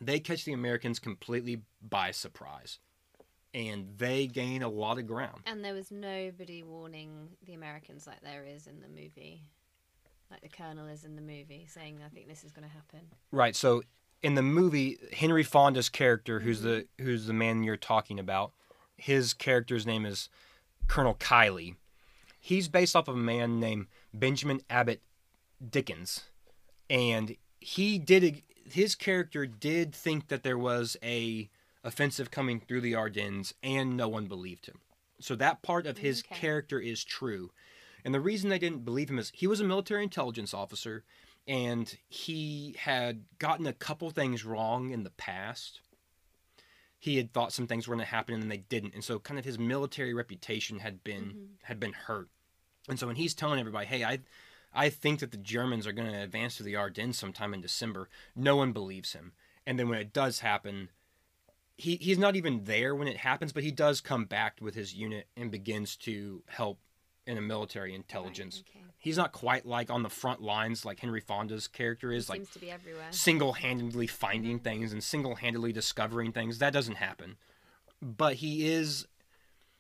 they 0.01 0.19
catch 0.19 0.45
the 0.45 0.53
Americans 0.53 0.99
completely 0.99 1.63
by 1.81 2.11
surprise. 2.11 2.79
And 3.55 3.87
they 3.97 4.27
gain 4.27 4.63
a 4.63 4.69
lot 4.69 4.99
of 4.99 5.07
ground. 5.07 5.43
And 5.47 5.65
there 5.65 5.75
was 5.75 5.91
nobody 5.91 6.63
warning 6.65 7.29
the 7.47 7.55
Americans 7.55 8.07
like 8.07 8.21
there 8.21 8.45
is 8.45 8.67
in 8.67 8.81
the 8.81 8.89
movie. 8.89 9.43
Like 10.31 10.41
the 10.41 10.49
colonel 10.49 10.89
is 10.89 11.05
in 11.05 11.15
the 11.15 11.23
movie 11.23 11.67
saying, 11.73 12.01
I 12.05 12.09
think 12.09 12.27
this 12.27 12.43
is 12.43 12.51
going 12.51 12.69
to 12.69 12.75
happen. 12.75 13.01
Right. 13.31 13.55
So 13.55 13.83
in 14.25 14.35
the 14.35 14.43
movie, 14.43 14.99
Henry 15.13 15.43
Fonda's 15.45 15.91
character, 15.91 16.41
who's 16.41 16.63
the 16.63 16.87
mm-hmm. 16.99 17.05
who's 17.05 17.27
the 17.27 17.35
man 17.35 17.63
you're 17.63 17.77
talking 17.77 18.19
about, 18.19 18.53
his 18.97 19.35
character's 19.35 19.87
name 19.87 20.07
is 20.07 20.31
Colonel 20.89 21.15
Kiley. 21.15 21.77
He's 22.41 22.67
based 22.69 22.97
off 22.97 23.07
of 23.07 23.15
a 23.15 23.19
man 23.19 23.61
named 23.61 23.87
Benjamin 24.13 24.63
Abbott 24.69 25.03
Dickson, 25.71 26.07
and 26.89 27.37
he 27.61 27.99
did 27.99 28.43
his 28.71 28.95
character 28.95 29.47
did 29.47 29.95
think 29.95 30.29
that 30.29 30.43
there 30.43 30.59
was 30.59 30.97
a 31.03 31.51
offensive 31.85 32.31
coming 32.31 32.59
through 32.61 32.81
the 32.81 32.95
Ardennes, 32.95 33.55
and 33.63 33.97
no 33.97 34.09
one 34.09 34.27
believed 34.27 34.67
him. 34.67 34.81
So 35.21 35.37
that 35.37 35.63
part 35.63 35.87
of 35.87 35.99
his 35.99 36.23
Okay. 36.25 36.35
character 36.35 36.81
is 36.81 37.05
true. 37.05 37.53
And 38.05 38.13
the 38.13 38.21
reason 38.21 38.51
they 38.51 38.59
didn't 38.59 38.85
believe 38.85 39.09
him 39.11 39.19
is 39.19 39.31
he 39.35 39.47
was 39.47 39.61
a 39.61 39.65
military 39.65 40.03
intelligence 40.03 40.53
officer 40.53 41.05
and 41.47 41.97
he 42.09 42.75
had 42.79 43.25
gotten 43.39 43.67
a 43.67 43.73
couple 43.73 44.11
things 44.11 44.45
wrong 44.45 44.91
in 44.91 45.05
the 45.05 45.11
past. 45.11 45.81
He 46.99 47.17
had 47.19 47.33
thought 47.33 47.53
some 47.53 47.67
things 47.67 47.87
were 47.87 47.95
going 47.95 48.05
to 48.05 48.11
happen 48.11 48.35
and 48.35 48.43
then 48.43 48.49
they 48.49 48.57
didn't, 48.59 48.95
and 48.95 49.05
so 49.05 49.19
kind 49.19 49.39
of 49.39 49.45
his 49.45 49.59
military 49.59 50.15
reputation 50.15 50.79
had 50.79 51.05
been 51.05 51.25
mm-hmm. 51.25 51.45
had 51.65 51.79
been 51.79 51.93
hurt. 51.93 52.29
And 52.89 52.99
so 52.99 53.07
when 53.07 53.17
he's 53.17 53.35
telling 53.35 53.61
everybody, 53.61 53.87
"Hey, 53.87 54.05
I 54.05 54.21
I 54.73 54.89
think 54.89 55.21
that 55.21 55.31
the 55.31 55.37
Germans 55.37 55.87
are 55.87 55.93
going 55.93 56.11
to 56.11 56.23
advance 56.23 56.57
to 56.57 56.63
the 56.63 56.77
Ardennes 56.77 57.19
sometime 57.19 57.53
in 57.53 57.61
December," 57.61 58.09
no 58.35 58.57
one 58.57 58.73
believes 58.73 59.13
him. 59.13 59.33
And 59.67 59.79
then 59.79 59.89
when 59.91 59.99
it 59.99 60.15
does 60.15 60.41
happen, 60.41 60.89
he 61.77 61.97
he's 61.97 62.19
not 62.19 62.37
even 62.37 62.65
there 62.65 62.95
when 62.95 63.09
it 63.09 63.17
happens, 63.17 63.53
but 63.53 63.63
he 63.63 63.71
does 63.71 64.01
come 64.01 64.25
back 64.25 64.59
with 64.61 64.75
his 64.75 64.95
unit 64.95 65.27
and 65.37 65.51
begins 65.51 65.97
to 65.97 66.43
help 66.47 66.79
in 67.27 67.39
a 67.39 67.41
military 67.41 67.95
intelligence. 67.95 68.63
okay. 68.69 68.85
He's 68.99 69.17
not 69.19 69.33
quite 69.33 69.67
like 69.67 69.91
on 69.91 70.03
the 70.03 70.09
front 70.09 70.41
lines 70.41 70.85
like 70.85 71.01
Henry 71.01 71.21
Fonda's 71.21 71.69
character 71.69 72.11
is, 72.11 72.29
like 72.29 72.39
Seems 72.39 72.51
to 72.51 72.59
be 72.59 72.71
everywhere. 72.71 73.07
single-handedly 73.11 74.07
finding 74.07 74.57
mm-hmm. 74.57 74.65
things 74.65 74.93
and 74.93 75.05
single-handedly 75.05 75.73
discovering 75.73 76.33
things. 76.33 76.59
That 76.59 76.73
doesn't 76.73 76.97
happen. 76.97 77.37
But 78.01 78.37
he 78.37 78.71
is 78.71 79.07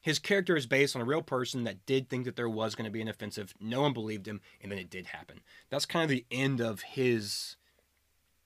his 0.00 0.18
character 0.18 0.54
is 0.54 0.66
based 0.66 0.94
on 0.94 1.00
a 1.00 1.06
real 1.06 1.22
person 1.22 1.64
that 1.64 1.86
did 1.86 2.10
think 2.10 2.26
that 2.26 2.36
there 2.36 2.48
was 2.48 2.74
going 2.74 2.84
to 2.84 2.90
be 2.90 3.00
an 3.00 3.08
offensive. 3.08 3.54
No 3.58 3.80
one 3.80 3.94
believed 3.94 4.28
him, 4.28 4.42
and 4.62 4.70
then 4.70 4.78
it 4.78 4.90
did 4.90 5.06
happen. 5.06 5.40
That's 5.70 5.86
kind 5.86 6.02
of 6.02 6.10
the 6.10 6.26
end 6.30 6.60
of 6.60 6.82
his 6.82 7.56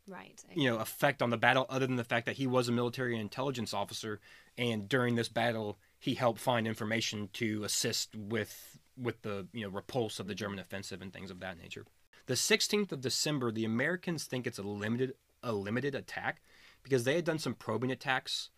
Right. 0.08 0.42
you 0.54 0.70
know 0.70 0.78
effect 0.78 1.20
on 1.20 1.28
the 1.30 1.36
battle 1.36 1.66
other 1.68 1.86
than 1.86 1.96
the 1.96 2.04
fact 2.04 2.24
that 2.26 2.36
he 2.36 2.46
was 2.46 2.68
a 2.68 2.72
military 2.72 3.18
intelligence 3.18 3.74
officer 3.74 4.20
and 4.56 4.88
during 4.88 5.16
this 5.16 5.28
battle 5.28 5.78
he 5.98 6.14
helped 6.14 6.40
find 6.40 6.66
information 6.66 7.28
to 7.34 7.64
assist 7.64 8.14
with 8.16 8.78
with 9.00 9.22
the 9.22 9.46
you 9.52 9.62
know 9.62 9.68
repulse 9.68 10.18
of 10.18 10.26
the 10.26 10.32
mm-hmm. 10.32 10.38
German 10.38 10.58
offensive 10.58 11.00
and 11.00 11.12
things 11.12 11.30
of 11.30 11.40
that 11.40 11.58
nature. 11.58 11.84
The 12.26 12.34
16th 12.34 12.92
of 12.92 13.00
December 13.00 13.50
the 13.50 13.64
Americans 13.64 14.24
think 14.24 14.46
it's 14.46 14.58
a 14.58 14.62
limited 14.62 15.14
a 15.42 15.52
limited 15.52 15.94
attack 15.94 16.42
because 16.82 17.04
they 17.04 17.14
had 17.14 17.24
done 17.24 17.38
some 17.38 17.54
probing 17.54 17.92
attacks 17.92 18.50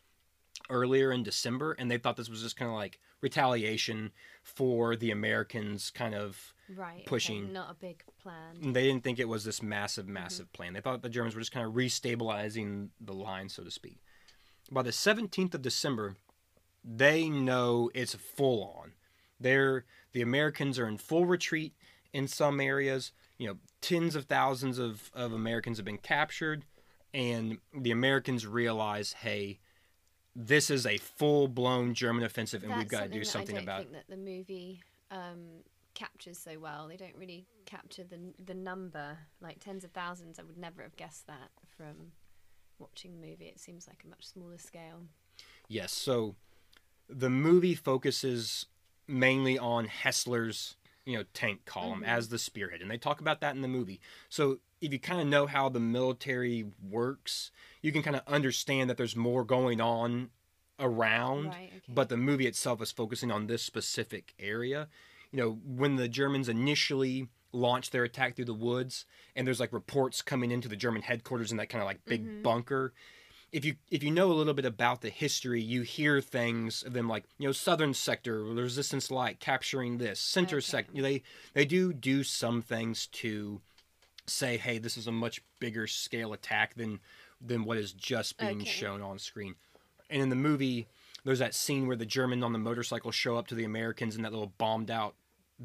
earlier 0.69 1.13
in 1.13 1.23
December 1.23 1.73
and 1.73 1.91
they 1.91 1.99
thought 1.99 2.17
this 2.17 2.31
was 2.31 2.43
just 2.43 2.57
kind 2.57 2.71
of 2.71 2.77
like 2.77 2.99
retaliation 3.21 4.13
for 4.43 4.97
the 4.97 5.11
Americans 5.11 5.91
kind 5.91 6.15
of 6.15 6.55
Right. 6.69 6.97
okay, 6.99 7.05
pushing- 7.05 7.53
Not 7.53 7.71
a 7.71 7.75
big 7.75 8.05
plan. 8.23 8.73
they 8.73 8.85
didn't 8.85 9.03
think 9.05 9.19
it 9.19 9.29
was 9.29 9.45
this 9.45 9.63
massive, 9.63 10.05
mm-hmm. 10.05 10.15
massive 10.15 10.53
plan. 10.53 10.73
They 10.73 10.81
thought 10.81 11.03
the 11.03 11.09
Germans 11.09 11.35
were 11.35 11.41
just 11.41 11.53
kind 11.53 11.67
of 11.67 11.75
restabilizing 11.75 12.91
the 13.01 13.13
line, 13.13 13.49
so 13.49 13.65
to 13.65 13.71
speak. 13.71 13.99
By 14.71 14.83
the 14.83 14.93
17th 14.93 15.55
of 15.55 15.63
December, 15.63 16.17
they 16.85 17.29
know 17.29 17.91
it's 17.95 18.15
full 18.15 18.65
on. 18.79 18.93
They're 19.39 19.85
the 20.13 20.23
Americans 20.23 20.79
are 20.79 20.87
in 20.87 20.99
full 20.99 21.27
retreat 21.27 21.75
in 22.13 22.27
some 22.29 22.61
areas. 22.61 23.13
You 23.39 23.49
know, 23.49 23.57
tens 23.81 24.15
of 24.15 24.27
thousands 24.27 24.79
of, 24.79 25.11
of 25.15 25.33
Americans 25.33 25.79
have 25.79 25.85
been 25.85 25.99
captured, 25.99 26.65
and 27.15 27.59
the 27.75 27.91
Americans 27.91 28.47
realize, 28.47 29.15
hey, 29.15 29.59
this 30.37 30.71
is 30.71 30.87
a 30.87 30.97
full 30.99 31.49
blown 31.49 31.95
German 31.95 32.25
offensive, 32.25 32.63
and 32.63 32.71
That's 32.73 32.79
we've 32.81 32.89
got 32.89 33.03
to 33.05 33.09
do 33.09 33.25
something 33.25 33.57
I 33.57 33.61
don't 33.61 33.65
about. 33.69 33.79
think 33.83 33.93
that 33.93 34.09
the 34.09 34.17
movie 34.17 34.81
um, 35.11 35.63
captures 35.95 36.39
so 36.39 36.59
well. 36.59 36.87
They 36.89 36.97
don't 36.97 37.17
really 37.17 37.47
capture 37.67 38.05
the 38.05 38.19
the 38.45 38.55
number, 38.55 39.19
like 39.41 39.59
tens 39.59 39.85
of 39.85 39.91
thousands. 39.93 40.39
I 40.39 40.43
would 40.43 40.59
never 40.59 40.83
have 40.83 40.97
guessed 40.97 41.27
that 41.27 41.51
from 41.77 42.13
watching 42.79 43.13
the 43.21 43.27
movie. 43.27 43.47
It 43.47 43.61
seems 43.61 43.87
like 43.89 44.03
a 44.05 44.09
much 44.09 44.27
smaller 44.27 44.59
scale. 44.59 45.03
Yes. 45.69 45.93
So 45.93 46.37
the 47.09 47.31
movie 47.31 47.75
focuses 47.75 48.67
mainly 49.09 49.59
on 49.59 49.89
Hessler's, 49.89 50.77
you 51.05 51.17
know, 51.19 51.25
tank 51.35 51.65
column 51.65 52.03
Mhm. 52.03 52.07
as 52.07 52.29
the 52.29 52.39
spearhead, 52.39 52.81
and 52.81 52.91
they 52.91 52.99
talk 52.99 53.21
about 53.21 53.41
that 53.41 53.55
in 53.57 53.63
the 53.63 53.69
movie. 53.69 54.01
So 54.29 54.61
if 54.81 54.93
you 54.93 54.99
kind 54.99 55.21
of 55.21 55.27
know 55.27 55.47
how 55.47 55.69
the 55.69 55.81
military 55.81 56.67
works, 56.83 57.51
you 57.83 57.93
can 57.93 58.03
kind 58.03 58.17
of 58.17 58.23
understand 58.27 58.89
that 58.89 58.97
there's 58.97 59.17
more 59.17 59.45
going 59.45 59.81
on 59.81 60.31
around. 60.79 61.49
Right. 61.49 61.69
Okay. 61.69 61.81
But 61.89 62.09
the 62.09 62.17
movie 62.17 62.47
itself 62.47 62.81
is 62.81 62.93
focusing 62.93 63.31
on 63.31 63.47
this 63.47 63.63
specific 63.63 64.35
area. 64.39 64.89
You 65.33 65.39
know, 65.39 65.59
when 65.65 65.97
the 65.97 66.09
Germans 66.09 66.49
initially 66.49 67.29
launched 67.53 67.93
their 67.93 68.05
attack 68.05 68.37
through 68.37 68.45
the 68.47 68.55
woods, 68.55 69.05
and 69.37 69.47
there's 69.47 69.61
like 69.61 69.73
reports 69.73 70.23
coming 70.23 70.51
into 70.51 70.69
the 70.69 70.77
German 70.77 71.03
headquarters 71.03 71.51
in 71.51 71.57
that 71.59 71.69
kind 71.69 71.83
of 71.83 71.87
like 71.87 72.05
big 72.05 72.25
Mhm. 72.25 72.43
bunker 72.43 72.93
if 73.53 73.65
you 73.65 73.75
if 73.91 74.03
you 74.03 74.11
know 74.11 74.31
a 74.31 74.35
little 74.35 74.55
bit 74.55 74.65
about 74.65 75.01
the 75.01 75.11
history, 75.11 75.61
you 75.61 75.83
hear 75.83 76.21
things 76.21 76.83
of 76.83 76.93
them 76.93 77.09
like 77.09 77.25
you 77.39 77.47
know 77.49 77.53
southern 77.53 77.95
sector 77.95 78.45
resistance 78.45 79.11
light 79.11 79.41
capturing 79.41 79.99
this 79.99 80.21
center 80.21 80.57
Okay. 80.59 80.65
sector. 80.65 81.03
They 81.03 81.23
they 81.53 81.65
do 81.65 81.93
do 81.93 82.23
some 82.23 82.63
things 82.63 83.07
to 83.09 83.61
say, 84.31 84.57
hey, 84.57 84.79
this 84.79 84.97
is 84.97 85.07
a 85.07 85.13
much 85.13 85.43
bigger 85.59 85.87
scale 85.87 86.33
attack 86.33 86.75
than 86.75 87.01
than 87.41 87.65
what 87.65 87.79
is 87.79 87.93
just 87.93 88.37
being 88.39 88.61
Okay. 88.61 88.71
shown 88.71 89.01
on 89.03 89.19
screen. 89.19 89.55
And 90.11 90.21
in 90.23 90.29
the 90.29 90.37
movie, 90.37 90.89
there's 91.25 91.39
that 91.39 91.55
scene 91.55 91.87
where 91.87 91.97
the 91.97 92.05
German 92.07 92.43
on 92.43 92.53
the 92.53 92.59
motorcycle 92.59 93.11
show 93.13 93.37
up 93.37 93.47
to 93.49 93.55
the 93.55 93.65
Americans 93.65 94.15
in 94.17 94.23
that 94.23 94.33
little 94.33 94.53
bombed 94.59 94.91
out 94.91 95.15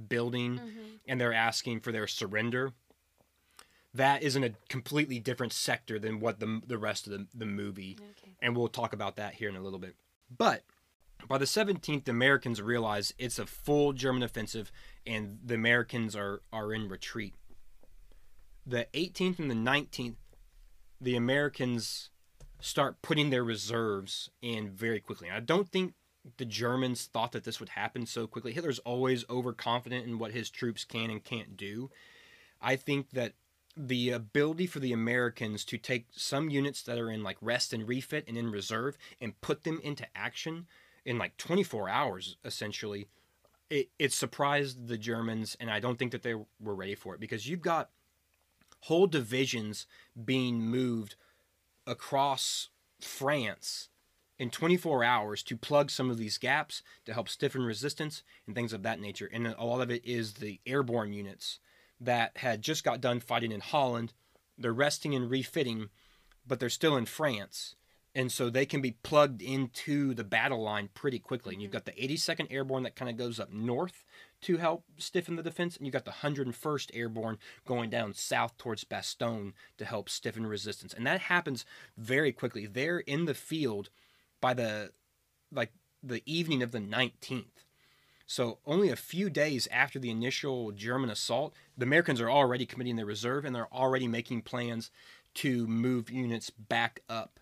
building, 0.08 0.60
Mhm. 0.60 1.00
and 1.08 1.20
they're 1.22 1.34
asking 1.34 1.82
for 1.82 1.92
their 1.92 2.08
surrender 2.08 2.74
that 3.94 4.22
is 4.24 4.36
in 4.36 4.44
a 4.44 4.50
completely 4.70 5.20
different 5.20 5.54
sector 5.54 5.98
than 6.00 6.20
what 6.20 6.40
the 6.40 6.62
the 6.66 6.78
rest 6.78 7.08
of 7.08 7.12
the, 7.14 7.28
the 7.34 7.46
movie 7.46 7.98
Okay. 8.02 8.32
and 8.42 8.56
we'll 8.56 8.68
talk 8.68 8.94
about 8.94 9.16
that 9.16 9.36
here 9.36 9.48
in 9.50 9.56
a 9.56 9.62
little 9.62 9.80
bit 9.80 9.96
but 10.36 10.64
by 11.30 11.38
the 11.38 11.46
17th 11.46 12.04
the 12.04 12.12
americans 12.12 12.62
realize 12.62 13.14
it's 13.18 13.40
a 13.40 13.46
full 13.46 13.94
german 13.94 14.22
offensive 14.24 14.70
and 15.08 15.40
the 15.46 15.54
americans 15.56 16.14
are 16.16 16.42
are 16.52 16.74
in 16.74 16.90
retreat 16.90 17.36
the 18.66 18.88
18th 18.94 19.40
and 19.40 19.50
the 19.50 19.56
19th 19.56 20.16
the 21.00 21.16
americans 21.16 22.10
start 22.60 23.02
putting 23.02 23.30
their 23.30 23.44
reserves 23.44 24.30
in 24.42 24.70
very 24.70 25.00
quickly. 25.00 25.30
I 25.30 25.40
don't 25.40 25.70
think 25.70 25.94
the 26.38 26.46
germans 26.46 27.06
thought 27.06 27.32
that 27.34 27.44
this 27.44 27.60
would 27.60 27.70
happen 27.70 28.06
so 28.06 28.26
quickly. 28.28 28.54
Hitler's 28.54 28.80
always 28.80 29.24
overconfident 29.30 30.08
in 30.08 30.18
what 30.18 30.32
his 30.32 30.50
troops 30.50 30.84
can 30.84 31.10
and 31.10 31.24
can't 31.24 31.56
do. 31.56 31.92
I 32.62 32.76
think 32.76 33.12
that 33.12 33.34
the 33.78 34.10
ability 34.12 34.66
for 34.66 34.80
the 34.80 34.94
Americans 34.94 35.66
to 35.66 35.78
take 35.78 36.08
some 36.12 36.50
units 36.50 36.82
that 36.84 36.98
are 36.98 37.12
in 37.12 37.22
like 37.22 37.38
rest 37.42 37.74
and 37.74 37.88
refit 37.88 38.24
and 38.28 38.38
in 38.38 38.50
reserve 38.50 38.98
and 39.20 39.40
put 39.42 39.64
them 39.64 39.80
into 39.84 40.08
action 40.16 40.66
in 41.04 41.18
like 41.18 41.36
24 41.38 41.90
hours 41.90 42.38
essentially 42.46 43.08
it, 43.70 43.90
it 44.00 44.14
surprised 44.14 44.88
the 44.88 44.98
Germans 44.98 45.58
and 45.60 45.70
I 45.70 45.80
don't 45.80 46.00
think 46.00 46.14
that 46.14 46.24
they 46.24 46.36
were 46.36 46.76
ready 46.76 46.96
for 46.96 47.14
it. 47.16 47.20
Because 47.20 47.48
you've 47.48 47.62
got 47.62 47.90
whole 48.86 49.08
divisions 49.08 49.86
being 50.24 50.60
moved 50.60 51.16
across 51.86 52.70
France 53.00 53.90
in 54.38 54.50
24 54.50 55.04
hours 55.04 55.44
to 55.44 55.56
plug 55.56 55.90
some 55.90 56.10
of 56.10 56.18
these 56.18 56.38
gaps 56.38 56.82
to 57.06 57.14
help 57.14 57.30
stiffen 57.30 57.64
resistance 57.64 58.24
and 58.46 58.56
things 58.56 58.74
of 58.74 58.84
that 58.84 59.00
nature 59.00 59.30
and 59.32 59.48
a 59.48 59.64
lot 59.64 59.82
of 59.82 59.92
it 59.92 60.04
is 60.06 60.34
the 60.34 60.60
airborne 60.66 61.14
units 61.14 61.60
that 62.00 62.38
had 62.38 62.62
just 62.62 62.84
got 62.84 63.02
done 63.02 63.20
fighting 63.20 63.52
in 63.52 63.62
Holland. 63.62 64.14
They're 64.58 64.74
resting 64.74 65.16
and 65.16 65.30
refitting, 65.30 65.90
but 66.46 66.60
they're 66.60 66.70
still 66.70 66.96
in 66.96 67.06
France. 67.06 67.76
And 68.14 68.32
so 68.32 68.50
they 68.50 68.66
can 68.66 68.82
be 68.82 68.92
plugged 68.92 69.42
into 69.42 70.14
the 70.14 70.24
battle 70.24 70.64
line 70.64 70.90
pretty 70.94 71.20
quickly. 71.20 71.54
And 71.54 71.62
you've 71.62 71.72
mm-hmm. 71.72 71.78
got 71.78 71.86
the 71.86 72.08
82nd 72.08 72.48
Airborne 72.50 72.84
that 72.84 72.96
kind 72.96 73.12
of 73.12 73.18
goes 73.18 73.40
up 73.40 73.52
north 73.52 74.04
to 74.46 74.58
help 74.58 74.84
stiffen 74.98 75.36
the 75.36 75.44
defense. 75.44 75.76
And 75.76 75.86
you've 75.86 75.94
got 75.94 76.06
the 76.06 76.12
101st 76.12 76.92
Airborne 76.94 77.40
going 77.66 77.90
down 77.90 78.14
south 78.14 78.58
towards 78.58 78.84
Bastogne 78.84 79.54
to 79.78 79.86
help 79.86 80.08
stiffen 80.08 80.46
resistance. 80.46 80.94
And 80.94 81.06
that 81.08 81.22
happens 81.22 81.66
very 81.98 82.32
quickly. 82.32 82.68
They're 82.68 83.00
in 83.00 83.26
the 83.26 83.34
field 83.34 83.90
by 84.40 84.54
the 84.54 84.92
like 85.52 85.72
the 86.04 86.22
evening 86.28 86.62
of 86.62 86.72
the 86.72 86.80
19th. 86.80 87.64
So 88.28 88.60
only 88.66 88.90
a 88.90 88.96
few 88.96 89.32
days 89.32 89.68
after 89.72 89.98
the 89.98 90.12
initial 90.12 90.72
German 90.72 91.10
assault, 91.10 91.56
the 91.76 91.86
Americans 91.86 92.22
are 92.22 92.30
already 92.30 92.68
committing 92.68 92.96
their 92.96 93.06
reserve 93.06 93.46
and 93.46 93.56
they're 93.56 93.74
already 93.74 94.08
making 94.08 94.44
plans 94.44 94.92
to 95.36 95.66
move 95.66 96.12
units 96.12 96.52
back 96.52 97.02
up 97.10 97.40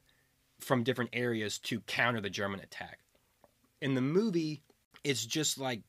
from 0.59 0.83
different 0.83 1.09
areas 1.11 1.57
to 1.59 1.81
counter 1.81 2.21
the 2.21 2.29
German 2.29 2.61
attack. 2.61 2.99
In 3.81 3.95
the 3.95 4.01
movie, 4.01 4.61
it's 5.03 5.25
just 5.25 5.57
like 5.57 5.81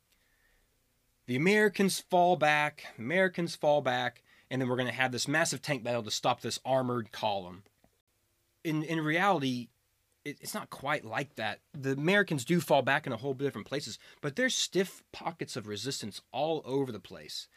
the 1.26 1.36
Americans 1.36 2.00
fall 2.00 2.36
back, 2.36 2.84
Americans 2.98 3.54
fall 3.56 3.80
back, 3.80 4.22
and 4.50 4.60
then 4.60 4.68
we're 4.68 4.76
going 4.76 4.88
to 4.88 4.94
have 4.94 5.12
this 5.12 5.28
massive 5.28 5.62
tank 5.62 5.82
battle 5.82 6.02
to 6.02 6.10
stop 6.10 6.40
this 6.40 6.60
armored 6.64 7.12
column. 7.12 7.62
In 8.62 8.82
in 8.82 9.00
reality, 9.00 9.68
it, 10.24 10.38
it's 10.40 10.54
not 10.54 10.70
quite 10.70 11.04
like 11.04 11.34
that. 11.36 11.60
The 11.72 11.92
Americans 11.92 12.44
do 12.44 12.60
fall 12.60 12.82
back 12.82 13.06
in 13.06 13.12
a 13.12 13.16
whole 13.16 13.34
different 13.34 13.66
places, 13.66 13.98
but 14.20 14.36
there's 14.36 14.54
stiff 14.54 15.02
pockets 15.12 15.56
of 15.56 15.66
resistance 15.66 16.20
all 16.32 16.62
over 16.64 16.92
the 16.92 17.00
place. 17.00 17.48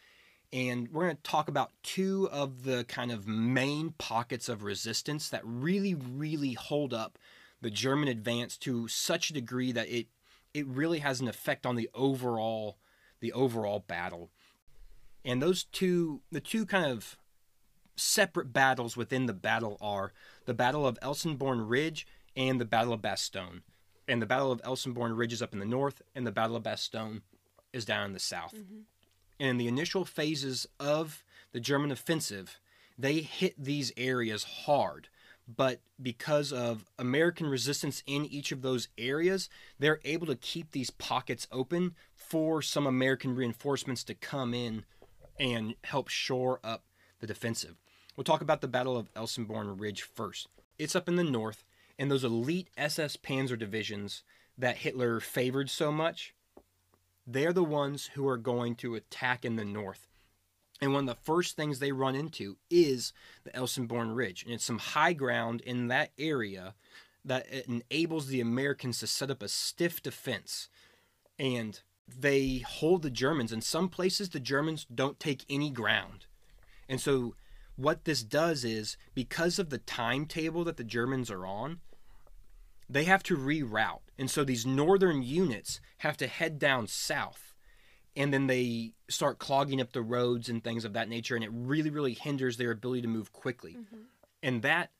And 0.53 0.87
we're 0.93 1.03
going 1.03 1.17
to 1.17 1.23
talk 1.23 1.49
about 1.49 1.71
two 1.83 2.29
of 2.31 2.63
the 2.63 2.85
kind 2.85 3.11
of 3.11 3.27
main 3.27 3.93
pockets 3.97 4.47
of 4.47 4.63
resistance 4.63 5.27
that 5.29 5.41
really, 5.43 5.93
really 5.93 6.53
hold 6.53 6.93
up 6.93 7.17
the 7.61 7.69
German 7.69 8.07
advance 8.07 8.57
to 8.59 8.87
such 8.87 9.29
a 9.29 9.33
degree 9.33 9.71
that 9.71 9.89
it 9.89 10.07
it 10.53 10.65
really 10.67 10.99
has 10.99 11.19
an 11.19 11.27
effect 11.27 11.65
on 11.65 11.75
the 11.75 11.89
overall 11.93 12.77
the 13.19 13.33
overall 13.33 13.83
battle. 13.87 14.29
And 15.25 15.41
those 15.41 15.63
two 15.65 16.21
the 16.31 16.39
two 16.39 16.65
kind 16.65 16.91
of 16.91 17.17
separate 17.95 18.53
battles 18.53 18.95
within 18.95 19.25
the 19.25 19.33
battle 19.33 19.77
are 19.81 20.13
the 20.45 20.53
Battle 20.53 20.87
of 20.87 20.99
Elsenborn 21.01 21.67
Ridge 21.67 22.07
and 22.35 22.61
the 22.61 22.65
Battle 22.65 22.93
of 22.93 23.01
Bastogne. 23.01 23.61
And 24.07 24.21
the 24.21 24.27
Battle 24.27 24.51
of 24.51 24.61
Elsenborn 24.61 25.17
Ridge 25.17 25.33
is 25.33 25.41
up 25.41 25.53
in 25.53 25.59
the 25.59 25.65
north, 25.65 26.01
and 26.15 26.25
the 26.25 26.31
Battle 26.31 26.55
of 26.55 26.63
Bastogne 26.63 27.21
is 27.73 27.83
down 27.83 28.05
in 28.05 28.13
the 28.13 28.19
south. 28.19 28.53
Mm-hmm. 28.55 28.79
And 29.39 29.49
in 29.49 29.57
the 29.57 29.67
initial 29.67 30.05
phases 30.05 30.67
of 30.79 31.23
the 31.51 31.59
German 31.59 31.91
offensive, 31.91 32.59
they 32.97 33.19
hit 33.19 33.55
these 33.57 33.91
areas 33.97 34.43
hard. 34.43 35.09
But 35.47 35.79
because 36.01 36.51
of 36.51 36.85
American 36.99 37.47
resistance 37.47 38.03
in 38.05 38.25
each 38.25 38.51
of 38.51 38.61
those 38.61 38.89
areas, 38.97 39.49
they're 39.79 40.01
able 40.03 40.27
to 40.27 40.35
keep 40.35 40.71
these 40.71 40.89
pockets 40.89 41.47
open 41.51 41.95
for 42.27 42.61
some 42.61 42.85
American 42.85 43.35
reinforcements 43.35 44.03
to 44.05 44.13
come 44.13 44.53
in 44.53 44.85
and 45.39 45.75
help 45.83 46.09
shore 46.09 46.59
up 46.63 46.83
the 47.19 47.27
defensive. 47.27 47.75
We'll 48.15 48.23
talk 48.23 48.41
about 48.41 48.61
the 48.61 48.67
Battle 48.67 48.97
of 48.97 49.13
Elsenborn 49.13 49.79
Ridge 49.79 50.01
first. 50.01 50.47
It's 50.77 50.95
up 50.95 51.07
in 51.07 51.15
the 51.15 51.23
north, 51.23 51.63
and 51.97 52.11
those 52.11 52.23
elite 52.23 52.69
SS 52.77 53.17
Panzer 53.17 53.57
divisions 53.57 54.23
that 54.57 54.77
Hitler 54.77 55.19
favored 55.19 55.69
so 55.69 55.91
much, 55.91 56.33
they're 57.25 57.53
the 57.53 57.63
ones 57.63 58.11
who 58.13 58.27
are 58.27 58.37
going 58.37 58.75
to 58.75 58.95
attack 58.95 59.45
in 59.45 59.55
the 59.55 59.65
north. 59.65 60.07
And 60.81 60.93
one 60.93 61.07
of 61.07 61.15
the 61.15 61.21
first 61.23 61.55
things 61.55 61.79
they 61.79 61.91
run 61.91 62.15
into 62.15 62.57
is 62.69 63.13
the 63.43 63.51
Elsenborn 63.51 64.15
Ridge. 64.15 64.43
And 64.43 64.53
it's 64.53 64.65
some 64.65 64.79
high 64.79 65.13
ground 65.13 65.61
in 65.61 65.87
that 65.87 66.11
area 66.19 66.75
that 67.25 67.47
enables 67.67 68.27
the 68.27 68.41
Americans 68.41 68.99
to 68.99 69.07
set 69.07 69.31
up 69.31 69.41
a 69.41 69.47
stiff 69.47 70.01
defense. 70.01 70.69
And 71.39 71.81
they 72.07 72.59
hold 72.59 73.01
the 73.01 73.09
Germans. 73.09 73.51
In 73.51 73.61
some 73.61 73.89
places, 73.89 74.29
the 74.29 74.39
Germans 74.39 74.85
don't 74.93 75.19
take 75.19 75.45
any 75.49 75.69
ground. 75.69 76.25
And 76.87 77.01
so, 77.01 77.35
what 77.75 78.05
this 78.05 78.23
does 78.23 78.63
is 78.63 78.97
because 79.13 79.59
of 79.59 79.69
the 79.69 79.77
timetable 79.77 80.63
that 80.63 80.77
the 80.77 80.83
Germans 80.83 81.29
are 81.29 81.45
on, 81.45 81.79
they 82.89 83.03
have 83.03 83.23
to 83.23 83.37
reroute. 83.37 83.99
And 84.17 84.31
so, 84.31 84.43
these 84.43 84.65
northern 84.65 85.21
units 85.21 85.79
have 85.99 86.17
to 86.17 86.27
head 86.27 86.59
down 86.59 86.87
south 86.87 87.47
and 88.17 88.33
then 88.33 88.47
they 88.47 88.93
start 89.07 89.37
clogging 89.37 89.79
up 89.79 89.93
the 89.93 90.01
roads 90.01 90.49
and 90.49 90.63
things 90.63 90.83
of 90.83 90.93
that 90.93 91.07
nature 91.07 91.35
and 91.35 91.43
it 91.43 91.51
really 91.53 91.89
really 91.89 92.13
hinders 92.13 92.57
their 92.57 92.71
ability 92.71 93.03
to 93.03 93.07
move 93.07 93.31
quickly 93.31 93.73
mm-hmm. 93.73 94.01
and 94.43 94.63
that 94.63 94.91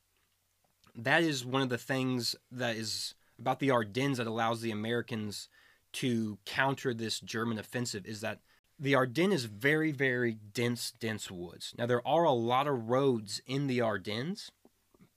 that 0.94 1.22
is 1.22 1.44
one 1.44 1.60
of 1.60 1.68
the 1.68 1.76
things 1.76 2.34
that 2.50 2.76
is 2.76 3.14
about 3.38 3.58
the 3.58 3.70
ardennes 3.70 4.16
that 4.16 4.26
allows 4.26 4.60
the 4.60 4.70
americans 4.70 5.48
to 5.92 6.38
counter 6.44 6.94
this 6.94 7.20
german 7.20 7.58
offensive 7.58 8.06
is 8.06 8.20
that 8.20 8.40
the 8.78 8.94
ardennes 8.94 9.34
is 9.34 9.44
very 9.44 9.92
very 9.92 10.38
dense 10.54 10.92
dense 11.00 11.30
woods 11.30 11.74
now 11.78 11.86
there 11.86 12.06
are 12.06 12.24
a 12.24 12.32
lot 12.32 12.66
of 12.66 12.88
roads 12.88 13.40
in 13.46 13.66
the 13.66 13.80
ardennes 13.80 14.50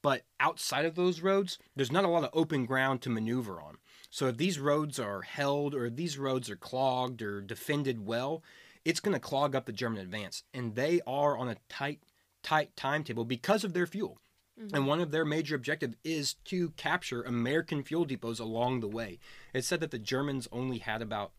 But 0.01 0.23
outside 0.39 0.85
of 0.85 0.95
those 0.95 1.21
roads, 1.21 1.59
there's 1.75 1.91
not 1.91 2.05
a 2.05 2.09
lot 2.09 2.23
of 2.23 2.31
open 2.33 2.65
ground 2.65 3.01
to 3.01 3.09
maneuver 3.09 3.61
on. 3.61 3.77
So 4.09 4.27
if 4.27 4.37
these 4.37 4.59
roads 4.59 4.99
are 4.99 5.21
held 5.21 5.75
or 5.75 5.89
these 5.89 6.17
roads 6.17 6.49
are 6.49 6.55
clogged 6.55 7.21
or 7.21 7.41
defended 7.41 8.05
well, 8.05 8.43
it's 8.83 8.99
going 8.99 9.13
to 9.13 9.19
clog 9.19 9.55
up 9.55 9.65
the 9.65 9.71
German 9.71 10.01
advance. 10.01 10.43
And 10.53 10.75
they 10.75 11.01
are 11.05 11.37
on 11.37 11.49
a 11.49 11.57
tight, 11.69 12.01
tight 12.41 12.75
timetable 12.75 13.25
because 13.25 13.63
of 13.63 13.73
their 13.73 13.85
fuel. 13.85 14.17
Mm-hmm. 14.59 14.75
And 14.75 14.87
one 14.87 15.01
of 15.01 15.11
their 15.11 15.23
major 15.23 15.55
objectives 15.55 15.95
is 16.03 16.33
to 16.45 16.71
capture 16.71 17.21
American 17.21 17.83
fuel 17.83 18.05
depots 18.05 18.39
along 18.39 18.79
the 18.79 18.87
way. 18.87 19.19
It 19.53 19.63
said 19.65 19.79
that 19.81 19.91
the 19.91 19.99
Germans 19.99 20.47
only 20.51 20.77
had 20.79 21.01
about 21.01 21.33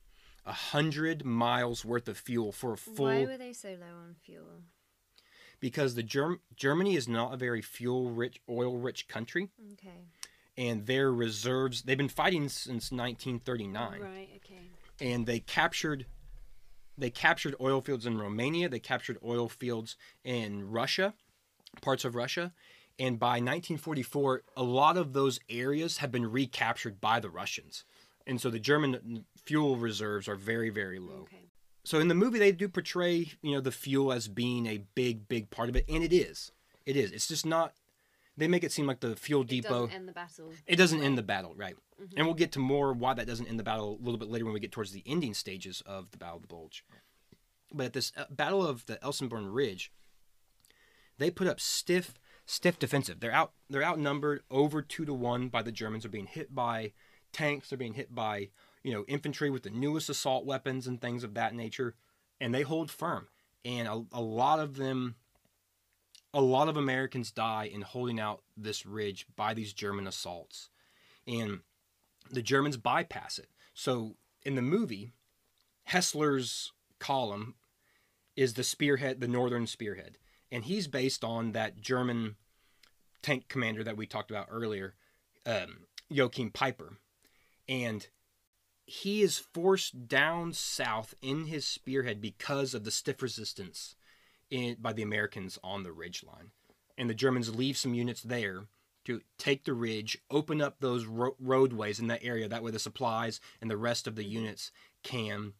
a 0.45 0.53
hundred 0.53 1.25
miles 1.25 1.85
worth 1.85 2.09
of 2.09 2.19
fuel 2.19 2.53
for 2.53 2.73
a 2.75 2.77
full 2.77 3.07
Why 3.07 3.25
were 3.25 3.39
they 3.39 3.53
so 3.53 3.71
low 3.81 3.87
on 3.97 4.17
fuel? 4.25 4.63
because 5.61 5.95
the 5.95 6.03
Germ- 6.03 6.41
Germany 6.57 6.97
is 6.97 7.07
not 7.07 7.33
a 7.33 7.37
very 7.37 7.63
fuel 7.63 8.11
rich, 8.11 8.41
oil 8.49 8.79
rich 8.79 9.07
country, 9.07 9.49
Okay. 9.75 10.09
and 10.57 10.87
their 10.87 11.13
reserves 11.13 11.83
they've 11.83 11.97
been 11.97 12.09
fighting 12.09 12.49
since 12.49 12.91
1939, 12.91 14.01
Right. 14.01 14.29
Okay. 14.37 14.71
and 15.01 15.27
they 15.27 15.39
captured 15.41 16.07
they 16.99 17.11
captured 17.11 17.55
oil 17.61 17.81
fields 17.81 18.05
in 18.05 18.19
Romania, 18.19 18.69
they 18.69 18.79
captured 18.81 19.17
oil 19.25 19.49
fields 19.49 19.97
in 20.25 20.69
Russia, 20.69 21.15
parts 21.81 22.05
of 22.05 22.15
Russia, 22.15 22.53
and 22.99 23.19
by 23.19 23.41
1944, 23.41 24.43
a 24.57 24.63
lot 24.63 24.99
of 24.99 25.15
those 25.15 25.41
areas 25.49 25.99
had 25.99 26.11
been 26.13 26.27
recaptured 26.31 27.01
by 27.01 27.19
the 27.19 27.31
Russians, 27.31 27.85
and 28.27 28.41
so 28.41 28.51
the 28.51 28.59
German 28.59 29.25
fuel 29.37 29.77
reserves 29.77 30.29
are 30.29 30.37
very 30.37 30.71
very 30.71 30.99
low. 30.99 31.23
Okay. 31.23 31.49
so 31.85 31.99
in 31.99 32.09
the 32.09 32.15
movie 32.15 32.39
they 32.39 32.53
do 32.53 32.69
portray 32.69 33.31
you 33.43 33.53
know 33.53 33.61
the 33.61 33.71
fuel 33.73 34.13
as 34.13 34.29
being 34.29 34.67
a 34.67 34.79
big 34.95 35.29
big 35.29 35.51
part 35.51 35.69
of 35.69 35.77
it 35.77 35.85
and 35.89 36.03
it 36.05 36.13
is. 36.13 36.53
It 36.87 36.97
is. 36.97 37.13
It's 37.13 37.29
just 37.29 37.47
not 37.47 37.75
they 38.37 38.49
make 38.49 38.65
it 38.65 38.73
seem 38.73 38.87
like 38.87 39.01
the 39.01 39.15
fuel 39.15 39.43
It 39.43 39.49
depot 39.49 39.87
doesn't 39.87 39.93
end 39.95 40.09
the 40.09 40.13
battle. 40.13 40.53
it 40.67 40.77
doesn't 40.77 41.03
end 41.03 41.19
the 41.19 41.23
battle 41.23 41.55
right. 41.57 41.77
And 42.17 42.27
we'll 42.27 42.35
get 42.35 42.53
to 42.53 42.59
more 42.59 42.93
why 42.93 43.15
that 43.15 43.27
doesn't 43.27 43.47
end 43.47 43.59
the 43.61 43.63
battle 43.65 43.99
a 44.01 44.05
little 44.05 44.19
bit 44.19 44.29
later 44.31 44.45
when 44.45 44.55
we 44.55 44.59
get 44.61 44.73
towards 44.73 44.91
the 44.93 45.05
ending 45.07 45.35
stages 45.35 45.83
of 45.87 46.11
the 46.11 46.19
battle 46.19 46.37
of 46.37 46.43
the 46.43 46.49
bulge. 46.49 46.85
But 47.73 47.87
at 47.87 47.93
this 47.93 48.11
uh, 48.17 48.25
battle 48.31 48.67
of 48.67 48.85
the 48.87 48.97
elsenborn 48.97 49.53
ridge 49.55 49.93
they 51.19 51.31
put 51.31 51.47
up 51.47 51.61
stiff 51.61 52.15
stiff 52.47 52.79
defensive. 52.79 53.21
They're 53.21 53.33
out 53.33 53.53
they're 53.71 53.85
outnumbered 53.85 54.43
over 54.51 54.83
two 54.83 55.05
to 55.05 55.15
one 55.15 55.49
by 55.49 55.63
the 55.63 55.71
germans 55.73 56.03
they're 56.03 56.11
being 56.11 56.27
hit 56.27 56.55
by 56.55 56.93
tanks 57.33 57.69
they're 57.69 57.79
being 57.79 57.95
hit 57.95 58.15
by 58.15 58.49
you 58.83 58.93
know 58.93 59.05
infantry 59.09 59.51
with 59.51 59.63
the 59.63 59.71
newest 59.71 60.09
assault 60.09 60.45
weapons 60.45 60.87
and 60.87 61.01
things 61.01 61.25
of 61.25 61.35
that 61.35 61.55
nature 61.55 61.95
and 62.43 62.53
they 62.53 62.63
hold 62.63 62.91
firm. 62.91 63.29
And 63.65 63.87
a, 63.87 64.05
a 64.13 64.21
lot 64.21 64.59
of 64.59 64.77
them 64.77 65.15
a 66.35 66.41
lot 66.41 66.69
of 66.69 66.77
americans 66.77 67.31
die 67.31 67.71
in 67.73 67.83
holding 67.83 68.19
out 68.19 68.43
this 68.57 68.85
ridge 68.85 69.27
by 69.37 69.55
these 69.55 69.73
german 69.73 70.07
assaults. 70.07 70.69
And 71.27 71.61
the 72.31 72.43
germans 72.43 72.77
bypass 72.77 73.39
it. 73.39 73.49
So 73.75 74.17
in 74.43 74.57
the 74.57 74.63
movie 74.63 75.13
hessler's 75.89 76.73
column 76.99 77.55
is 78.35 78.55
the 78.55 78.65
spearhead 78.65 79.21
the 79.21 79.29
northern 79.29 79.67
spearhead. 79.67 80.19
And 80.51 80.65
he's 80.65 80.89
based 80.89 81.23
on 81.23 81.53
that 81.53 81.81
german 81.81 82.35
tank 83.23 83.49
commander 83.49 83.85
that 83.85 83.97
we 83.97 84.07
talked 84.07 84.33
about 84.33 84.49
earlier 84.51 84.95
um, 85.47 85.87
joachim 86.09 86.51
peiper 86.51 86.97
and 87.73 88.09
he 88.85 89.23
is 89.23 89.39
forced 89.39 90.07
down 90.07 90.53
south 90.53 91.15
in 91.23 91.47
his 91.47 91.67
spearhead 91.67 92.21
because 92.21 92.75
of 92.75 92.85
the 92.85 92.91
stiff 92.91 93.23
resistance 93.23 93.97
in, 94.51 94.77
by 94.79 94.93
the 94.93 95.03
Americans 95.03 95.59
on 95.65 95.83
the 95.83 95.93
ridge 95.93 96.23
line. 96.23 96.51
And 96.99 97.09
the 97.09 97.15
Germans 97.15 97.55
leave 97.55 97.79
some 97.79 97.95
units 97.95 98.21
there 98.21 98.67
to 99.07 99.23
take 99.39 99.65
the 99.65 99.73
ridge, 99.73 100.19
open 100.31 100.61
up 100.61 100.81
those 100.81 101.07
ro- 101.07 101.35
roadways 101.41 101.99
in 101.99 102.09
that 102.09 102.23
area. 102.23 102.47
That 102.47 102.63
way, 102.63 102.71
the 102.71 102.79
supplies 102.79 103.41
and 103.63 103.71
the 103.71 103.79
rest 103.79 104.07
of 104.07 104.17
the 104.17 104.25
units 104.25 104.71
can 105.03 105.55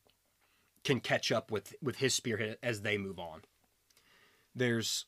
can 0.85 1.01
catch 1.01 1.33
up 1.33 1.51
with 1.51 1.75
with 1.81 1.97
his 1.97 2.13
spearhead 2.13 2.59
as 2.63 2.83
they 2.83 2.99
move 2.99 3.19
on. 3.19 3.41
There's 4.55 5.07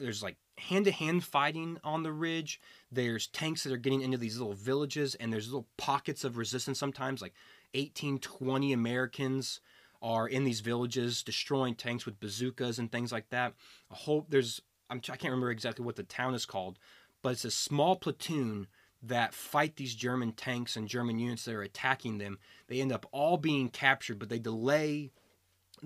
there's 0.00 0.24
like 0.24 0.36
hand 0.58 0.84
to 0.86 0.90
hand 0.90 1.24
fighting 1.24 1.78
on 1.84 2.02
the 2.02 2.12
ridge. 2.12 2.60
There's 2.90 3.26
tanks 3.26 3.64
that 3.64 3.72
are 3.72 3.78
getting 3.78 4.02
into 4.02 4.18
these 4.18 4.38
little 4.38 4.54
villages, 4.54 5.14
and 5.14 5.32
there's 5.32 5.48
little 5.48 5.68
pockets 5.76 6.24
of 6.24 6.36
resistance 6.36 6.78
sometimes, 6.78 7.22
like 7.22 7.34
18, 7.74 8.18
20 8.18 8.72
Americans 8.72 9.60
are 10.02 10.28
in 10.28 10.44
these 10.44 10.60
villages 10.60 11.22
destroying 11.22 11.74
tanks 11.74 12.06
with 12.06 12.20
bazookas 12.20 12.78
and 12.78 12.92
things 12.92 13.12
like 13.12 13.28
that. 13.30 13.54
A 13.90 13.94
whole 13.94 14.26
there's 14.28 14.60
I'm, 14.88 14.98
I 14.98 15.16
can't 15.16 15.24
remember 15.24 15.50
exactly 15.50 15.84
what 15.84 15.96
the 15.96 16.02
town 16.02 16.34
is 16.34 16.46
called, 16.46 16.78
but 17.22 17.32
it's 17.32 17.44
a 17.44 17.50
small 17.50 17.96
platoon 17.96 18.68
that 19.02 19.34
fight 19.34 19.76
these 19.76 19.94
German 19.94 20.32
tanks 20.32 20.76
and 20.76 20.88
German 20.88 21.18
units 21.18 21.44
that 21.44 21.54
are 21.54 21.62
attacking 21.62 22.18
them. 22.18 22.38
They 22.68 22.80
end 22.80 22.92
up 22.92 23.06
all 23.12 23.36
being 23.36 23.68
captured, 23.68 24.18
but 24.18 24.28
they 24.28 24.38
delay 24.38 25.12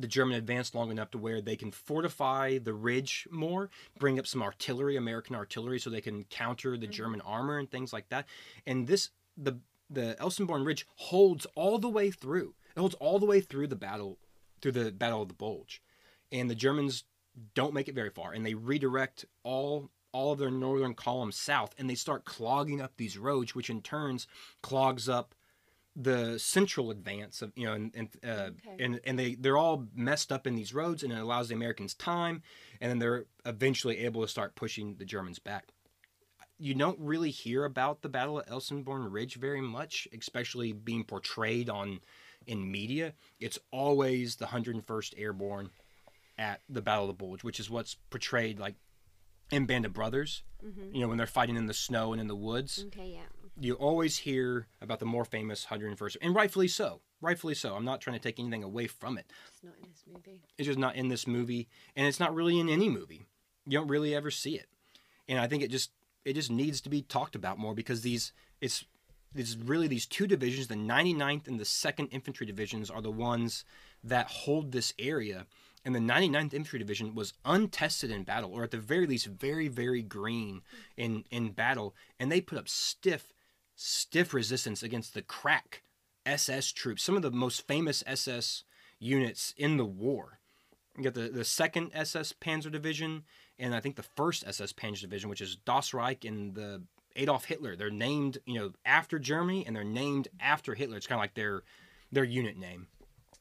the 0.01 0.09
German 0.09 0.37
advance 0.37 0.75
long 0.75 0.91
enough 0.91 1.11
to 1.13 1.19
where 1.19 1.41
they 1.41 1.57
can 1.57 1.71
fortify 1.71 2.59
the 2.59 2.75
ridge 2.75 3.29
more, 3.31 3.71
bring 3.99 4.19
up 4.19 4.27
some 4.27 4.43
artillery, 4.43 4.97
American 4.97 5.37
artillery, 5.37 5.79
so 5.79 5.91
they 5.91 6.01
can 6.01 6.25
counter 6.25 6.77
the 6.77 6.87
mm-hmm. 6.87 6.93
German 6.93 7.21
armor 7.23 7.59
and 7.59 7.71
things 7.71 7.93
like 7.93 8.09
that. 8.09 8.27
And 8.67 8.87
this 8.87 9.11
the 9.37 9.61
the 9.89 10.17
Elsenborn 10.21 10.65
Ridge 10.65 10.87
holds 10.97 11.47
all 11.57 11.79
the 11.79 11.89
way 11.89 12.11
through. 12.11 12.55
It 12.77 12.81
holds 12.81 12.95
all 12.97 13.19
the 13.19 13.27
way 13.27 13.41
through 13.41 13.67
the 13.67 13.77
battle 13.77 14.19
through 14.61 14.73
the 14.73 14.93
Battle 14.93 15.23
of 15.23 15.29
the 15.29 15.35
Bulge. 15.35 15.83
And 16.31 16.51
the 16.51 16.55
Germans 16.55 17.05
don't 17.55 17.75
make 17.75 17.89
it 17.89 17.95
very 17.95 18.11
far 18.11 18.33
and 18.33 18.45
they 18.45 18.55
redirect 18.55 19.25
all 19.43 19.91
all 20.13 20.33
of 20.33 20.39
their 20.39 20.51
northern 20.51 20.95
column 20.95 21.31
south 21.31 21.75
and 21.79 21.89
they 21.89 21.95
start 21.95 22.25
clogging 22.25 22.81
up 22.81 22.93
these 22.97 23.17
roads 23.17 23.55
which 23.55 23.71
in 23.71 23.81
turns 23.81 24.27
clogs 24.63 25.09
up 25.09 25.35
the 25.97 26.38
central 26.38 26.91
advance 26.91 27.43
of 27.43 27.53
you 27.57 27.66
know 27.66 27.72
and 27.72 27.91
and 27.95 28.09
uh, 28.24 28.51
Okay. 28.68 28.84
and, 28.84 29.01
and 29.05 29.18
they 29.18 29.34
they're 29.34 29.57
all 29.57 29.86
messed 29.95 30.30
up 30.30 30.47
in 30.47 30.55
these 30.55 30.72
roads 30.72 31.03
and 31.03 31.12
it 31.12 31.18
allows 31.18 31.49
the 31.49 31.55
Americans 31.55 31.95
time 31.95 32.43
and 32.80 32.91
then 32.91 32.99
they're 33.01 33.24
eventually 33.45 33.99
able 33.99 34.22
to 34.22 34.28
start 34.28 34.55
pushing 34.55 34.95
the 34.97 35.05
Germans 35.05 35.38
back. 35.41 35.66
You 36.59 36.74
don't 36.74 36.99
really 37.01 37.30
hear 37.30 37.64
about 37.64 38.03
the 38.03 38.09
Battle 38.09 38.38
of 38.38 38.47
Elsenborn 38.47 39.11
Ridge 39.11 39.36
very 39.36 39.62
much, 39.62 40.07
especially 40.16 40.72
being 40.72 41.05
portrayed 41.05 41.70
on 41.70 42.01
in 42.47 42.70
media. 42.70 43.14
It's 43.41 43.59
always 43.72 44.36
the 44.36 44.47
101st 44.47 45.14
Airborne 45.16 45.70
at 46.38 46.61
the 46.68 46.82
Battle 46.82 47.05
of 47.05 47.09
the 47.18 47.24
Bulge, 47.24 47.43
which 47.43 47.59
is 47.61 47.68
what's 47.70 47.97
portrayed 48.11 48.59
like 48.59 48.74
in 49.51 49.66
Band 49.66 49.86
of 49.86 49.93
Brothers. 49.95 50.43
You 50.93 51.01
know, 51.01 51.09
when 51.09 51.16
they're 51.16 51.26
fighting 51.26 51.57
in 51.57 51.66
the 51.66 51.74
snow 51.74 52.12
and 52.12 52.20
in 52.20 52.28
the 52.28 52.36
woods 52.36 52.84
Okay. 52.88 53.12
Yeah. 53.14 53.20
You 53.61 53.75
always 53.75 54.19
hear 54.19 54.67
about 54.81 54.99
the 54.99 55.07
more 55.07 55.25
famous 55.25 55.67
101st, 55.67 56.17
and 56.23 56.35
rightfully 56.35 56.69
so. 56.69 57.01
Rightfully 57.21 57.55
so. 57.55 57.75
I'm 57.75 57.85
not 57.85 58.01
trying 58.01 58.17
to 58.17 58.23
take 58.23 58.41
anything 58.41 58.65
away 58.65 58.87
from 58.87 59.19
it. 59.19 59.31
It's 59.53 59.63
not 59.63 59.75
in 59.77 59.89
this 59.91 60.05
movie. 60.11 60.41
It's 60.57 60.67
just 60.67 60.79
not 60.79 60.97
in 60.97 61.09
this 61.09 61.27
movie, 61.27 61.69
and 61.95 62.07
it's 62.07 62.21
not 62.21 62.35
really 62.35 62.59
in 62.59 62.69
any 62.69 62.89
movie. 62.89 63.27
You 63.67 63.79
don't 63.79 63.89
really 63.89 64.15
ever 64.15 64.31
see 64.31 64.57
it, 64.57 64.69
and 65.29 65.39
I 65.39 65.47
think 65.47 65.63
it 65.63 65.71
just 65.71 65.91
it 66.25 66.33
just 66.35 66.51
needs 66.51 66.81
to 66.81 66.89
be 66.89 67.03
talked 67.03 67.35
about 67.37 67.59
more 67.59 67.75
because 67.75 68.01
these 68.01 68.33
it's 68.61 68.85
it's 69.35 69.57
really 69.57 69.87
these 69.87 70.07
two 70.07 70.27
divisions, 70.27 70.67
the 70.67 70.75
99th 70.75 71.47
and 71.47 71.61
the 71.61 71.65
Second 71.65 72.09
Infantry 72.09 72.47
divisions, 72.47 72.91
are 72.91 73.03
the 73.03 73.13
ones 73.13 73.65
that 74.03 74.27
hold 74.27 74.73
this 74.73 74.93
area. 74.99 75.47
And 75.85 75.95
the 75.95 76.01
99th 76.01 76.53
Infantry 76.53 76.79
Division 76.79 77.15
was 77.15 77.33
untested 77.45 78.11
in 78.11 78.25
battle, 78.25 78.53
or 78.53 78.65
at 78.65 78.71
the 78.71 78.77
very 78.77 79.07
least, 79.07 79.27
very, 79.27 79.69
very 79.69 80.03
green 80.03 80.63
in 80.97 81.25
in 81.31 81.53
battle, 81.53 81.95
and 82.19 82.31
they 82.31 82.41
put 82.41 82.59
up 82.59 82.69
stiff, 82.69 83.33
stiff 83.83 84.35
resistance 84.35 84.83
against 84.83 85.14
the 85.14 85.22
crack 85.22 85.83
SS 86.26 86.70
troops, 86.72 87.03
some 87.03 87.16
of 87.16 87.22
the 87.22 87.31
most 87.31 87.66
famous 87.66 88.05
SS 88.07 88.64
units 88.99 89.55
in 89.57 89.78
the 89.78 89.87
war. 89.87 90.39
You 90.99 91.05
got 91.05 91.14
the, 91.14 91.28
the 91.31 91.45
second 91.45 91.91
SS 91.95 92.35
Panzer 92.35 92.70
Division 92.70 93.24
and 93.59 93.74
I 93.74 93.81
think 93.81 93.97
the 93.97 94.03
first 94.03 94.45
SS 94.47 94.72
Panzer 94.74 95.03
Division, 95.03 95.31
which 95.31 95.41
is 95.41 95.57
Das 95.57 95.95
Reich 95.95 96.24
and 96.26 96.55
the 96.55 96.83
Adolf 97.16 97.47
Hitler. 97.47 97.74
They're 97.74 97.91
named, 97.91 98.39
you 98.45 98.59
know, 98.59 98.72
after 98.85 99.18
Germany 99.18 99.64
and 99.66 99.74
they're 99.74 99.83
named 99.83 100.28
after 100.41 100.74
Hitler. 100.74 100.99
It's 100.99 101.07
kind 101.07 101.18
of 101.18 101.22
like 101.22 101.35
their 101.35 101.62
their 102.12 102.24
unit 102.24 102.59
name. 102.59 102.89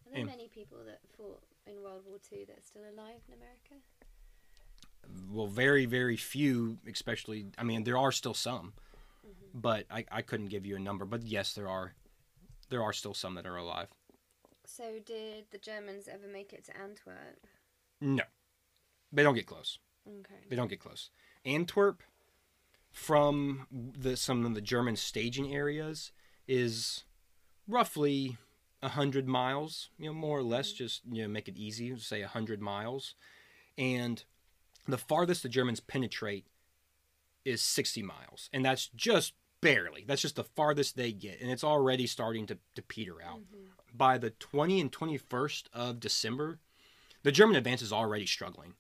Are 0.05 0.11
there 0.11 0.19
Yeah. 0.19 0.25
many 0.25 0.47
people 0.47 0.77
that 0.85 1.01
fought 1.17 1.43
in 1.67 1.81
World 1.83 2.03
War 2.05 2.17
II 2.31 2.45
that 2.45 2.59
are 2.59 2.61
still 2.61 2.83
alive 2.83 3.19
in 3.27 3.33
America? 3.33 3.75
Well, 5.29 5.47
very 5.47 5.85
very 5.85 6.15
few, 6.15 6.77
especially. 6.89 7.47
I 7.57 7.63
mean, 7.63 7.83
there 7.83 7.97
are 7.97 8.11
still 8.13 8.33
some, 8.33 8.73
but 9.53 9.85
I, 9.89 10.05
I 10.11 10.21
couldn't 10.21 10.47
give 10.47 10.65
you 10.65 10.75
a 10.75 10.79
number. 10.79 11.05
But 11.05 11.23
yes, 11.23 11.53
there 11.53 11.67
are 11.67 11.93
there 12.69 12.83
are 12.83 12.93
still 12.93 13.13
some 13.13 13.35
that 13.35 13.45
are 13.45 13.57
alive. 13.57 13.87
So 14.65 14.99
did 15.05 15.45
the 15.51 15.57
Germans 15.57 16.07
ever 16.07 16.27
make 16.31 16.53
it 16.53 16.65
to 16.65 16.77
Antwerp? 16.77 17.47
No, 17.99 18.23
they 19.11 19.23
don't 19.23 19.35
get 19.35 19.47
close. 19.47 19.79
Okay. 20.07 20.45
They 20.49 20.55
don't 20.55 20.69
get 20.69 20.79
close. 20.79 21.09
Antwerp, 21.45 22.01
from 22.91 23.67
the 23.71 24.15
some 24.15 24.45
of 24.45 24.55
the 24.55 24.61
German 24.61 24.95
staging 24.95 25.53
areas, 25.53 26.11
is 26.47 27.03
roughly 27.67 28.37
a 28.81 28.89
hundred 28.89 29.27
miles. 29.27 29.89
You 29.97 30.07
know, 30.07 30.13
more 30.13 30.39
or 30.39 30.43
less. 30.43 30.69
Mm-hmm. 30.69 30.83
Just 30.83 31.01
you 31.11 31.23
know, 31.23 31.27
make 31.27 31.47
it 31.47 31.57
easy. 31.57 31.97
Say 31.97 32.21
a 32.21 32.27
hundred 32.27 32.61
miles, 32.61 33.15
and 33.77 34.23
the 34.87 34.97
farthest 34.97 35.43
the 35.43 35.49
Germans 35.49 35.79
penetrate 35.79 36.45
is 37.49 37.61
60 37.61 38.03
miles, 38.03 38.49
and 38.53 38.63
that's 38.63 38.87
just 38.95 39.33
barely. 39.61 40.05
That's 40.07 40.21
just 40.21 40.35
the 40.35 40.43
farthest 40.43 40.95
they 40.95 41.11
get, 41.11 41.41
and 41.41 41.51
it's 41.51 41.63
already 41.63 42.07
starting 42.07 42.45
to, 42.47 42.57
to 42.75 42.81
peter 42.81 43.21
out. 43.21 43.39
Mm-hmm. 43.39 43.97
By 43.97 44.17
the 44.17 44.29
20 44.29 44.79
and 44.79 44.91
21st 44.91 45.63
of 45.73 45.99
December, 45.99 46.59
the 47.23 47.31
German 47.31 47.55
advance 47.55 47.81
is 47.81 47.91
already 47.91 48.25
struggling. 48.25 48.75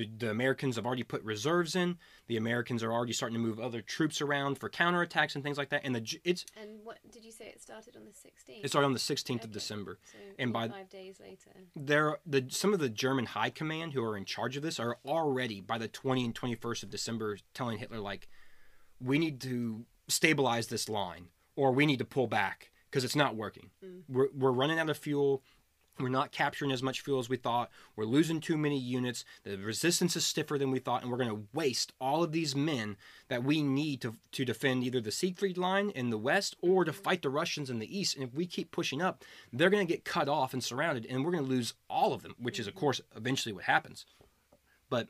The, 0.00 0.08
the 0.16 0.30
Americans 0.30 0.76
have 0.76 0.86
already 0.86 1.02
put 1.02 1.22
reserves 1.22 1.76
in. 1.76 1.98
The 2.26 2.38
Americans 2.38 2.82
are 2.82 2.90
already 2.90 3.12
starting 3.12 3.34
to 3.34 3.40
move 3.46 3.60
other 3.60 3.82
troops 3.82 4.22
around 4.22 4.58
for 4.58 4.70
counterattacks 4.70 5.34
and 5.34 5.44
things 5.44 5.58
like 5.58 5.68
that. 5.70 5.82
And 5.84 5.94
the 5.94 6.18
it's 6.24 6.46
And 6.56 6.80
what 6.84 6.98
did 7.12 7.22
you 7.22 7.30
say? 7.30 7.46
It 7.48 7.60
started 7.60 7.96
on 7.96 8.04
the 8.06 8.12
16th. 8.12 8.64
it 8.64 8.68
started 8.68 8.86
on 8.86 8.94
the 8.94 8.98
16th 8.98 9.44
of 9.44 9.52
December. 9.52 9.98
So 10.10 10.18
and 10.38 10.54
by- 10.54 10.68
five 10.68 10.88
days 10.88 11.20
later. 11.20 11.50
there 11.76 12.16
the 12.26 12.46
some 12.48 12.72
of 12.72 12.80
the 12.80 12.88
German 12.88 13.26
high 13.26 13.50
command 13.50 13.92
who 13.92 14.02
are 14.02 14.16
in 14.16 14.24
charge 14.24 14.56
of 14.56 14.62
this 14.62 14.80
are 14.80 14.96
already 15.04 15.60
by 15.60 15.76
the 15.76 15.88
20 15.88 16.24
and 16.24 16.34
21st 16.34 16.84
of 16.84 16.90
December 16.90 17.36
telling 17.52 17.76
Hitler 17.76 18.00
like 18.00 18.28
we 19.00 19.18
need 19.18 19.38
to 19.42 19.84
stabilize 20.08 20.68
this 20.68 20.88
line 20.88 21.26
or 21.56 21.72
we 21.72 21.84
need 21.84 21.98
to 21.98 22.06
pull 22.06 22.26
back 22.26 22.70
because 22.90 23.04
it's 23.04 23.16
not 23.16 23.36
working. 23.36 23.68
Mm. 23.84 24.02
We're, 24.08 24.28
we're 24.34 24.50
running 24.50 24.78
out 24.78 24.88
of 24.88 24.96
fuel. 24.96 25.42
We're 26.00 26.08
not 26.08 26.32
capturing 26.32 26.72
as 26.72 26.82
much 26.82 27.00
fuel 27.00 27.18
as 27.18 27.28
we 27.28 27.36
thought. 27.36 27.70
We're 27.96 28.04
losing 28.04 28.40
too 28.40 28.56
many 28.56 28.78
units. 28.78 29.24
The 29.44 29.56
resistance 29.56 30.16
is 30.16 30.24
stiffer 30.24 30.58
than 30.58 30.70
we 30.70 30.78
thought, 30.78 31.02
and 31.02 31.10
we're 31.10 31.18
going 31.18 31.30
to 31.30 31.46
waste 31.52 31.92
all 32.00 32.22
of 32.22 32.32
these 32.32 32.56
men 32.56 32.96
that 33.28 33.44
we 33.44 33.62
need 33.62 34.00
to, 34.02 34.16
to 34.32 34.44
defend 34.44 34.84
either 34.84 35.00
the 35.00 35.12
Siegfried 35.12 35.58
line 35.58 35.90
in 35.90 36.10
the 36.10 36.18
west 36.18 36.56
or 36.60 36.84
to 36.84 36.92
fight 36.92 37.22
the 37.22 37.30
Russians 37.30 37.70
in 37.70 37.78
the 37.78 37.98
east. 37.98 38.14
And 38.16 38.24
if 38.24 38.34
we 38.34 38.46
keep 38.46 38.70
pushing 38.70 39.02
up, 39.02 39.24
they're 39.52 39.70
going 39.70 39.86
to 39.86 39.92
get 39.92 40.04
cut 40.04 40.28
off 40.28 40.52
and 40.52 40.64
surrounded, 40.64 41.06
and 41.06 41.24
we're 41.24 41.32
going 41.32 41.44
to 41.44 41.50
lose 41.50 41.74
all 41.88 42.12
of 42.12 42.22
them, 42.22 42.34
which 42.38 42.58
is, 42.58 42.66
of 42.66 42.74
course, 42.74 43.00
eventually 43.16 43.52
what 43.52 43.64
happens. 43.64 44.06
But 44.88 45.08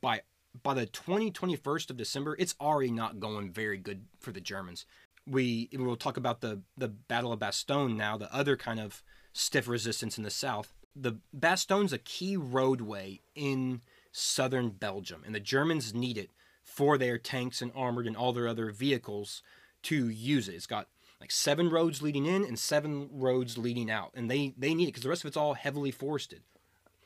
by 0.00 0.22
by 0.62 0.74
the 0.74 0.86
20, 0.86 1.30
21st 1.30 1.90
of 1.90 1.96
December, 1.96 2.34
it's 2.38 2.54
already 2.60 2.90
not 2.90 3.20
going 3.20 3.50
very 3.50 3.78
good 3.78 4.06
for 4.18 4.32
the 4.32 4.40
Germans. 4.40 4.86
We 5.26 5.68
we'll 5.72 5.96
talk 5.96 6.16
about 6.16 6.40
the 6.40 6.62
the 6.76 6.88
Battle 6.88 7.32
of 7.32 7.40
Bastogne 7.40 7.96
now, 7.96 8.16
the 8.16 8.34
other 8.34 8.56
kind 8.56 8.80
of 8.80 9.02
stiff 9.38 9.68
resistance 9.68 10.18
in 10.18 10.24
the 10.24 10.30
south. 10.30 10.72
The 10.94 11.18
Bastogne's 11.32 11.92
a 11.92 11.98
key 11.98 12.36
roadway 12.36 13.20
in 13.34 13.82
southern 14.10 14.70
Belgium, 14.70 15.22
and 15.24 15.34
the 15.34 15.40
Germans 15.40 15.94
need 15.94 16.18
it 16.18 16.30
for 16.64 16.98
their 16.98 17.18
tanks 17.18 17.62
and 17.62 17.70
armored 17.74 18.06
and 18.06 18.16
all 18.16 18.32
their 18.32 18.48
other 18.48 18.70
vehicles 18.70 19.42
to 19.84 20.08
use 20.08 20.48
it. 20.48 20.54
It's 20.54 20.66
got 20.66 20.88
like 21.20 21.30
seven 21.30 21.70
roads 21.70 22.02
leading 22.02 22.26
in 22.26 22.44
and 22.44 22.58
seven 22.58 23.08
roads 23.12 23.56
leading 23.56 23.90
out, 23.90 24.10
and 24.14 24.30
they 24.30 24.54
they 24.58 24.74
need 24.74 24.84
it 24.84 24.86
because 24.88 25.04
the 25.04 25.08
rest 25.08 25.22
of 25.22 25.28
it's 25.28 25.36
all 25.36 25.54
heavily 25.54 25.90
forested. 25.90 26.42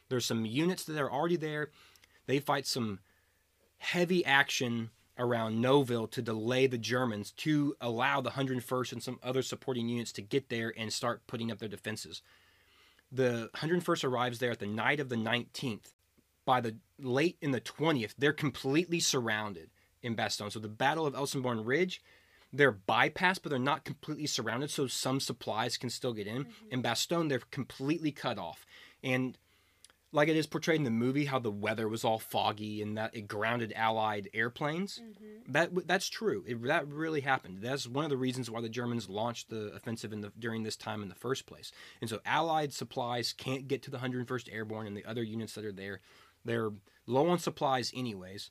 There's 0.09 0.27
some 0.27 0.47
units 0.47 0.85
that 0.85 1.01
are 1.01 1.13
already 1.13 1.37
there. 1.37 1.71
They 2.27 2.39
fight 2.39 2.67
some 2.67 3.01
heavy 3.79 4.25
action 4.25 4.91
around 5.19 5.63
Noville 5.63 6.11
to 6.11 6.23
delay 6.23 6.67
the 6.67 6.79
Germans 6.79 7.33
to 7.33 7.77
allow 7.81 8.21
the 8.21 8.31
101st 8.31 8.93
and 8.93 9.03
some 9.03 9.19
other 9.23 9.43
supporting 9.43 9.89
units 9.89 10.13
to 10.13 10.23
get 10.23 10.49
there 10.49 10.73
and 10.77 10.93
start 10.93 11.27
putting 11.27 11.51
up 11.51 11.59
their 11.59 11.69
defenses. 11.69 12.23
The 13.11 13.51
101st 13.57 14.05
arrives 14.05 14.39
there 14.39 14.51
at 14.51 14.59
the 14.59 14.67
night 14.67 15.01
of 15.01 15.09
the 15.09 15.17
19th. 15.17 15.93
By 16.45 16.61
the 16.61 16.77
late 16.99 17.37
in 17.41 17.53
the 17.53 17.61
20th, 17.61 18.15
they're 18.19 18.33
completely 18.33 19.01
surrounded 19.01 19.71
in 20.03 20.17
Bastogne. 20.17 20.51
So 20.51 20.59
the 20.59 20.69
Battle 20.69 21.07
of 21.07 21.15
Elsenborn 21.15 21.65
Ridge, 21.65 22.03
they're 22.53 22.73
bypassed, 22.73 23.41
but 23.43 23.51
they're 23.51 23.59
not 23.59 23.85
completely 23.85 24.27
surrounded, 24.27 24.71
so 24.71 24.87
some 24.87 25.21
supplies 25.21 25.77
can 25.77 25.91
still 25.91 26.13
get 26.13 26.27
in. 26.27 26.45
Mm-hmm. 26.45 26.73
In 26.73 26.83
Bastogne, 26.83 27.29
they're 27.29 27.41
completely 27.51 28.11
cut 28.11 28.39
off. 28.39 28.67
And 29.05 29.39
like 30.13 30.29
it 30.29 30.37
is 30.37 30.47
portrayed 30.47 30.77
in 30.77 30.85
the 30.85 30.91
movie, 30.91 31.25
how 31.25 31.39
the 31.39 31.51
weather 31.51 31.89
was 31.89 32.05
all 32.05 32.19
foggy 32.19 32.83
and 32.83 32.97
that 32.99 33.17
it 33.17 33.27
grounded 33.27 33.73
Allied 33.75 34.29
airplanes. 34.35 35.01
Mm-hmm. 35.03 35.53
That 35.53 35.89
that's 35.89 36.09
true. 36.09 36.45
It, 36.47 36.63
that 36.65 36.87
really 36.89 37.23
happened. 37.23 37.59
That's 37.63 37.89
one 37.89 38.05
of 38.05 38.11
the 38.11 38.17
reasons 38.17 38.51
why 38.51 38.61
the 38.61 38.69
Germans 38.69 39.09
launched 39.09 39.49
the 39.49 39.73
offensive 39.75 40.13
in 40.13 40.21
the 40.21 40.31
during 40.39 40.63
this 40.63 40.77
time 40.77 41.03
in 41.03 41.09
the 41.09 41.15
first 41.15 41.47
place. 41.47 41.73
And 42.01 42.11
so 42.11 42.21
Allied 42.27 42.73
supplies 42.75 43.33
can't 43.33 43.67
get 43.67 43.83
to 43.83 43.91
the 43.91 43.99
101st 43.99 44.53
Airborne 44.53 44.87
and 44.87 44.97
the 44.97 45.07
other 45.07 45.23
units 45.23 45.55
that 45.55 45.65
are 45.65 45.73
there. 45.73 46.01
They're 46.45 46.73
low 47.07 47.29
on 47.29 47.39
supplies 47.39 47.93
anyways. 47.95 48.51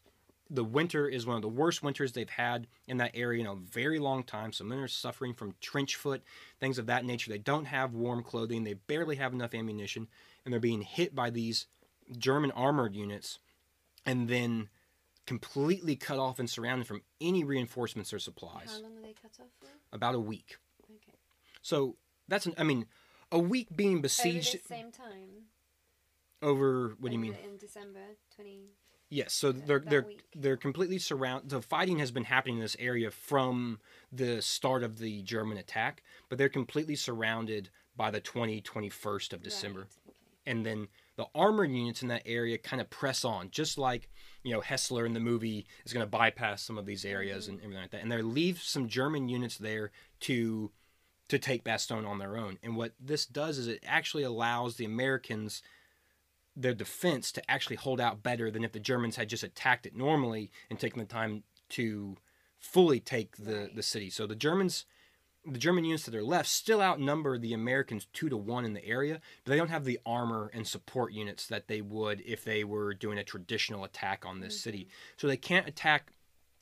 The 0.49 0.63
winter 0.65 1.07
is 1.07 1.25
one 1.25 1.37
of 1.37 1.41
the 1.41 1.47
worst 1.47 1.81
winters 1.81 2.11
they've 2.11 2.29
had 2.29 2.67
in 2.85 2.97
that 2.97 3.11
area 3.13 3.39
in 3.39 3.47
a 3.47 3.55
very 3.55 3.99
long 3.99 4.23
time. 4.23 4.51
So 4.51 4.65
men 4.65 4.79
are 4.79 4.87
suffering 4.87 5.33
from 5.33 5.55
trench 5.61 5.95
foot, 5.95 6.23
things 6.59 6.77
of 6.77 6.87
that 6.87 7.05
nature. 7.05 7.31
They 7.31 7.37
don't 7.37 7.65
have 7.65 7.93
warm 7.93 8.21
clothing. 8.21 8.65
They 8.65 8.73
barely 8.73 9.15
have 9.15 9.31
enough 9.31 9.53
ammunition, 9.53 10.09
and 10.45 10.53
they're 10.53 10.59
being 10.59 10.81
hit 10.81 11.13
by 11.15 11.29
these 11.29 11.67
German 12.17 12.51
armored 12.51 12.95
units, 12.95 13.39
and 14.05 14.27
then 14.27 14.69
completely 15.25 15.95
cut 15.95 16.17
off 16.19 16.39
and 16.39 16.49
surrounded 16.49 16.87
from 16.87 17.01
any 17.21 17.43
reinforcements 17.43 18.11
or 18.11 18.19
supplies. 18.19 18.71
How 18.71 18.81
long 18.81 18.97
are 18.97 19.01
they 19.01 19.13
cut 19.13 19.31
off 19.39 19.47
for? 19.59 19.67
About 19.95 20.15
a 20.15 20.19
week. 20.19 20.57
Okay. 20.89 21.13
So 21.61 21.95
that's 22.27 22.45
an. 22.45 22.53
I 22.57 22.63
mean, 22.63 22.85
a 23.31 23.39
week 23.39 23.67
being 23.75 23.93
Over 23.95 24.01
besieged 24.03 24.53
the 24.53 24.67
same 24.67 24.91
time. 24.91 25.45
over. 26.41 26.95
What 26.99 27.09
do 27.09 27.15
you 27.15 27.21
mean? 27.21 27.35
In 27.43 27.57
December 27.57 27.99
20. 28.35 28.71
Yes, 29.13 29.33
so 29.33 29.51
they're 29.51 29.79
they're 29.85 30.03
week. 30.03 30.23
they're 30.35 30.55
completely 30.57 30.97
surrounded. 30.97 31.49
The 31.49 31.61
fighting 31.61 31.99
has 31.99 32.11
been 32.11 32.23
happening 32.23 32.55
in 32.55 32.61
this 32.61 32.77
area 32.79 33.11
from 33.11 33.79
the 34.11 34.41
start 34.41 34.83
of 34.83 34.99
the 34.99 35.21
German 35.23 35.57
attack, 35.57 36.01
but 36.29 36.37
they're 36.37 36.47
completely 36.47 36.95
surrounded 36.95 37.69
by 37.95 38.09
the 38.09 38.21
20 38.21 38.61
21st 38.61 39.33
of 39.33 39.43
December. 39.43 39.81
Right. 39.81 39.89
And 40.45 40.65
then 40.65 40.87
the 41.17 41.27
armored 41.35 41.71
units 41.71 42.01
in 42.01 42.07
that 42.07 42.23
area 42.25 42.57
kind 42.57 42.81
of 42.81 42.89
press 42.89 43.23
on, 43.23 43.49
just 43.51 43.77
like 43.77 44.09
you 44.43 44.51
know 44.51 44.61
Hessler 44.61 45.05
in 45.05 45.13
the 45.13 45.19
movie 45.19 45.67
is 45.85 45.93
going 45.93 46.05
to 46.05 46.09
bypass 46.09 46.63
some 46.63 46.77
of 46.77 46.85
these 46.85 47.05
areas 47.05 47.47
and 47.47 47.57
mm-hmm. 47.57 47.65
everything 47.65 47.81
like 47.83 47.91
that, 47.91 48.01
and 48.01 48.11
they 48.11 48.21
leave 48.21 48.61
some 48.61 48.87
German 48.87 49.29
units 49.29 49.57
there 49.57 49.91
to 50.21 50.71
to 51.29 51.39
take 51.39 51.63
Bastogne 51.63 52.07
on 52.07 52.19
their 52.19 52.37
own. 52.37 52.57
And 52.61 52.75
what 52.75 52.93
this 52.99 53.25
does 53.25 53.57
is 53.57 53.67
it 53.67 53.83
actually 53.85 54.23
allows 54.23 54.75
the 54.75 54.85
Americans 54.85 55.61
their 56.55 56.73
defense 56.73 57.31
to 57.31 57.51
actually 57.51 57.77
hold 57.77 58.01
out 58.01 58.21
better 58.21 58.51
than 58.51 58.63
if 58.63 58.73
the 58.73 58.79
Germans 58.79 59.15
had 59.15 59.29
just 59.29 59.43
attacked 59.43 59.85
it 59.85 59.95
normally 59.95 60.51
and 60.69 60.77
taken 60.77 60.99
the 60.99 61.05
time 61.05 61.43
to 61.69 62.17
fully 62.59 62.99
take 62.99 63.37
the, 63.37 63.69
the 63.73 63.81
city. 63.83 64.09
So 64.09 64.27
the 64.27 64.35
Germans 64.35 64.85
the 65.45 65.59
German 65.59 65.85
units 65.85 66.03
that 66.03 66.15
are 66.15 66.23
left 66.23 66.49
still 66.49 66.81
outnumber 66.81 67.37
the 67.37 67.53
Americans 67.53 68.07
two 68.13 68.29
to 68.29 68.37
one 68.37 68.65
in 68.65 68.73
the 68.73 68.85
area, 68.85 69.19
but 69.43 69.51
they 69.51 69.57
don't 69.57 69.69
have 69.69 69.85
the 69.85 69.99
armor 70.05 70.51
and 70.53 70.67
support 70.67 71.13
units 71.13 71.47
that 71.47 71.67
they 71.67 71.81
would 71.81 72.21
if 72.25 72.43
they 72.43 72.63
were 72.63 72.93
doing 72.93 73.17
a 73.17 73.23
traditional 73.23 73.83
attack 73.83 74.23
on 74.25 74.39
this 74.39 74.59
city. 74.59 74.83
Mm-hmm. 74.83 75.13
So 75.17 75.27
they 75.27 75.37
can't 75.37 75.67
attack. 75.67 76.11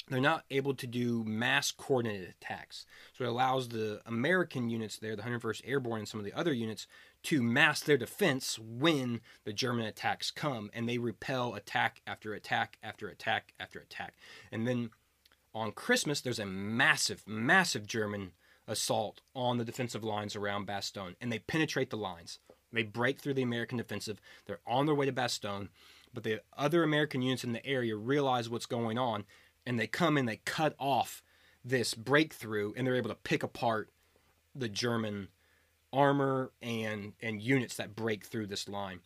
They're 0.08 0.22
not 0.22 0.46
able 0.50 0.74
to 0.76 0.88
do 0.88 1.24
mass 1.26 1.72
coordinated 1.72 2.30
attacks. 2.30 2.86
So 3.16 3.26
it 3.26 3.28
allows 3.28 3.70
the 3.70 4.02
American 4.06 4.70
units 4.70 4.98
there, 4.98 5.16
the 5.16 5.22
101st 5.22 5.62
Airborne 5.66 6.00
and 6.00 6.08
some 6.08 6.20
of 6.20 6.26
the 6.26 6.34
other 6.34 6.54
units, 6.54 6.88
to 7.24 7.44
mass 7.44 7.82
their 7.82 7.98
defense 7.98 8.58
when 8.58 9.22
the 9.44 9.54
German 9.54 9.86
attacks 9.86 10.32
come, 10.32 10.72
and 10.74 10.88
they 10.88 10.98
repel 10.98 11.54
attack 11.54 12.02
after 12.08 12.34
attack 12.34 12.78
after 12.82 13.08
attack 13.10 13.54
after 13.60 13.80
attack. 13.80 14.16
And 14.52 14.68
then 14.68 14.90
on 15.54 15.74
Christmas, 15.74 16.22
there's 16.22 16.40
a 16.40 16.46
massive, 16.46 17.28
massive 17.28 17.86
German 17.86 18.32
assault 18.70 19.22
on 19.36 19.58
the 19.58 19.66
defensive 19.66 20.04
lines 20.04 20.36
around 20.36 20.68
Bastogne, 20.68 21.16
and 21.20 21.32
they 21.32 21.40
penetrate 21.40 21.90
the 21.90 21.98
lines. 21.98 22.40
They 22.72 22.84
break 22.84 23.20
through 23.20 23.34
the 23.34 23.42
American 23.42 23.78
defensive. 23.78 24.22
They're 24.46 24.60
on 24.68 24.86
their 24.86 24.96
way 24.96 25.08
to 25.08 25.12
Bastogne, 25.12 25.70
but 26.14 26.24
the 26.24 26.42
other 26.56 26.84
American 26.84 27.22
units 27.22 27.44
in 27.44 27.52
the 27.52 27.66
area 27.66 27.96
realize 27.96 28.50
what's 28.50 28.68
going 28.68 28.98
on, 28.98 29.26
and 29.66 29.80
they 29.80 29.88
come 29.88 30.18
in, 30.18 30.26
they 30.26 30.42
cut 30.46 30.76
off 30.80 31.24
this 31.66 31.94
breakthrough, 31.96 32.74
and 32.78 32.86
they're 32.86 32.96
able 32.96 33.10
to 33.10 33.16
pick 33.16 33.44
apart 33.44 33.90
the 34.56 34.70
German 34.70 35.30
armor 35.92 36.52
and 36.62 37.14
and 37.22 37.42
units 37.42 37.76
that 37.76 37.96
break 37.96 38.26
through 38.26 38.46
this 38.46 38.70
line. 38.70 39.00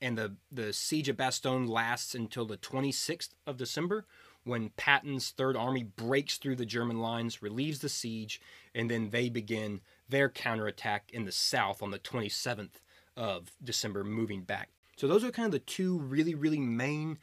And 0.00 0.18
the 0.18 0.34
the 0.50 0.72
siege 0.72 1.08
of 1.08 1.16
Bastogne 1.16 1.68
lasts 1.68 2.14
until 2.14 2.44
the 2.44 2.56
26th 2.56 3.30
of 3.46 3.56
December, 3.56 4.04
when 4.44 4.70
Patton's 4.70 5.30
Third 5.30 5.56
Army 5.56 5.82
breaks 5.82 6.38
through 6.38 6.56
the 6.56 6.66
German 6.66 7.00
lines, 7.00 7.42
relieves 7.42 7.78
the 7.78 7.88
siege, 7.88 8.40
and 8.74 8.90
then 8.90 9.10
they 9.10 9.28
begin 9.28 9.80
their 10.08 10.28
counterattack 10.28 11.10
in 11.12 11.24
the 11.24 11.32
south 11.32 11.82
on 11.82 11.90
the 11.90 11.98
27th 11.98 12.80
of 13.16 13.52
December, 13.62 14.04
moving 14.04 14.42
back. 14.42 14.70
So 14.96 15.06
those 15.06 15.24
are 15.24 15.30
kind 15.30 15.46
of 15.46 15.52
the 15.52 15.58
two 15.58 15.98
really, 15.98 16.34
really 16.34 16.60
main 16.60 17.18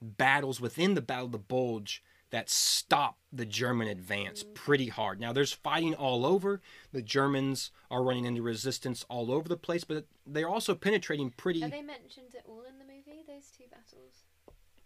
battles 0.00 0.60
within 0.60 0.94
the 0.94 1.02
Battle 1.02 1.26
of 1.26 1.32
the 1.32 1.38
Bulge 1.38 2.02
that 2.30 2.50
stop 2.50 3.18
the 3.32 3.46
German 3.46 3.88
advance 3.88 4.44
pretty 4.54 4.88
hard. 4.88 5.18
Now 5.18 5.32
there's 5.32 5.52
fighting 5.52 5.94
all 5.94 6.26
over. 6.26 6.60
The 6.92 7.02
Germans 7.02 7.70
are 7.90 8.02
running 8.02 8.26
into 8.26 8.42
resistance 8.42 9.04
all 9.08 9.32
over 9.32 9.48
the 9.48 9.56
place, 9.56 9.84
but 9.84 10.04
they're 10.26 10.48
also 10.48 10.74
penetrating 10.74 11.30
pretty 11.30 11.64
Are 11.64 11.70
they 11.70 11.82
mentioned 11.82 12.34
at 12.36 12.44
all 12.46 12.62
in 12.68 12.78
the 12.78 12.84
movie, 12.84 13.24
those 13.26 13.50
two 13.56 13.64
battles? 13.70 14.24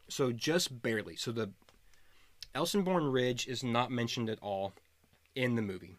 So 0.09 0.33
just 0.33 0.83
barely. 0.83 1.17
So 1.17 1.33
the 1.33 1.51
Elsenborn 2.55 3.13
Ridge 3.13 3.47
is 3.49 3.65
not 3.65 3.91
mentioned 3.91 4.29
at 4.29 4.39
all 4.41 4.73
in 5.35 5.55
the 5.55 5.63
movie. 5.63 5.97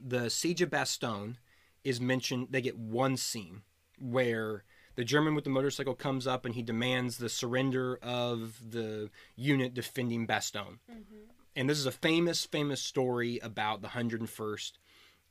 The 0.00 0.28
Siege 0.28 0.62
of 0.62 0.70
Bastogne 0.70 1.36
is 1.84 2.00
mentioned. 2.00 2.48
They 2.50 2.60
get 2.60 2.78
one 2.78 3.16
scene 3.16 3.62
where 3.98 4.64
the 4.96 5.04
German 5.04 5.34
with 5.34 5.44
the 5.44 5.50
motorcycle 5.50 5.94
comes 5.94 6.26
up 6.26 6.44
and 6.44 6.54
he 6.54 6.62
demands 6.62 7.16
the 7.16 7.28
surrender 7.28 7.98
of 8.02 8.70
the 8.70 9.10
unit 9.34 9.72
defending 9.72 10.26
Bastogne. 10.26 10.78
Mm-hmm. 10.90 11.30
And 11.54 11.70
this 11.70 11.78
is 11.78 11.86
a 11.86 11.92
famous, 11.92 12.44
famous 12.44 12.82
story 12.82 13.38
about 13.42 13.80
the 13.80 13.88
101st 13.88 14.72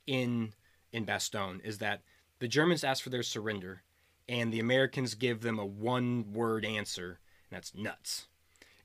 in 0.06 0.52
in 0.92 1.04
Bastogne. 1.04 1.64
Is 1.64 1.78
that 1.78 2.02
the 2.38 2.48
Germans 2.48 2.84
ask 2.84 3.02
for 3.02 3.10
their 3.10 3.22
surrender, 3.22 3.82
and 4.28 4.52
the 4.52 4.60
Americans 4.60 5.14
give 5.14 5.42
them 5.42 5.58
a 5.58 5.66
one-word 5.66 6.64
answer, 6.64 7.20
that's 7.50 7.74
nuts. 7.74 8.26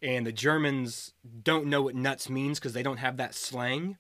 And 0.02 0.26
the 0.26 0.32
Germans 0.32 1.14
don't 1.44 1.68
know 1.68 1.82
what 1.84 1.96
nuts 1.96 2.30
means 2.30 2.60
because 2.60 2.74
they 2.74 2.84
don't 2.84 2.98
have 2.98 3.18
that 3.18 3.36
slang, 3.36 3.98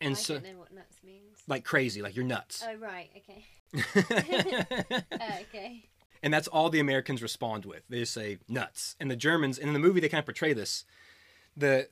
and 0.00 0.12
I 0.12 0.18
so 0.18 0.34
don't 0.34 0.44
know 0.44 0.58
what 0.60 0.72
nuts 0.72 0.96
means. 1.04 1.38
like 1.46 1.64
crazy, 1.64 2.00
like 2.00 2.16
you're 2.16 2.24
nuts. 2.24 2.64
Oh 2.66 2.74
right, 2.76 3.10
okay. 3.18 3.44
Uh, 5.12 5.38
okay. 5.42 5.84
and 6.22 6.32
that's 6.32 6.48
all 6.48 6.68
the 6.70 6.80
Americans 6.80 7.22
respond 7.22 7.64
with. 7.64 7.82
They 7.88 8.00
just 8.00 8.12
say 8.12 8.38
nuts. 8.48 8.96
And 9.00 9.10
the 9.10 9.16
Germans, 9.16 9.58
and 9.58 9.68
in 9.68 9.72
the 9.74 9.78
movie, 9.78 10.00
they 10.00 10.08
kind 10.08 10.20
of 10.20 10.26
portray 10.26 10.52
this. 10.52 10.84
The 11.56 11.88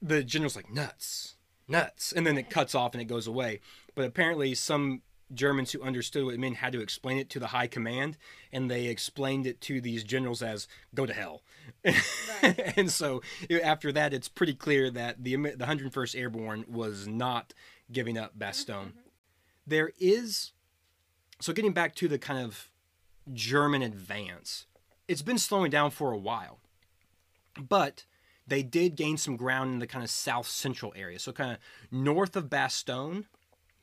the 0.00 0.22
general's 0.24 0.56
like 0.56 0.70
nuts, 0.72 1.36
nuts, 1.66 2.12
and 2.12 2.26
then 2.26 2.38
it 2.38 2.48
cuts 2.58 2.74
off 2.74 2.94
and 2.94 3.02
it 3.02 3.06
goes 3.06 3.26
away. 3.26 3.60
But 3.94 4.06
apparently, 4.06 4.54
some 4.54 5.02
Germans 5.32 5.72
who 5.72 5.82
understood 5.82 6.24
what 6.24 6.34
it 6.34 6.40
meant 6.40 6.56
had 6.56 6.72
to 6.72 6.80
explain 6.80 7.18
it 7.18 7.30
to 7.30 7.38
the 7.38 7.48
high 7.48 7.66
command, 7.66 8.16
and 8.52 8.70
they 8.70 8.86
explained 8.86 9.46
it 9.46 9.60
to 9.62 9.80
these 9.80 10.04
generals 10.04 10.42
as 10.42 10.68
"go 10.94 11.06
to 11.06 11.12
hell." 11.12 11.42
and 12.76 12.90
so 12.90 13.22
after 13.62 13.92
that, 13.92 14.14
it's 14.14 14.28
pretty 14.28 14.54
clear 14.54 14.90
that 14.90 15.22
the 15.22 15.36
the 15.36 15.64
101st 15.64 16.18
Airborne 16.18 16.64
was 16.68 17.06
not 17.06 17.52
giving 17.92 18.16
up 18.16 18.38
Bastogne. 18.38 18.66
Mm-hmm, 18.66 18.88
mm-hmm. 18.88 19.08
There 19.66 19.92
is 19.98 20.52
so 21.40 21.52
getting 21.52 21.72
back 21.72 21.94
to 21.96 22.08
the 22.08 22.18
kind 22.18 22.44
of 22.44 22.70
German 23.32 23.82
advance, 23.82 24.66
it's 25.06 25.22
been 25.22 25.38
slowing 25.38 25.70
down 25.70 25.90
for 25.90 26.12
a 26.12 26.18
while, 26.18 26.58
but 27.60 28.04
they 28.46 28.62
did 28.62 28.96
gain 28.96 29.16
some 29.16 29.36
ground 29.36 29.72
in 29.72 29.78
the 29.78 29.86
kind 29.86 30.02
of 30.02 30.10
south 30.10 30.48
central 30.48 30.92
area. 30.96 31.18
So 31.18 31.32
kind 31.32 31.52
of 31.52 31.58
north 31.90 32.34
of 32.34 32.48
Bastogne, 32.48 33.26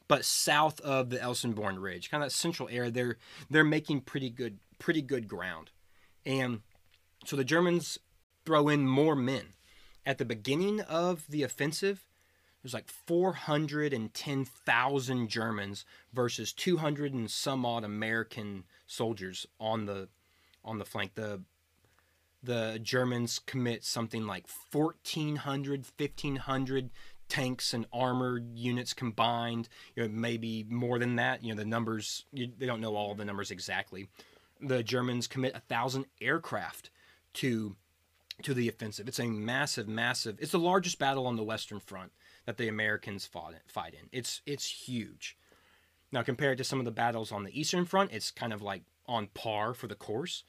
but 0.08 0.26
south 0.26 0.80
of 0.82 1.10
the 1.10 1.18
Elsenborn 1.18 1.82
Ridge, 1.82 2.12
kind 2.12 2.24
of 2.24 2.30
that 2.30 2.36
central 2.36 2.70
area. 2.70 2.92
They're 2.92 3.18
they're 3.50 3.64
making 3.64 4.02
pretty 4.02 4.30
good 4.30 4.60
pretty 4.80 5.02
good 5.02 5.28
ground, 5.28 5.72
and 6.26 6.62
so 7.26 7.36
the 7.36 7.44
Germans 7.44 8.00
throw 8.46 8.70
in 8.70 8.88
more 8.88 9.16
men. 9.16 9.54
At 10.06 10.20
the 10.20 10.26
beginning 10.26 10.82
of 10.82 11.26
the 11.28 11.42
offensive, 11.42 12.06
there's 12.62 12.76
like 12.76 12.90
410,000 12.90 15.30
Germans 15.30 15.86
versus 16.14 16.54
200 16.54 17.14
and 17.14 17.30
some 17.30 17.66
odd 17.66 17.84
American 17.84 18.64
soldiers 18.88 19.46
on 19.60 19.86
the 19.86 20.08
on 20.64 20.78
the 20.78 20.86
flank. 20.86 21.16
The 21.16 21.42
the 22.42 22.80
Germans 22.82 23.40
commit 23.40 23.84
something 23.84 24.26
like 24.26 24.46
1400 24.72 25.86
1500 25.98 26.92
tanks 27.30 27.74
and 27.74 27.86
armored 27.92 28.58
units 28.58 28.94
combined, 28.94 29.70
you 29.96 30.04
know 30.04 30.10
maybe 30.10 30.66
more 30.70 31.00
than 31.00 31.16
that, 31.16 31.44
you 31.44 31.54
know 31.54 31.58
the 31.58 31.68
numbers 31.68 32.26
you, 32.32 32.52
they 32.58 32.66
don't 32.66 32.82
know 32.82 32.96
all 32.96 33.16
the 33.16 33.26
numbers 33.26 33.52
exactly. 33.52 34.08
The 34.62 34.84
Germans 34.84 35.28
commit 35.28 35.52
a 35.52 35.64
1000 35.68 36.06
aircraft 36.22 36.90
to 37.36 37.76
to 38.44 38.54
the 38.54 38.68
offensive. 38.68 39.08
It's 39.08 39.20
a 39.20 39.28
massive 39.28 39.88
massive. 39.88 40.38
It's 40.40 40.52
the 40.52 40.60
largest 40.60 41.00
battle 41.00 41.28
on 41.28 41.36
the 41.36 41.44
western 41.44 41.80
front 41.80 42.12
that 42.46 42.58
the 42.58 42.68
Americans 42.68 43.26
fought 43.26 43.54
fight 43.68 43.94
in. 43.94 44.10
It's 44.12 44.42
it's 44.46 44.88
huge. 44.88 45.38
Now 46.12 46.24
compared 46.24 46.58
to 46.60 46.64
some 46.64 46.80
of 46.80 46.86
the 46.86 46.92
battles 46.92 47.32
on 47.32 47.44
the 47.44 47.60
eastern 47.60 47.86
front, 47.86 48.12
it's 48.12 48.32
kind 48.32 48.54
of 48.54 48.62
like 48.62 48.84
on 49.08 49.28
par 49.34 49.74
for 49.74 49.88
the 49.88 49.96
course, 49.96 50.44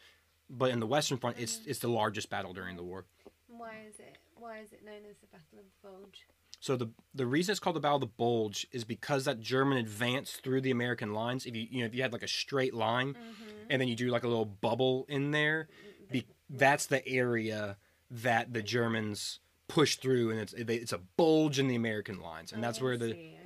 but 0.49 0.71
in 0.71 0.81
the 0.81 0.87
western 0.87 1.19
front, 1.19 1.37
it's 1.39 1.57
mm. 1.57 1.67
it's 1.67 1.81
the 1.81 1.89
largest 1.89 2.31
battle 2.31 2.53
during 2.53 2.77
the 2.77 2.83
war. 2.83 3.05
Why 3.49 3.85
is 3.89 3.99
it? 3.99 4.19
Why 4.39 4.59
is 4.59 4.73
it 4.73 4.85
known 4.85 5.03
as 5.09 5.17
the 5.19 5.27
Battle 5.27 5.59
of 5.59 5.65
the 5.65 5.89
Bulge? 5.89 6.27
So 6.67 6.75
the 6.75 6.89
the 7.15 7.27
reason 7.27 7.53
it's 7.53 7.61
called 7.61 7.77
the 7.77 7.81
Battle 7.81 7.99
of 7.99 8.01
the 8.01 8.07
Bulge 8.09 8.67
is 8.73 8.83
because 8.83 9.25
that 9.27 9.39
German 9.39 9.79
advanced 9.79 10.43
through 10.43 10.63
the 10.63 10.73
American 10.73 11.15
lines. 11.15 11.47
If 11.47 11.55
you 11.55 11.65
you 11.71 11.79
know 11.79 11.87
if 11.87 11.95
you 11.95 12.03
had 12.03 12.13
like 12.13 12.25
a 12.25 12.29
straight 12.29 12.75
line, 12.75 13.11
mm-hmm. 13.15 13.67
and 13.71 13.81
then 13.81 13.87
you 13.87 13.95
do 13.95 14.09
like 14.09 14.25
a 14.25 14.29
little 14.29 14.45
bubble 14.45 15.07
in 15.09 15.31
there, 15.31 15.69
be, 16.11 16.27
that's 16.51 16.87
the 16.87 17.07
area 17.07 17.77
that 18.11 18.53
the 18.53 18.63
Germans 18.63 19.39
push 19.69 19.95
through, 19.95 20.33
and 20.33 20.41
it's 20.41 20.55
they, 20.59 20.75
it's 20.75 20.93
a 20.93 20.99
bulge 21.17 21.61
in 21.61 21.69
the 21.69 21.77
American 21.77 22.21
lines, 22.21 22.53
and 22.53 22.65
that's 22.65 22.81
Oh, 22.81 22.87
where 22.87 22.97
the 22.97 23.11
okay. 23.11 23.39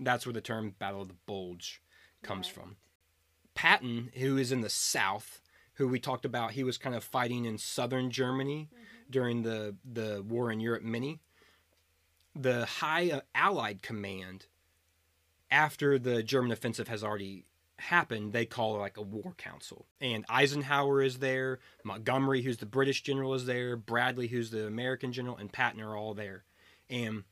that's 0.00 0.26
where 0.26 0.34
the 0.34 0.42
term 0.42 0.74
Battle 0.78 1.00
of 1.00 1.08
the 1.08 1.16
Bulge 1.24 1.80
comes 2.22 2.48
Right. 2.48 2.54
from. 2.54 2.76
Patton, 3.54 4.10
who 4.16 4.36
is 4.36 4.52
in 4.52 4.60
the 4.60 4.68
south, 4.68 5.40
who 5.76 5.88
we 5.88 5.98
talked 5.98 6.26
about, 6.26 6.50
he 6.50 6.64
was 6.64 6.76
kind 6.76 6.94
of 6.94 7.02
fighting 7.02 7.46
in 7.46 7.56
southern 7.56 8.10
Germany 8.10 8.68
mm-hmm. 8.70 9.10
during 9.10 9.42
the 9.42 9.76
the 9.90 10.22
war 10.22 10.52
in 10.52 10.60
Europe 10.60 10.82
mini. 10.82 11.20
The 12.40 12.66
High 12.66 13.10
uh, 13.10 13.20
Allied 13.34 13.82
Command, 13.82 14.46
after 15.50 15.98
the 15.98 16.22
German 16.22 16.52
offensive 16.52 16.88
has 16.88 17.02
already 17.02 17.44
happened, 17.78 18.32
they 18.32 18.46
call 18.46 18.78
like 18.78 18.96
a 18.96 19.02
war 19.02 19.34
council. 19.36 19.86
And 20.00 20.24
Eisenhower 20.28 21.02
is 21.02 21.18
there, 21.18 21.58
Montgomery, 21.82 22.42
who's 22.42 22.58
the 22.58 22.66
British 22.66 23.02
general, 23.02 23.34
is 23.34 23.46
there, 23.46 23.76
Bradley, 23.76 24.28
who's 24.28 24.50
the 24.50 24.66
American 24.66 25.12
general, 25.12 25.36
and 25.36 25.52
Patton 25.52 25.80
are 25.80 25.96
all 25.96 26.14
there. 26.14 26.44
And 26.88 27.24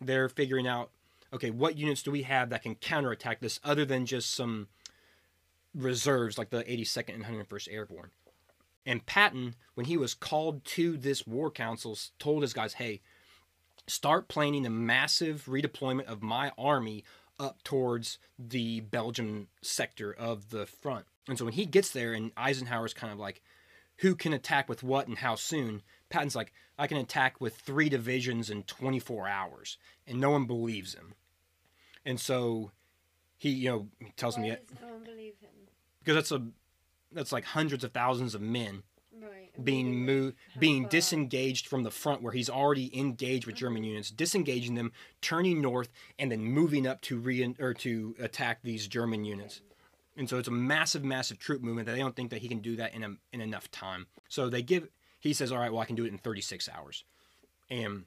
they're 0.00 0.28
figuring 0.28 0.66
out 0.66 0.90
okay, 1.32 1.50
what 1.50 1.76
units 1.76 2.02
do 2.02 2.10
we 2.10 2.22
have 2.22 2.48
that 2.48 2.62
can 2.62 2.74
counterattack 2.74 3.40
this 3.40 3.60
other 3.62 3.84
than 3.84 4.06
just 4.06 4.34
some 4.34 4.68
reserves 5.74 6.38
like 6.38 6.48
the 6.48 6.64
82nd 6.64 7.14
and 7.14 7.24
101st 7.24 7.68
Airborne? 7.70 8.10
And 8.86 9.04
Patton, 9.04 9.54
when 9.74 9.84
he 9.84 9.98
was 9.98 10.14
called 10.14 10.64
to 10.64 10.96
this 10.96 11.26
war 11.26 11.50
council, 11.50 11.98
told 12.18 12.40
his 12.42 12.54
guys, 12.54 12.74
hey, 12.74 13.02
start 13.88 14.28
planning 14.28 14.66
a 14.66 14.70
massive 14.70 15.44
redeployment 15.46 16.04
of 16.04 16.22
my 16.22 16.52
army 16.58 17.04
up 17.38 17.62
towards 17.62 18.18
the 18.38 18.80
Belgium 18.80 19.48
sector 19.62 20.12
of 20.12 20.50
the 20.50 20.66
front. 20.66 21.06
And 21.28 21.38
so 21.38 21.44
when 21.44 21.54
he 21.54 21.66
gets 21.66 21.90
there, 21.90 22.12
and 22.12 22.32
Eisenhower's 22.36 22.94
kind 22.94 23.12
of 23.12 23.18
like, 23.18 23.42
who 23.98 24.14
can 24.14 24.32
attack 24.32 24.68
with 24.68 24.82
what 24.82 25.08
and 25.08 25.18
how 25.18 25.34
soon? 25.34 25.82
Patton's 26.08 26.36
like, 26.36 26.52
I 26.78 26.86
can 26.86 26.96
attack 26.98 27.40
with 27.40 27.56
three 27.56 27.88
divisions 27.88 28.50
in 28.50 28.62
24 28.64 29.28
hours. 29.28 29.76
And 30.06 30.20
no 30.20 30.30
one 30.30 30.46
believes 30.46 30.94
him. 30.94 31.14
And 32.04 32.18
so 32.18 32.70
he, 33.36 33.50
you 33.50 33.68
know, 33.68 33.88
he 34.00 34.12
tells 34.16 34.36
Why 34.36 34.42
me 34.42 34.48
does 34.50 34.58
no 34.80 34.88
one 34.88 35.04
believe 35.04 35.34
him? 35.40 35.50
because 36.00 36.14
that's 36.14 36.32
a 36.32 36.42
that's 37.12 37.32
like 37.32 37.44
hundreds 37.44 37.84
of 37.84 37.92
thousands 37.92 38.34
of 38.34 38.40
men 38.40 38.82
Right. 39.20 39.64
being 39.64 40.04
moved 40.04 40.36
being 40.58 40.86
disengaged 40.86 41.66
from 41.66 41.82
the 41.82 41.90
front 41.90 42.22
where 42.22 42.32
he's 42.32 42.50
already 42.50 42.96
engaged 42.98 43.46
with 43.46 43.56
German 43.56 43.84
units, 43.84 44.10
disengaging 44.10 44.74
them, 44.74 44.92
turning 45.20 45.60
north, 45.60 45.88
and 46.18 46.30
then 46.30 46.40
moving 46.40 46.86
up 46.86 47.00
to 47.02 47.18
re 47.18 47.54
or 47.58 47.74
to 47.74 48.14
attack 48.20 48.60
these 48.62 48.86
German 48.86 49.24
units. 49.24 49.60
And 50.16 50.28
so 50.28 50.38
it's 50.38 50.48
a 50.48 50.52
massive, 50.52 51.04
massive 51.04 51.38
troop 51.38 51.62
movement 51.62 51.86
that 51.86 51.92
they 51.92 52.00
don't 52.00 52.16
think 52.16 52.30
that 52.30 52.42
he 52.42 52.48
can 52.48 52.58
do 52.58 52.76
that 52.76 52.92
in 52.92 53.04
a, 53.04 53.10
in 53.32 53.40
enough 53.40 53.70
time. 53.70 54.06
So 54.28 54.48
they 54.48 54.62
give 54.62 54.88
he 55.20 55.32
says, 55.32 55.52
All 55.52 55.58
right, 55.58 55.72
well 55.72 55.80
I 55.80 55.86
can 55.86 55.96
do 55.96 56.04
it 56.04 56.12
in 56.12 56.18
36 56.18 56.68
hours. 56.68 57.04
And 57.70 58.04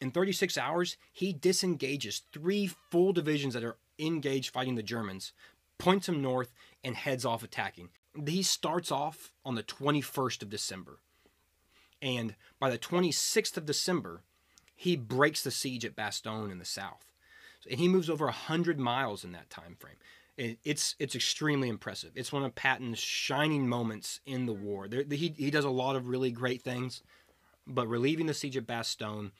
in 0.00 0.10
36 0.10 0.56
hours, 0.58 0.96
he 1.12 1.32
disengages 1.32 2.22
three 2.32 2.70
full 2.90 3.12
divisions 3.12 3.54
that 3.54 3.64
are 3.64 3.76
engaged 3.98 4.52
fighting 4.52 4.76
the 4.76 4.82
Germans, 4.82 5.32
points 5.76 6.06
them 6.06 6.22
north, 6.22 6.52
and 6.84 6.96
heads 6.96 7.24
off 7.24 7.42
attacking. 7.42 7.88
He 8.26 8.42
starts 8.42 8.90
off 8.90 9.32
on 9.44 9.54
the 9.54 9.62
21st 9.62 10.42
of 10.42 10.50
December. 10.50 10.98
And 12.00 12.36
by 12.60 12.70
the 12.70 12.78
26th 12.78 13.56
of 13.56 13.66
December, 13.66 14.22
he 14.74 14.96
breaks 14.96 15.42
the 15.42 15.50
siege 15.50 15.84
at 15.84 15.96
Bastogne 15.96 16.50
in 16.50 16.58
the 16.58 16.64
south. 16.64 17.12
And 17.68 17.80
he 17.80 17.88
moves 17.88 18.08
over 18.08 18.26
100 18.26 18.78
miles 18.78 19.24
in 19.24 19.32
that 19.32 19.50
time 19.50 19.76
frame. 19.78 19.96
It's 20.36 20.94
it's 21.00 21.16
extremely 21.16 21.68
impressive. 21.68 22.12
It's 22.14 22.32
one 22.32 22.44
of 22.44 22.54
Patton's 22.54 23.00
shining 23.00 23.68
moments 23.68 24.20
in 24.24 24.46
the 24.46 24.52
war. 24.52 24.86
There, 24.86 25.02
he, 25.10 25.34
he 25.36 25.50
does 25.50 25.64
a 25.64 25.70
lot 25.70 25.96
of 25.96 26.06
really 26.06 26.30
great 26.30 26.62
things, 26.62 27.02
but 27.66 27.88
relieving 27.88 28.26
the 28.26 28.34
siege 28.34 28.56
at 28.56 28.64
Bastogne 28.64 29.32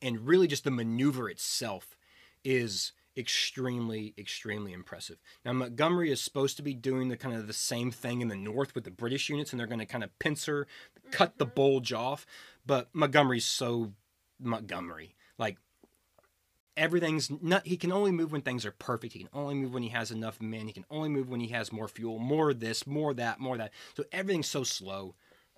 and 0.00 0.28
really 0.28 0.46
just 0.46 0.62
the 0.62 0.70
maneuver 0.70 1.28
itself 1.28 1.96
is 2.44 2.92
extremely 3.18 4.14
extremely 4.16 4.72
impressive. 4.72 5.18
Now 5.44 5.52
montgomery 5.52 6.12
is 6.12 6.20
supposed 6.20 6.56
to 6.56 6.62
be 6.62 6.72
doing 6.72 7.08
the 7.08 7.16
kind 7.16 7.34
of 7.34 7.48
the 7.48 7.52
same 7.52 7.90
thing 7.90 8.20
in 8.20 8.28
the 8.28 8.36
north 8.36 8.74
with 8.74 8.84
the 8.84 8.90
british 8.92 9.28
units 9.28 9.52
and 9.52 9.58
they're 9.58 9.66
going 9.66 9.80
to 9.80 9.86
kind 9.86 10.04
of 10.04 10.16
pincer 10.20 10.66
cut 11.10 11.36
the 11.38 11.44
mm-hmm. 11.44 11.54
bulge 11.54 11.92
off. 11.92 12.26
But 12.64 12.88
montgomery's 12.92 13.44
so 13.44 13.92
montgomery. 14.38 15.16
Like 15.36 15.58
everything's 16.76 17.30
not 17.42 17.66
he 17.66 17.76
can 17.76 17.90
only 17.90 18.12
move 18.12 18.30
when 18.30 18.42
things 18.42 18.64
are 18.64 18.70
perfect. 18.70 19.14
He 19.14 19.18
can 19.18 19.30
only 19.32 19.54
move 19.54 19.74
when 19.74 19.82
he 19.82 19.88
has 19.88 20.12
enough 20.12 20.40
men. 20.40 20.68
He 20.68 20.72
can 20.72 20.86
only 20.90 21.08
move 21.08 21.28
when 21.28 21.40
he 21.40 21.48
has 21.48 21.72
more 21.72 21.88
fuel 21.88 22.18
more 22.18 22.54
this 22.54 22.86
more 22.86 23.12
that 23.14 23.40
more 23.40 23.58
that. 23.58 23.72
So 23.96 24.04
everything's 24.12 24.48
so 24.48 24.62
slow. 24.62 25.16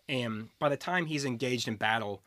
And 0.09 0.49
by 0.59 0.71
the 0.71 0.77
time 0.77 1.07
he's 1.07 1.27
engaged 1.27 1.69
in 1.69 1.77
battle 1.77 2.23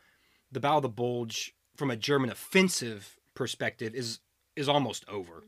the 0.52 0.60
battle 0.60 0.78
of 0.78 0.82
the 0.82 0.88
bulge 0.88 1.56
from 1.76 1.90
a 1.90 1.96
german 1.96 2.30
offensive 2.30 3.18
perspective 3.34 3.94
is 3.96 4.20
is 4.56 4.68
almost 4.68 5.04
over 5.08 5.42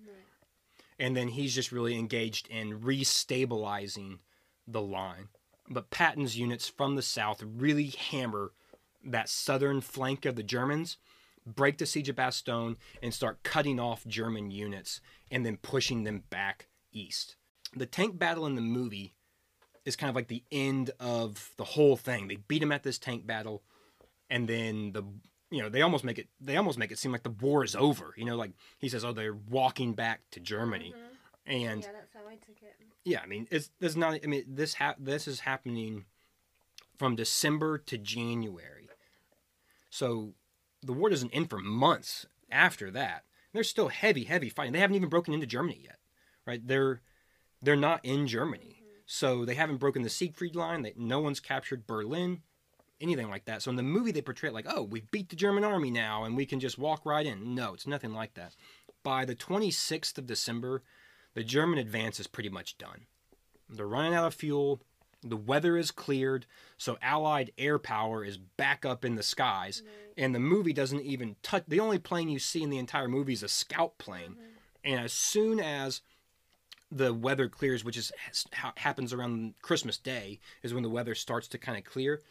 and 0.99 1.17
then 1.17 1.29
he's 1.29 1.55
just 1.55 1.73
really 1.73 1.99
engaged 1.99 2.49
in 2.49 2.81
restabilizing 2.81 4.19
the 4.67 4.83
line. 4.83 5.29
But 5.69 5.91
Patton's 5.91 6.39
units 6.39 6.69
from 6.69 6.95
the 6.95 7.03
south 7.03 7.43
really 7.43 7.89
hammer 7.89 8.53
that 9.05 9.29
southern 9.29 9.81
flank 9.81 10.25
of 10.25 10.37
the 10.37 10.43
Germans, 10.43 10.97
break 11.45 11.79
the 11.79 11.87
siege 11.87 12.09
of 12.09 12.17
Bastogne, 12.17 12.77
and 13.03 13.13
start 13.13 13.43
cutting 13.43 13.79
off 13.79 14.07
German 14.07 14.51
units 14.51 15.01
and 15.31 15.45
then 15.45 15.59
pushing 15.59 16.05
them 16.05 16.25
back 16.31 16.67
east. 16.93 17.37
The 17.75 17.87
tank 17.87 18.19
battle 18.19 18.47
in 18.47 18.55
the 18.55 18.63
movie 18.63 19.13
is 19.85 19.97
kind 19.97 20.11
of 20.11 20.17
like 20.17 20.29
the 20.29 20.43
end 20.51 20.91
of 20.99 21.53
the 21.57 21.65
whole 21.65 21.97
thing. 21.97 22.27
They 22.27 22.37
beat 22.37 22.63
him 22.63 22.73
at 22.73 22.83
this 22.83 22.99
tank 22.99 23.27
battle, 23.27 23.63
and 24.31 24.49
then 24.49 24.93
the 24.93 25.05
you 25.51 25.63
know 25.63 25.69
they 25.69 25.83
almost 25.83 26.05
make 26.05 26.19
it 26.19 26.29
they 26.41 26.57
almost 26.57 26.79
make 26.79 26.91
it 26.91 26.99
seem 26.99 27.13
like 27.13 27.23
the 27.23 27.31
war 27.31 27.65
is 27.65 27.77
over. 27.77 28.15
You 28.17 28.25
know, 28.25 28.37
like 28.37 28.53
he 28.79 28.89
says, 28.89 29.05
oh, 29.05 29.13
they're 29.13 29.35
walking 29.35 29.93
back 29.93 30.21
to 30.33 30.41
Germany, 30.41 30.95
mm-hmm. 30.97 31.65
and 31.65 31.83
yeah, 31.83 31.93
that's 31.93 32.13
how 32.13 32.29
I 32.29 32.35
took 32.37 32.63
it. 32.63 32.75
yeah, 33.05 33.21
I 33.23 33.27
mean, 33.27 33.47
it's 33.51 33.71
there's 33.81 33.97
not. 33.97 34.19
I 34.23 34.27
mean, 34.27 34.45
this 34.49 34.75
ha- 34.75 34.97
this 34.99 35.29
is 35.29 35.41
happening 35.41 36.05
from 36.99 37.15
December 37.15 37.79
to 37.79 37.99
January, 37.99 38.89
so 39.91 40.35
the 40.83 40.93
war 40.93 41.11
doesn't 41.11 41.35
end 41.35 41.51
for 41.51 41.59
months 41.59 42.27
after 42.51 42.91
that. 42.91 43.25
There's 43.53 43.69
still 43.69 43.89
heavy, 43.89 44.25
heavy 44.25 44.51
fighting. 44.51 44.73
They 44.73 44.81
haven't 44.81 44.97
even 44.97 45.09
broken 45.09 45.33
into 45.33 45.47
Germany 45.47 45.81
yet, 45.83 45.99
right? 46.47 46.67
They're 46.67 47.01
they're 47.63 47.77
not 47.77 48.05
in 48.05 48.27
Germany, 48.27 48.83
mm-hmm. 48.83 49.01
so 49.07 49.45
they 49.45 49.55
haven't 49.55 49.79
broken 49.79 50.03
the 50.03 50.11
Siegfried 50.11 50.57
line. 50.57 50.83
That 50.83 50.99
no 50.99 51.21
one's 51.21 51.41
captured 51.41 51.87
Berlin, 51.87 52.43
anything 53.01 53.29
like 53.29 53.45
that. 53.47 53.63
So 53.63 53.71
in 53.71 53.77
the 53.77 53.83
movie, 53.83 54.13
they 54.13 54.23
portray 54.23 54.49
it 54.49 54.55
like, 54.55 54.67
oh, 54.69 54.83
we 54.83 55.03
beat 55.11 55.29
the 55.29 55.37
German 55.37 55.65
army 55.65 55.91
now, 55.91 56.25
and 56.25 56.37
we 56.37 56.47
can 56.47 56.61
just 56.61 56.79
walk 56.79 57.05
right 57.05 57.27
in. 57.27 57.55
No, 57.55 57.75
it's 57.75 57.87
nothing 57.87 58.13
like 58.13 58.35
that. 58.35 58.55
By 59.03 59.25
the 59.25 59.37
26th 59.37 60.19
of 60.19 60.27
December, 60.27 60.83
the 61.35 61.45
German 61.45 61.79
advance 61.79 62.19
is 62.19 62.27
pretty 62.27 62.49
much 62.49 62.79
done. 62.79 63.07
They're 63.69 63.87
running 63.87 64.15
out 64.15 64.27
of 64.27 64.35
fuel. 64.35 64.81
The 65.23 65.37
weather 65.37 65.77
is 65.77 65.91
cleared, 65.91 66.47
so 66.79 66.99
Allied 67.03 67.51
air 67.59 67.79
power 67.79 68.25
is 68.25 68.37
back 68.37 68.85
up 68.85 69.05
in 69.05 69.17
the 69.17 69.23
skies. 69.23 69.81
Mm-hmm. 69.81 70.25
And 70.25 70.35
the 70.35 70.41
movie 70.41 70.73
doesn't 70.73 71.03
even 71.03 71.37
touch. 71.43 71.65
The 71.67 71.81
only 71.81 71.99
plane 71.99 72.29
you 72.29 72.39
see 72.39 72.63
in 72.63 72.71
the 72.71 72.79
entire 72.79 73.09
movie 73.09 73.33
is 73.33 73.43
a 73.43 73.49
scout 73.49 73.99
plane. 73.99 74.33
Mm-hmm. 74.33 74.43
And 74.85 75.01
as 75.01 75.13
soon 75.13 75.59
as 75.59 76.01
the 76.91 77.13
weather 77.13 77.49
clears, 77.49 77.85
which 77.85 77.97
is 77.97 78.13
ha- 78.53 78.73
happens 78.77 79.13
around 79.13 79.55
Christmas 79.61 79.99
Day, 79.99 80.39
is 80.63 80.73
when 80.73 80.83
the 80.83 80.91
weather 80.91 81.15
starts 81.15 81.49
to 81.49 81.59
kind 81.59 81.77
of 81.77 81.85
clear. 81.85 82.23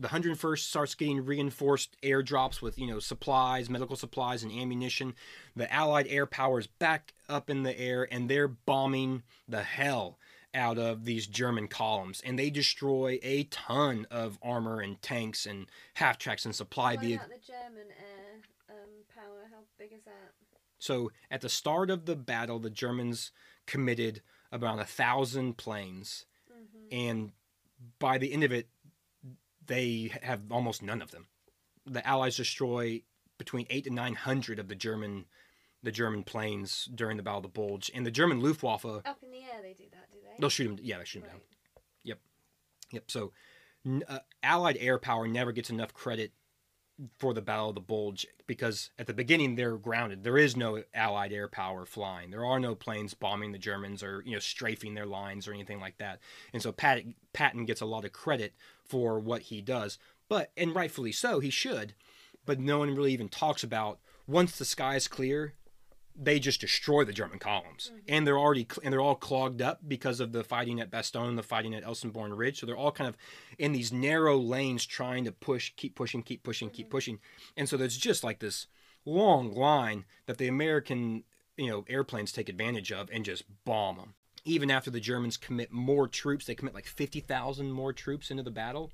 The 0.00 0.08
101st 0.08 0.60
starts 0.60 0.94
getting 0.94 1.26
reinforced 1.26 1.94
airdrops 2.02 2.62
with 2.62 2.78
you 2.78 2.86
know 2.86 3.00
supplies, 3.00 3.68
medical 3.68 3.96
supplies, 3.96 4.42
and 4.42 4.50
ammunition. 4.50 5.14
The 5.54 5.70
Allied 5.70 6.06
air 6.08 6.24
power 6.24 6.58
is 6.58 6.66
back 6.66 7.12
up 7.28 7.50
in 7.50 7.64
the 7.64 7.78
air, 7.78 8.08
and 8.10 8.28
they're 8.28 8.48
bombing 8.48 9.24
the 9.46 9.62
hell 9.62 10.18
out 10.54 10.78
of 10.78 11.04
these 11.04 11.26
German 11.26 11.68
columns, 11.68 12.22
and 12.24 12.38
they 12.38 12.48
destroy 12.48 13.18
a 13.22 13.44
ton 13.44 14.06
of 14.10 14.38
armor 14.42 14.80
and 14.80 15.00
tanks 15.02 15.44
and 15.44 15.66
half 15.94 16.16
tracks 16.16 16.46
and 16.46 16.56
supply 16.56 16.96
vehicles. 16.96 17.28
the 17.28 17.52
German 17.52 17.88
air 17.90 18.40
um, 18.70 18.88
power? 19.14 19.48
How 19.50 19.60
big 19.78 19.92
is 19.92 20.04
that? 20.04 20.32
So 20.78 21.12
at 21.30 21.42
the 21.42 21.50
start 21.50 21.90
of 21.90 22.06
the 22.06 22.16
battle, 22.16 22.58
the 22.58 22.70
Germans 22.70 23.32
committed 23.66 24.22
about 24.50 24.78
a 24.78 24.84
thousand 24.84 25.58
planes, 25.58 26.24
and 26.90 27.32
by 27.98 28.18
the 28.18 28.32
end 28.32 28.44
of 28.44 28.52
it, 28.52 28.68
they 29.64 30.12
have 30.22 30.40
almost 30.50 30.82
none 30.82 31.02
of 31.02 31.10
them. 31.10 31.26
The 31.86 32.06
Allies 32.06 32.36
destroy 32.36 33.02
between 33.38 33.66
eight 33.70 33.84
to 33.84 33.90
nine 33.90 34.14
hundred 34.14 34.58
of 34.58 34.68
the 34.68 34.74
German, 34.74 35.26
the 35.82 35.92
German 35.92 36.22
planes 36.22 36.88
during 36.94 37.16
the 37.16 37.22
Battle 37.22 37.38
of 37.38 37.42
the 37.44 37.48
Bulge, 37.48 37.90
and 37.94 38.04
the 38.04 38.10
German 38.10 38.40
Luftwaffe 38.40 38.84
Up 38.84 39.18
in 39.22 39.30
the 39.30 39.38
air, 39.38 39.62
they 39.62 39.72
do 39.72 39.84
that, 39.92 40.10
do 40.10 40.18
they? 40.22 40.34
they'll 40.38 40.50
shoot 40.50 40.68
them. 40.68 40.78
Yeah, 40.82 40.98
they 40.98 41.04
shoot 41.04 41.20
them 41.20 41.30
down. 41.30 41.40
Right. 41.40 41.46
Yep. 42.92 43.04
So, 43.08 43.32
uh, 44.08 44.18
Allied 44.42 44.76
air 44.80 44.98
power 44.98 45.28
never 45.28 45.52
gets 45.52 45.70
enough 45.70 45.94
credit 45.94 46.32
for 47.18 47.32
the 47.32 47.42
Battle 47.42 47.70
of 47.70 47.74
the 47.74 47.80
Bulge 47.80 48.26
because 48.46 48.90
at 48.98 49.06
the 49.06 49.14
beginning 49.14 49.54
they're 49.54 49.76
grounded. 49.76 50.24
There 50.24 50.38
is 50.38 50.56
no 50.56 50.82
Allied 50.94 51.32
air 51.32 51.48
power 51.48 51.86
flying. 51.86 52.30
There 52.30 52.44
are 52.44 52.60
no 52.60 52.74
planes 52.74 53.14
bombing 53.14 53.52
the 53.52 53.58
Germans 53.58 54.02
or 54.02 54.22
you 54.26 54.32
know 54.32 54.38
strafing 54.38 54.94
their 54.94 55.06
lines 55.06 55.46
or 55.46 55.52
anything 55.52 55.80
like 55.80 55.98
that. 55.98 56.20
And 56.52 56.62
so 56.62 56.72
Pat- 56.72 57.04
Patton 57.32 57.64
gets 57.64 57.80
a 57.80 57.86
lot 57.86 58.04
of 58.04 58.12
credit 58.12 58.54
for 58.84 59.18
what 59.18 59.42
he 59.42 59.60
does, 59.60 59.98
but 60.28 60.50
and 60.56 60.74
rightfully 60.74 61.12
so, 61.12 61.40
he 61.40 61.50
should. 61.50 61.94
But 62.46 62.60
no 62.60 62.78
one 62.78 62.94
really 62.94 63.12
even 63.12 63.28
talks 63.28 63.62
about 63.62 64.00
once 64.26 64.56
the 64.56 64.64
sky 64.64 64.96
is 64.96 65.08
clear, 65.08 65.54
they 66.22 66.38
just 66.38 66.60
destroy 66.60 67.02
the 67.02 67.14
German 67.14 67.38
columns, 67.38 67.90
mm-hmm. 67.90 68.04
and 68.08 68.26
they're 68.26 68.38
already 68.38 68.66
cl- 68.70 68.82
and 68.84 68.92
they're 68.92 69.00
all 69.00 69.14
clogged 69.14 69.62
up 69.62 69.80
because 69.88 70.20
of 70.20 70.32
the 70.32 70.44
fighting 70.44 70.78
at 70.78 70.90
Bastogne, 70.90 71.34
the 71.34 71.42
fighting 71.42 71.74
at 71.74 71.82
Elsenborn 71.82 72.36
Ridge. 72.36 72.60
So 72.60 72.66
they're 72.66 72.76
all 72.76 72.92
kind 72.92 73.08
of 73.08 73.16
in 73.58 73.72
these 73.72 73.90
narrow 73.90 74.38
lanes 74.38 74.84
trying 74.84 75.24
to 75.24 75.32
push, 75.32 75.72
keep 75.76 75.94
pushing, 75.94 76.22
keep 76.22 76.42
pushing, 76.42 76.68
keep 76.68 76.86
mm-hmm. 76.86 76.92
pushing, 76.92 77.18
and 77.56 77.68
so 77.68 77.78
there's 77.78 77.96
just 77.96 78.22
like 78.22 78.40
this 78.40 78.66
long 79.06 79.54
line 79.54 80.04
that 80.26 80.36
the 80.36 80.46
American 80.46 81.24
you 81.56 81.70
know 81.70 81.84
airplanes 81.88 82.32
take 82.32 82.50
advantage 82.50 82.92
of 82.92 83.08
and 83.10 83.24
just 83.24 83.44
bomb 83.64 83.96
them. 83.96 84.14
Even 84.44 84.70
after 84.70 84.90
the 84.90 85.00
Germans 85.00 85.38
commit 85.38 85.72
more 85.72 86.06
troops, 86.06 86.44
they 86.44 86.54
commit 86.54 86.74
like 86.74 86.86
fifty 86.86 87.20
thousand 87.20 87.72
more 87.72 87.94
troops 87.94 88.30
into 88.30 88.42
the 88.42 88.50
battle. 88.50 88.92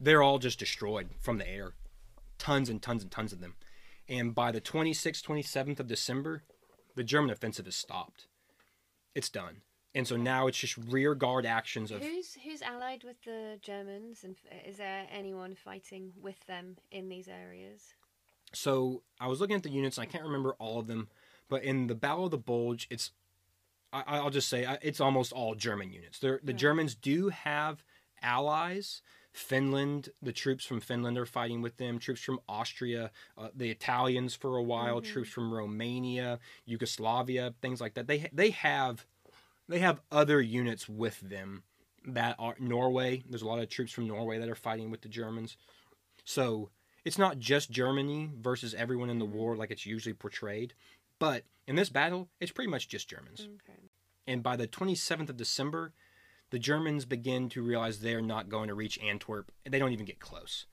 They're 0.00 0.22
all 0.22 0.38
just 0.38 0.58
destroyed 0.58 1.10
from 1.20 1.36
the 1.36 1.48
air, 1.48 1.74
tons 2.38 2.70
and 2.70 2.80
tons 2.80 3.02
and 3.02 3.12
tons 3.12 3.34
of 3.34 3.40
them. 3.40 3.54
And 4.08 4.34
by 4.34 4.52
the 4.52 4.60
26th, 4.60 5.22
27th 5.22 5.80
of 5.80 5.86
December, 5.86 6.42
the 6.96 7.04
German 7.04 7.30
offensive 7.30 7.66
is 7.66 7.76
stopped. 7.76 8.26
It's 9.14 9.28
done. 9.28 9.62
And 9.94 10.08
so 10.08 10.16
now 10.16 10.46
it's 10.46 10.58
just 10.58 10.76
rear 10.76 11.14
guard 11.14 11.44
actions 11.44 11.90
of 11.90 12.02
Who's 12.02 12.36
who's 12.42 12.62
allied 12.62 13.04
with 13.04 13.22
the 13.24 13.58
Germans, 13.60 14.24
and 14.24 14.36
is 14.66 14.78
there 14.78 15.06
anyone 15.12 15.54
fighting 15.54 16.12
with 16.20 16.46
them 16.46 16.76
in 16.90 17.10
these 17.10 17.28
areas? 17.28 17.82
So 18.54 19.02
I 19.20 19.26
was 19.26 19.40
looking 19.40 19.56
at 19.56 19.62
the 19.62 19.70
units, 19.70 19.98
and 19.98 20.06
I 20.06 20.10
can't 20.10 20.24
remember 20.24 20.54
all 20.58 20.78
of 20.78 20.86
them, 20.86 21.08
but 21.50 21.62
in 21.62 21.88
the 21.88 21.94
Battle 21.94 22.24
of 22.24 22.30
the 22.30 22.38
Bulge, 22.38 22.86
it's 22.90 23.10
I, 23.92 24.02
I'll 24.06 24.30
just 24.30 24.48
say 24.48 24.66
it's 24.80 25.00
almost 25.00 25.32
all 25.32 25.54
German 25.54 25.92
units. 25.92 26.18
They're, 26.18 26.40
the 26.42 26.52
Right. 26.52 26.58
Germans 26.58 26.94
do 26.94 27.28
have 27.28 27.84
allies. 28.22 29.02
Finland, 29.32 30.10
the 30.20 30.32
troops 30.32 30.64
from 30.64 30.80
Finland 30.80 31.16
are 31.16 31.26
fighting 31.26 31.62
with 31.62 31.78
them. 31.78 31.98
Troops 31.98 32.20
from 32.20 32.40
Austria, 32.48 33.10
uh, 33.38 33.48
the 33.54 33.70
Italians 33.70 34.34
for 34.34 34.56
a 34.56 34.62
while. 34.62 35.00
Mhm. 35.00 35.04
Troops 35.04 35.30
from 35.30 35.52
Romania, 35.52 36.38
Yugoslavia, 36.66 37.54
things 37.62 37.80
like 37.80 37.94
that. 37.94 38.06
They 38.06 38.28
they 38.32 38.50
have 38.50 39.06
they 39.68 39.78
have 39.78 40.02
other 40.10 40.40
units 40.40 40.88
with 40.88 41.20
them 41.20 41.62
that 42.04 42.36
are 42.38 42.56
Norway. 42.58 43.22
There's 43.28 43.42
a 43.42 43.46
lot 43.46 43.60
of 43.60 43.68
troops 43.68 43.92
from 43.92 44.06
Norway 44.06 44.38
that 44.38 44.48
are 44.48 44.54
fighting 44.54 44.90
with 44.90 45.00
the 45.00 45.08
Germans. 45.08 45.56
So 46.24 46.70
it's 47.04 47.18
not 47.18 47.38
just 47.38 47.70
Germany 47.70 48.30
versus 48.36 48.74
everyone 48.74 49.08
in 49.08 49.18
the 49.18 49.24
war 49.24 49.56
like 49.56 49.70
it's 49.70 49.86
usually 49.86 50.12
portrayed. 50.14 50.74
But 51.18 51.44
in 51.66 51.76
this 51.76 51.88
battle, 51.88 52.28
it's 52.40 52.52
pretty 52.52 52.70
much 52.70 52.88
just 52.88 53.08
Germans. 53.08 53.42
Okay. 53.42 53.78
And 54.26 54.42
by 54.42 54.56
the 54.56 54.66
27th 54.66 55.30
of 55.30 55.36
December, 55.36 55.94
the 56.52 56.58
Germans 56.58 57.06
begin 57.06 57.48
to 57.48 57.62
realize 57.62 57.98
they're 57.98 58.20
not 58.20 58.50
going 58.50 58.68
to 58.68 58.74
reach 58.74 58.98
Antwerp. 59.02 59.50
They 59.68 59.78
don't 59.78 59.92
even 59.92 60.04
get 60.04 60.20
close. 60.20 60.66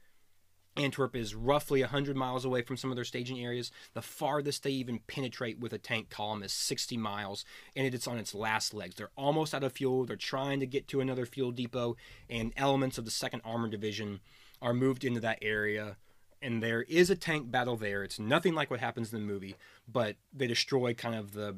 Antwerp 0.75 1.15
is 1.15 1.33
roughly 1.33 1.79
100 1.79 2.17
miles 2.17 2.43
away 2.43 2.63
from 2.63 2.75
some 2.75 2.91
of 2.91 2.97
their 2.97 3.05
staging 3.05 3.39
areas. 3.39 3.71
The 3.93 4.01
farthest 4.01 4.63
they 4.63 4.71
even 4.71 4.99
penetrate 5.07 5.57
with 5.57 5.71
a 5.71 5.77
tank 5.77 6.09
column 6.09 6.43
is 6.43 6.51
60 6.51 6.97
miles, 6.97 7.45
and 7.77 7.87
it's 7.87 8.07
on 8.07 8.17
its 8.17 8.35
last 8.35 8.73
legs. 8.73 8.95
They're 8.95 9.09
almost 9.15 9.55
out 9.55 9.63
of 9.63 9.71
fuel. 9.71 10.03
They're 10.03 10.17
trying 10.17 10.59
to 10.59 10.67
get 10.67 10.89
to 10.89 10.99
another 10.99 11.25
fuel 11.25 11.51
depot, 11.51 11.95
and 12.29 12.51
elements 12.57 12.97
of 12.97 13.05
the 13.05 13.11
2nd 13.11 13.39
Armored 13.45 13.71
Division 13.71 14.19
are 14.61 14.73
moved 14.73 15.05
into 15.05 15.21
that 15.21 15.39
area. 15.41 15.95
And 16.41 16.61
there 16.61 16.81
is 16.83 17.09
a 17.09 17.15
tank 17.15 17.51
battle 17.51 17.77
there. 17.77 18.03
It's 18.03 18.19
nothing 18.19 18.53
like 18.53 18.69
what 18.69 18.81
happens 18.81 19.13
in 19.13 19.19
the 19.19 19.25
movie, 19.25 19.55
but 19.87 20.17
they 20.33 20.47
destroy 20.47 20.93
kind 20.93 21.15
of 21.15 21.31
the 21.31 21.55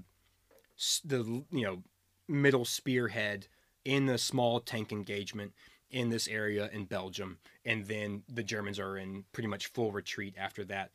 the 1.04 1.44
you 1.52 1.64
know 1.64 1.84
middle 2.28 2.66
spearhead 2.66 3.48
in 3.86 4.06
the 4.06 4.18
small 4.18 4.60
tank 4.60 4.92
engagement 4.92 5.54
in 5.90 6.10
this 6.10 6.28
area 6.28 6.70
in 6.72 6.86
Belgium, 6.86 7.40
and 7.66 7.86
then 7.86 8.24
the 8.30 8.44
Germans 8.44 8.80
are 8.80 8.98
in 8.98 9.26
pretty 9.34 9.48
much 9.48 9.68
full 9.68 9.92
retreat 9.92 10.36
after 10.38 10.64
that. 10.66 10.92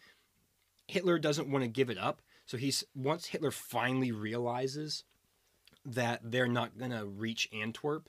Hitler 0.89 1.19
doesn't 1.19 1.51
want 1.51 1.65
to 1.65 1.69
give 1.69 1.91
it 1.91 1.99
up, 1.99 2.23
so 2.47 2.57
he's 2.57 2.85
once 2.95 3.27
Hitler 3.27 3.51
finally 3.51 4.13
realizes 4.13 5.05
that 5.85 6.21
they're 6.23 6.49
not 6.49 6.79
gonna 6.79 7.05
reach 7.05 7.49
Antwerp, 7.53 8.09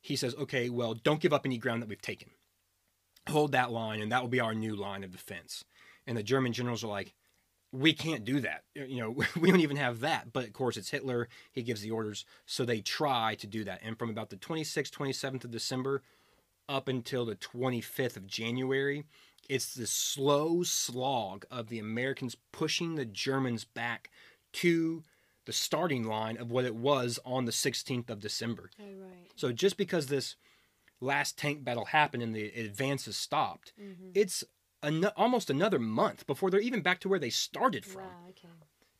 he 0.00 0.16
says, 0.16 0.34
"Okay, 0.36 0.70
well, 0.70 0.94
don't 0.94 1.20
give 1.20 1.32
up 1.32 1.44
any 1.44 1.58
ground 1.58 1.82
that 1.82 1.88
we've 1.88 2.00
taken. 2.00 2.30
Hold 3.28 3.52
that 3.52 3.70
line, 3.70 4.00
and 4.00 4.10
that 4.10 4.22
will 4.22 4.28
be 4.28 4.40
our 4.40 4.54
new 4.54 4.74
line 4.74 5.04
of 5.04 5.12
defense." 5.12 5.64
And 6.06 6.16
the 6.16 6.22
German 6.22 6.52
generals 6.52 6.82
are 6.82 6.88
like, 6.88 7.14
we 7.72 7.92
can't 7.92 8.24
do 8.24 8.40
that. 8.40 8.62
You 8.74 9.00
know, 9.00 9.10
we 9.40 9.50
don't 9.50 9.60
even 9.60 9.76
have 9.76 10.00
that. 10.00 10.32
But 10.32 10.44
of 10.46 10.52
course, 10.52 10.76
it's 10.76 10.90
Hitler. 10.90 11.28
He 11.52 11.62
gives 11.62 11.80
the 11.82 11.90
orders. 11.90 12.24
So 12.46 12.64
they 12.64 12.80
try 12.80 13.34
to 13.36 13.46
do 13.46 13.64
that. 13.64 13.80
And 13.82 13.98
from 13.98 14.10
about 14.10 14.30
the 14.30 14.36
26th, 14.36 14.90
27th 14.90 15.44
of 15.44 15.50
December 15.50 16.02
up 16.68 16.88
until 16.88 17.24
the 17.24 17.34
25th 17.36 18.16
of 18.16 18.26
January, 18.26 19.04
it's 19.48 19.74
the 19.74 19.86
slow 19.86 20.62
slog 20.62 21.46
of 21.50 21.68
the 21.68 21.78
Americans 21.78 22.36
pushing 22.52 22.94
the 22.94 23.04
Germans 23.06 23.64
back 23.64 24.10
to 24.54 25.02
the 25.46 25.52
starting 25.52 26.04
line 26.04 26.36
of 26.36 26.50
what 26.50 26.66
it 26.66 26.74
was 26.74 27.18
on 27.24 27.46
the 27.46 27.52
16th 27.52 28.10
of 28.10 28.20
December. 28.20 28.70
Oh 28.80 28.84
right. 28.84 29.30
So 29.36 29.50
just 29.52 29.78
because 29.78 30.08
this 30.08 30.36
last 31.00 31.38
tank 31.38 31.64
battle 31.64 31.86
happened 31.86 32.22
and 32.22 32.34
the 32.34 32.48
advances 32.48 33.16
stopped, 33.16 33.72
Mm-hmm. 33.80 34.10
it's 34.14 34.44
an- 34.82 35.04
almost 35.16 35.50
another 35.50 35.78
month 35.78 36.26
before 36.26 36.50
they're 36.50 36.60
even 36.60 36.82
back 36.82 37.00
to 37.00 37.08
where 37.08 37.18
they 37.18 37.30
started 37.30 37.84
from. 37.84 38.02
Wow. 38.02 38.26
Okay. 38.30 38.48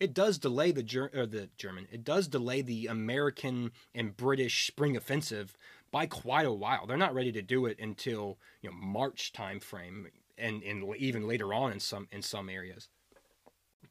It 0.01 0.15
does 0.15 0.39
delay 0.39 0.71
the 0.71 0.83
Ger- 0.83 1.11
or 1.13 1.27
the 1.27 1.49
German. 1.57 1.89
It 1.91 2.05
does 2.05 2.29
delay 2.29 2.63
the 2.63 2.87
American 2.87 3.73
and 3.95 4.17
British 4.17 4.67
spring 4.67 4.97
offensive 4.97 5.57
by 5.91 6.07
quite 6.07 6.47
a 6.47 6.53
while. 6.53 6.87
They're 6.87 6.97
not 6.97 7.15
ready 7.15 7.33
to 7.33 7.43
do 7.43 7.67
it 7.67 7.79
until 7.81 8.39
you 8.63 8.71
know 8.71 8.77
March 8.77 9.33
time 9.33 9.59
frame, 9.59 10.07
and 10.37 10.63
and 10.63 10.95
even 10.97 11.27
later 11.27 11.53
on 11.53 11.73
in 11.73 11.81
some 11.81 12.07
in 12.13 12.23
some 12.23 12.49
areas. 12.49 12.89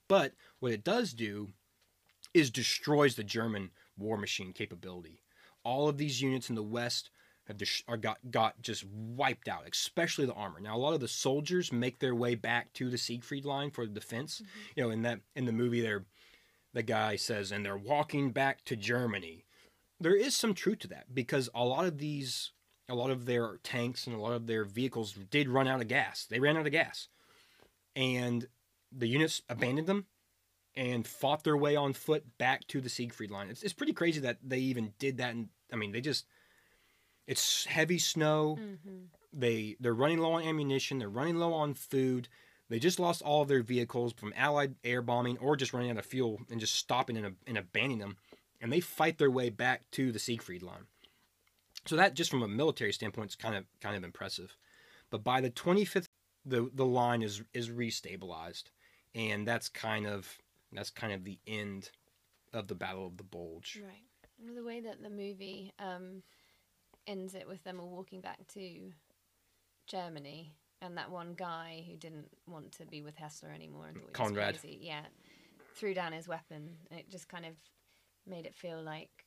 But 0.07 0.33
what 0.59 0.71
it 0.71 0.83
does 0.85 1.13
do 1.13 1.49
is 2.33 2.51
destroys 2.51 3.15
the 3.15 3.23
German 3.23 3.71
war 3.97 4.17
machine 4.17 4.53
capability. 4.53 5.23
All 5.63 5.89
of 5.89 5.97
these 5.97 6.21
units 6.21 6.49
in 6.49 6.55
the 6.55 6.63
West 6.63 7.09
have 7.47 7.61
are 7.87 7.97
got 7.97 8.19
got 8.29 8.61
just 8.61 8.85
wiped 8.85 9.47
out, 9.47 9.63
especially 9.71 10.25
the 10.25 10.33
armor. 10.33 10.59
Now 10.59 10.75
a 10.75 10.79
lot 10.79 10.93
of 10.93 10.99
the 10.99 11.07
soldiers 11.07 11.71
make 11.71 11.99
their 11.99 12.15
way 12.15 12.35
back 12.35 12.73
to 12.73 12.89
the 12.89 12.97
Siegfried 12.97 13.45
line 13.45 13.71
for 13.71 13.85
the 13.85 13.93
defense. 13.93 14.41
Mm-hmm. 14.41 14.71
You 14.75 14.83
know, 14.83 14.89
in 14.89 15.01
that 15.03 15.19
in 15.35 15.45
the 15.45 15.51
movie, 15.51 15.81
there, 15.81 16.05
the 16.73 16.83
guy 16.83 17.15
says, 17.15 17.51
and 17.51 17.65
they're 17.65 17.77
walking 17.77 18.31
back 18.31 18.63
to 18.65 18.75
Germany. 18.75 19.45
There 19.99 20.15
is 20.15 20.35
some 20.35 20.53
truth 20.53 20.79
to 20.79 20.87
that 20.89 21.13
because 21.13 21.49
a 21.55 21.63
lot 21.63 21.85
of 21.85 21.97
these, 21.97 22.51
a 22.87 22.95
lot 22.95 23.09
of 23.09 23.25
their 23.25 23.57
tanks 23.63 24.05
and 24.05 24.15
a 24.15 24.19
lot 24.19 24.33
of 24.33 24.45
their 24.45 24.63
vehicles 24.63 25.13
did 25.31 25.49
run 25.49 25.67
out 25.67 25.81
of 25.81 25.87
gas. 25.87 26.27
They 26.29 26.39
ran 26.39 26.57
out 26.57 26.65
of 26.67 26.71
gas, 26.71 27.07
and 27.95 28.47
the 28.91 29.07
units 29.07 29.41
abandoned 29.49 29.87
them 29.87 30.05
and 30.75 31.07
fought 31.07 31.43
their 31.43 31.57
way 31.57 31.75
on 31.75 31.93
foot 31.93 32.37
back 32.37 32.67
to 32.67 32.79
the 32.79 32.89
Siegfried 32.89 33.31
line. 33.31 33.49
It's, 33.49 33.63
it's 33.63 33.73
pretty 33.73 33.93
crazy 33.93 34.19
that 34.19 34.37
they 34.43 34.59
even 34.59 34.93
did 34.99 35.17
that. 35.17 35.31
And 35.31 35.47
I 35.73 35.75
mean, 35.75 35.91
they 35.91 36.01
just 36.01 36.25
it's 37.27 37.65
heavy 37.65 37.99
snow. 37.99 38.57
Mm-hmm. 38.59 38.97
They 39.33 39.75
they're 39.79 39.93
running 39.93 40.19
low 40.19 40.33
on 40.33 40.43
ammunition. 40.43 40.99
They're 40.99 41.09
running 41.09 41.35
low 41.35 41.53
on 41.53 41.73
food. 41.73 42.29
They 42.69 42.79
just 42.79 42.99
lost 42.99 43.21
all 43.21 43.43
of 43.43 43.47
their 43.47 43.61
vehicles 43.61 44.13
from 44.13 44.33
Allied 44.35 44.75
air 44.83 45.01
bombing 45.01 45.37
or 45.37 45.55
just 45.55 45.73
running 45.73 45.91
out 45.91 45.97
of 45.97 46.05
fuel 46.05 46.41
and 46.51 46.59
just 46.59 46.75
stopping 46.75 47.15
and, 47.15 47.35
and 47.45 47.57
abandoning 47.57 47.99
them. 47.99 48.17
And 48.59 48.73
they 48.73 48.81
fight 48.81 49.17
their 49.17 49.31
way 49.31 49.49
back 49.49 49.89
to 49.91 50.11
the 50.11 50.19
Siegfried 50.19 50.63
line. 50.63 50.87
So 51.85 51.95
that 51.95 52.15
just 52.15 52.31
from 52.31 52.43
a 52.43 52.47
military 52.47 52.91
standpoint 52.91 53.31
is 53.31 53.35
kind 53.35 53.55
of 53.55 53.65
kind 53.81 53.95
of 53.95 54.03
impressive. 54.03 54.57
But 55.09 55.23
by 55.23 55.41
the 55.41 55.49
25th, 55.49 56.07
the 56.45 56.69
the 56.73 56.85
line 56.85 57.21
is 57.21 57.41
is 57.53 57.69
restabilized, 57.69 58.65
and 59.13 59.47
that's 59.47 59.69
kind 59.69 60.07
of 60.07 60.37
that's 60.71 60.89
kind 60.89 61.13
of 61.13 61.23
the 61.23 61.39
end 61.47 61.91
of 62.53 62.67
the 62.67 62.75
Battle 62.75 63.05
of 63.05 63.17
the 63.17 63.23
Bulge. 63.23 63.81
Right. 63.83 64.55
The 64.55 64.63
way 64.63 64.81
that 64.81 65.01
the 65.01 65.09
movie 65.09 65.73
um, 65.79 66.21
ends 67.07 67.33
it 67.35 67.47
with 67.47 67.63
them 67.63 67.79
all 67.79 67.89
walking 67.89 68.21
back 68.21 68.45
to 68.53 68.91
Germany, 69.87 70.53
and 70.81 70.97
that 70.97 71.09
one 71.11 71.33
guy 71.33 71.83
who 71.89 71.95
didn't 71.95 72.29
want 72.47 72.71
to 72.73 72.85
be 72.85 73.01
with 73.01 73.15
Hessler 73.15 73.49
anymore 73.53 73.87
and 73.87 73.95
thought 73.95 74.01
he 74.01 74.07
was 74.07 74.15
Conrad. 74.15 74.59
crazy, 74.59 74.79
yeah, 74.81 75.05
threw 75.75 75.93
down 75.93 76.11
his 76.13 76.27
weapon. 76.27 76.75
and 76.91 76.99
It 76.99 77.09
just 77.09 77.27
kind 77.29 77.45
of 77.45 77.53
made 78.25 78.45
it 78.45 78.53
feel 78.55 78.81
like 78.81 79.25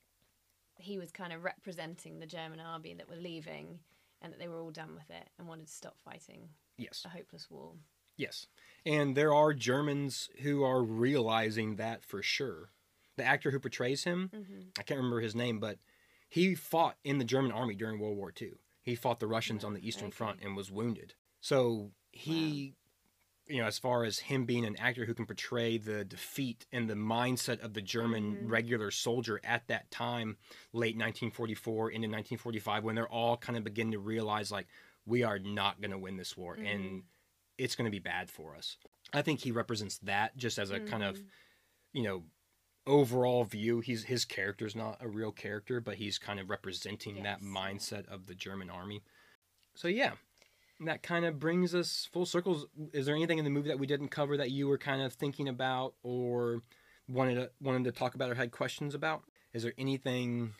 he 0.76 0.98
was 0.98 1.10
kind 1.10 1.32
of 1.32 1.44
representing 1.44 2.18
the 2.18 2.26
German 2.26 2.60
army 2.60 2.94
that 2.94 3.08
were 3.08 3.16
leaving, 3.16 3.78
and 4.22 4.32
that 4.32 4.38
they 4.38 4.48
were 4.48 4.60
all 4.60 4.70
done 4.70 4.94
with 4.94 5.08
it 5.10 5.28
and 5.38 5.48
wanted 5.48 5.66
to 5.66 5.72
stop 5.72 5.96
fighting 6.04 6.48
Yes. 6.76 7.02
a 7.04 7.08
hopeless 7.08 7.50
war. 7.50 7.72
Yes. 8.16 8.46
And 8.84 9.16
there 9.16 9.32
are 9.34 9.54
Germans 9.54 10.28
who 10.42 10.62
are 10.62 10.82
realizing 10.82 11.76
that 11.76 12.04
for 12.04 12.22
sure. 12.22 12.70
The 13.16 13.24
actor 13.24 13.50
who 13.50 13.58
portrays 13.60 14.04
him, 14.04 14.30
Mm-hmm. 14.34 14.60
I 14.78 14.82
can't 14.82 14.98
remember 14.98 15.20
his 15.20 15.34
name, 15.34 15.58
but 15.58 15.78
he 16.30 16.54
fought 16.54 16.96
in 17.04 17.18
the 17.18 17.24
German 17.24 17.52
army 17.52 17.74
during 17.74 17.98
World 17.98 18.16
War 18.16 18.32
II. 18.40 18.52
He 18.82 18.94
fought 18.94 19.20
the 19.20 19.26
Russians 19.26 19.62
on 19.64 19.74
the 19.74 19.86
Eastern 19.86 20.06
Okay. 20.06 20.16
Front 20.16 20.40
and 20.42 20.56
was 20.56 20.70
wounded. 20.70 21.14
So 21.40 21.90
he, 22.12 22.74
you 23.46 23.58
know, 23.60 23.66
as 23.66 23.78
far 23.78 24.04
as 24.04 24.20
him 24.20 24.46
being 24.46 24.64
an 24.64 24.76
actor 24.76 25.04
who 25.04 25.12
can 25.12 25.26
portray 25.26 25.76
the 25.76 26.04
defeat 26.04 26.66
and 26.72 26.88
the 26.88 26.94
mindset 26.94 27.60
of 27.60 27.74
the 27.74 27.82
German 27.82 28.36
Mhm. 28.36 28.50
regular 28.50 28.90
soldier 28.90 29.40
at 29.44 29.66
that 29.66 29.90
time, 29.90 30.38
late 30.72 30.96
1944 30.96 31.90
into 31.90 32.08
1945, 32.08 32.84
when 32.84 32.94
they're 32.94 33.08
all 33.08 33.36
kind 33.36 33.58
of 33.58 33.64
beginning 33.64 33.92
to 33.92 33.98
realize, 33.98 34.50
like, 34.52 34.68
we 35.04 35.22
are 35.24 35.38
not 35.38 35.80
going 35.80 35.90
to 35.90 35.98
win 35.98 36.16
this 36.16 36.36
war. 36.36 36.54
And 36.54 37.04
it's 37.58 37.74
going 37.76 37.86
to 37.86 37.90
be 37.90 37.98
bad 37.98 38.30
for 38.30 38.54
us. 38.54 38.78
I 39.12 39.22
think 39.22 39.40
he 39.40 39.50
represents 39.50 39.98
that 39.98 40.36
just 40.36 40.58
as 40.58 40.70
a 40.70 40.78
kind 40.80 41.02
of, 41.02 41.18
Mhm. 41.18 41.28
you 41.92 42.02
know, 42.04 42.24
overall 42.90 43.44
view. 43.44 43.80
He's 43.80 44.04
his 44.04 44.24
character's 44.24 44.74
not 44.76 44.98
a 45.00 45.08
real 45.08 45.32
character, 45.32 45.80
but 45.80 45.94
he's 45.94 46.18
kind 46.18 46.40
of 46.40 46.50
representing 46.50 47.22
that 47.22 47.40
mindset 47.40 48.08
of 48.08 48.26
the 48.26 48.34
German 48.34 48.68
army. 48.68 49.02
So 49.74 49.88
yeah, 49.88 50.12
that 50.80 51.02
kind 51.02 51.24
of 51.24 51.38
brings 51.38 51.74
us 51.74 52.08
full 52.12 52.26
circles. 52.26 52.66
Is 52.92 53.06
there 53.06 53.14
anything 53.14 53.38
in 53.38 53.44
the 53.44 53.50
movie 53.50 53.68
that 53.68 53.78
we 53.78 53.86
didn't 53.86 54.08
cover 54.08 54.36
that 54.36 54.50
you 54.50 54.66
were 54.66 54.78
kind 54.78 55.00
of 55.00 55.12
thinking 55.12 55.48
about 55.48 55.94
or 56.02 56.62
wanted 57.08 57.36
to, 57.36 57.50
wanted 57.60 57.84
to 57.84 57.92
talk 57.92 58.14
about 58.14 58.30
or 58.30 58.34
had 58.34 58.50
questions 58.50 58.94
about? 58.94 59.22
Is 59.52 59.62
there 59.62 59.74
anything? 59.78 60.52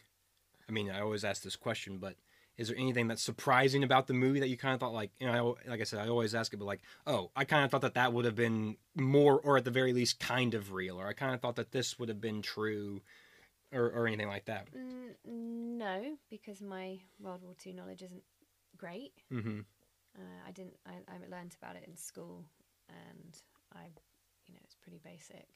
I 0.68 0.72
mean, 0.72 0.90
I 0.90 1.00
always 1.00 1.24
ask 1.24 1.42
this 1.42 1.56
question, 1.56 1.98
but 1.98 2.14
is 2.60 2.68
there 2.68 2.76
anything 2.76 3.08
that's 3.08 3.22
surprising 3.22 3.82
about 3.82 4.06
the 4.06 4.12
movie 4.12 4.38
that 4.40 4.48
you 4.48 4.56
kind 4.56 4.74
of 4.74 4.80
thought 4.80 4.92
like 4.92 5.10
you 5.18 5.26
know 5.26 5.56
I, 5.66 5.70
like 5.70 5.80
i 5.80 5.84
said 5.84 5.98
i 5.98 6.08
always 6.08 6.34
ask 6.34 6.52
it 6.52 6.58
but 6.58 6.66
like 6.66 6.82
oh 7.06 7.30
i 7.34 7.44
kind 7.44 7.64
of 7.64 7.70
thought 7.70 7.80
that 7.80 7.94
that 7.94 8.12
would 8.12 8.26
have 8.26 8.36
been 8.36 8.76
more 8.94 9.40
or 9.40 9.56
at 9.56 9.64
the 9.64 9.70
very 9.70 9.94
least 9.94 10.20
kind 10.20 10.52
of 10.52 10.72
real 10.72 11.00
or 11.00 11.06
i 11.08 11.14
kind 11.14 11.34
of 11.34 11.40
thought 11.40 11.56
that 11.56 11.72
this 11.72 11.98
would 11.98 12.10
have 12.10 12.20
been 12.20 12.42
true 12.42 13.00
or, 13.72 13.86
or 13.90 14.06
anything 14.06 14.28
like 14.28 14.44
that 14.44 14.68
Mm, 14.76 15.78
no, 15.78 16.16
because 16.30 16.60
my 16.62 16.98
World 17.18 17.42
War 17.42 17.54
II 17.66 17.72
knowledge 17.72 18.02
isn't 18.02 18.22
great. 18.76 19.12
hmm 19.28 19.60
Uh, 20.16 20.40
I 20.46 20.52
didn't. 20.52 20.76
I, 20.86 20.92
I 21.08 21.16
learned 21.28 21.56
about 21.60 21.76
it 21.76 21.84
in 21.86 21.96
school, 21.96 22.44
and 22.88 23.36
I, 23.74 23.84
you 24.46 24.54
know, 24.54 24.60
it's 24.64 24.76
pretty 24.76 25.00
basic. 25.04 25.46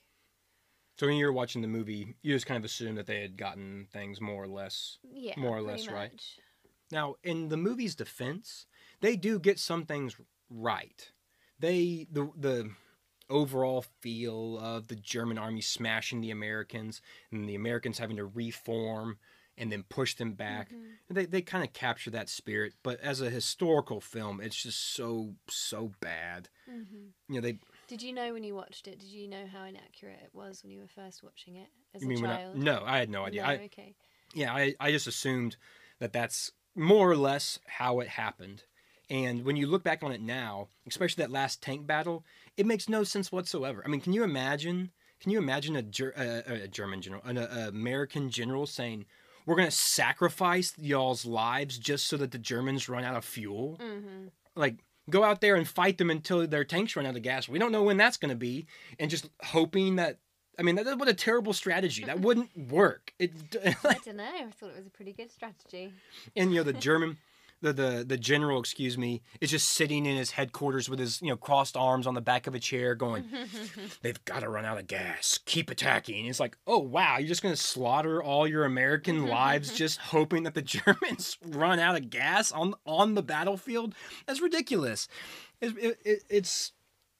so 0.98 1.06
when 1.06 1.16
you 1.16 1.26
were 1.26 1.32
watching 1.32 1.62
the 1.62 1.68
movie 1.68 2.14
you 2.22 2.34
just 2.34 2.46
kind 2.46 2.58
of 2.58 2.64
assumed 2.64 2.98
that 2.98 3.06
they 3.06 3.20
had 3.20 3.36
gotten 3.36 3.86
things 3.92 4.20
more 4.20 4.42
or 4.44 4.48
less 4.48 4.98
Yeah, 5.12 5.34
More 5.36 5.56
or 5.56 5.62
less, 5.62 5.88
right? 5.88 6.12
Now, 6.94 7.16
in 7.24 7.48
the 7.48 7.56
movie's 7.56 7.96
defense, 7.96 8.66
they 9.00 9.16
do 9.16 9.40
get 9.40 9.58
some 9.58 9.84
things 9.84 10.16
right. 10.48 11.10
They 11.58 12.06
the 12.08 12.30
the 12.38 12.70
overall 13.28 13.84
feel 14.00 14.58
of 14.60 14.86
the 14.86 14.94
German 14.94 15.36
army 15.36 15.60
smashing 15.60 16.20
the 16.20 16.30
Americans 16.30 17.02
and 17.32 17.48
the 17.48 17.56
Americans 17.56 17.98
having 17.98 18.16
to 18.18 18.24
reform 18.24 19.18
and 19.58 19.72
then 19.72 19.82
push 19.82 20.14
them 20.14 20.34
back. 20.34 20.70
Mhm. 20.70 20.92
They 21.10 21.26
they 21.26 21.42
kind 21.42 21.64
of 21.64 21.72
capture 21.72 22.10
that 22.12 22.28
spirit, 22.28 22.74
but 22.84 23.00
as 23.00 23.20
a 23.20 23.28
historical 23.28 24.00
film, 24.00 24.40
it's 24.40 24.62
just 24.62 24.78
so 24.94 25.34
so 25.48 25.90
bad. 25.98 26.48
Mhm. 26.70 27.10
You 27.28 27.34
know, 27.34 27.40
they 27.40 27.58
Did 27.88 28.02
you 28.02 28.12
know 28.12 28.32
when 28.32 28.44
you 28.44 28.54
watched 28.54 28.86
it? 28.86 29.00
Did 29.00 29.08
you 29.08 29.26
know 29.26 29.48
how 29.48 29.64
inaccurate 29.64 30.20
it 30.22 30.30
was 30.32 30.62
when 30.62 30.70
you 30.70 30.78
were 30.78 30.86
first 30.86 31.24
watching 31.24 31.56
it 31.56 31.70
as 31.92 32.02
you 32.02 32.06
a 32.06 32.10
mean 32.10 32.22
when 32.22 32.30
I, 32.30 32.46
no, 32.54 32.84
I 32.86 32.98
had 32.98 33.10
no 33.10 33.24
idea. 33.24 33.42
No, 33.42 33.48
I, 33.48 33.54
okay. 33.64 33.96
yeah, 34.32 34.54
I, 34.54 34.76
I 34.78 34.92
just 34.92 35.08
assumed 35.08 35.56
that 35.98 36.12
that's 36.12 36.52
more 36.74 37.10
or 37.10 37.16
less 37.16 37.58
how 37.66 38.00
it 38.00 38.08
happened. 38.08 38.64
And 39.10 39.44
when 39.44 39.56
you 39.56 39.66
look 39.66 39.84
back 39.84 40.02
on 40.02 40.12
it 40.12 40.20
now, 40.20 40.68
especially 40.86 41.22
that 41.22 41.30
last 41.30 41.62
tank 41.62 41.86
battle, 41.86 42.24
it 42.56 42.66
makes 42.66 42.88
no 42.88 43.04
sense 43.04 43.30
whatsoever. 43.30 43.82
I 43.84 43.88
mean, 43.88 44.00
can 44.00 44.12
you 44.12 44.24
imagine? 44.24 44.90
Can 45.20 45.30
you 45.30 45.38
imagine 45.38 45.76
a, 45.76 45.82
Ger- 45.82 46.14
a, 46.16 46.64
a 46.64 46.68
German 46.68 47.00
general, 47.02 47.22
an 47.24 47.38
a, 47.38 47.68
American 47.68 48.30
general 48.30 48.66
saying, 48.66 49.06
"We're 49.46 49.56
going 49.56 49.68
to 49.68 49.76
sacrifice 49.76 50.72
y'all's 50.78 51.24
lives 51.24 51.78
just 51.78 52.06
so 52.06 52.16
that 52.16 52.30
the 52.30 52.38
Germans 52.38 52.88
run 52.88 53.04
out 53.04 53.16
of 53.16 53.24
fuel"? 53.24 53.78
Mm-hmm. 53.82 54.28
Like, 54.54 54.76
go 55.10 55.22
out 55.22 55.40
there 55.40 55.56
and 55.56 55.68
fight 55.68 55.98
them 55.98 56.10
until 56.10 56.46
their 56.46 56.64
tanks 56.64 56.96
run 56.96 57.06
out 57.06 57.16
of 57.16 57.22
gas. 57.22 57.48
We 57.48 57.58
don't 57.58 57.72
know 57.72 57.82
when 57.82 57.96
that's 57.96 58.16
going 58.16 58.30
to 58.30 58.36
be, 58.36 58.66
and 58.98 59.10
just 59.10 59.28
hoping 59.42 59.96
that. 59.96 60.18
I 60.58 60.62
mean, 60.62 60.76
that, 60.76 60.98
what 60.98 61.08
a 61.08 61.14
terrible 61.14 61.52
strategy. 61.52 62.04
That 62.04 62.20
wouldn't 62.20 62.50
work. 62.70 63.12
It, 63.18 63.32
I 63.84 63.94
don't 64.04 64.16
know. 64.16 64.24
I 64.24 64.50
thought 64.50 64.70
it 64.70 64.76
was 64.76 64.86
a 64.86 64.90
pretty 64.90 65.12
good 65.12 65.30
strategy. 65.30 65.92
and 66.36 66.50
you 66.50 66.56
know 66.58 66.62
the 66.62 66.72
German, 66.88 67.18
the 67.60 67.72
the 67.72 68.04
the 68.06 68.16
general, 68.16 68.60
excuse 68.60 68.96
me, 68.98 69.22
is 69.40 69.50
just 69.50 69.68
sitting 69.68 70.06
in 70.06 70.16
his 70.16 70.32
headquarters 70.32 70.88
with 70.88 70.98
his 70.98 71.20
you 71.22 71.28
know 71.28 71.36
crossed 71.36 71.76
arms 71.76 72.06
on 72.06 72.14
the 72.14 72.20
back 72.20 72.46
of 72.46 72.54
a 72.54 72.58
chair, 72.58 72.94
going, 72.94 73.24
"They've 74.02 74.22
got 74.24 74.40
to 74.40 74.48
run 74.48 74.64
out 74.64 74.78
of 74.78 74.86
gas. 74.86 75.38
Keep 75.46 75.70
attacking." 75.70 76.20
And 76.20 76.28
it's 76.28 76.40
like, 76.40 76.56
oh 76.66 76.78
wow, 76.78 77.18
you're 77.18 77.28
just 77.28 77.42
gonna 77.42 77.56
slaughter 77.56 78.22
all 78.22 78.46
your 78.46 78.64
American 78.64 79.26
lives 79.26 79.72
just 79.72 79.98
hoping 79.98 80.42
that 80.44 80.54
the 80.54 80.62
Germans 80.62 81.38
run 81.46 81.78
out 81.78 81.96
of 81.96 82.10
gas 82.10 82.52
on 82.52 82.74
on 82.86 83.14
the 83.14 83.22
battlefield? 83.22 83.94
That's 84.26 84.40
ridiculous. 84.40 85.08
It, 85.60 85.98
it, 86.04 86.22
it's. 86.28 86.72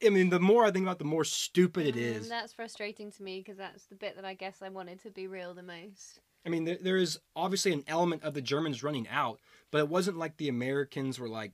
I 0.07 0.11
mean, 0.11 0.31
the 0.31 0.41
more 0.41 0.65
I 0.65 0.71
think 0.71 0.85
about, 0.85 0.97
it, 0.97 0.99
the 0.99 1.05
more 1.05 1.25
stupid 1.25 1.87
it 1.87 1.97
is. 1.97 2.27
Mm. 2.27 2.31
That's 2.31 2.53
frustrating 2.53 3.11
to 3.13 3.23
me 3.23 3.41
because 3.41 3.57
that's 3.57 3.87
the 3.87 3.95
bit 3.95 4.17
that 4.17 4.25
I 4.25 4.35
guess 4.35 4.63
I 4.63 4.69
wanted 4.69 5.03
to 5.03 5.11
be 5.11 5.27
real 5.27 5.55
the 5.55 5.63
most. 5.63 6.21
I 6.47 6.51
mean, 6.51 6.65
there, 6.65 6.79
there 6.81 6.97
is 6.97 7.19
obviously 7.35 7.73
an 7.73 7.85
element 7.87 8.23
of 8.23 8.35
the 8.35 8.43
Germans 8.43 8.83
running 8.83 9.09
out, 9.09 9.41
but 9.71 9.79
it 9.79 9.89
wasn't 9.89 10.19
like 10.19 10.37
the 10.37 10.49
Americans 10.49 11.19
were 11.19 11.29
like, 11.29 11.53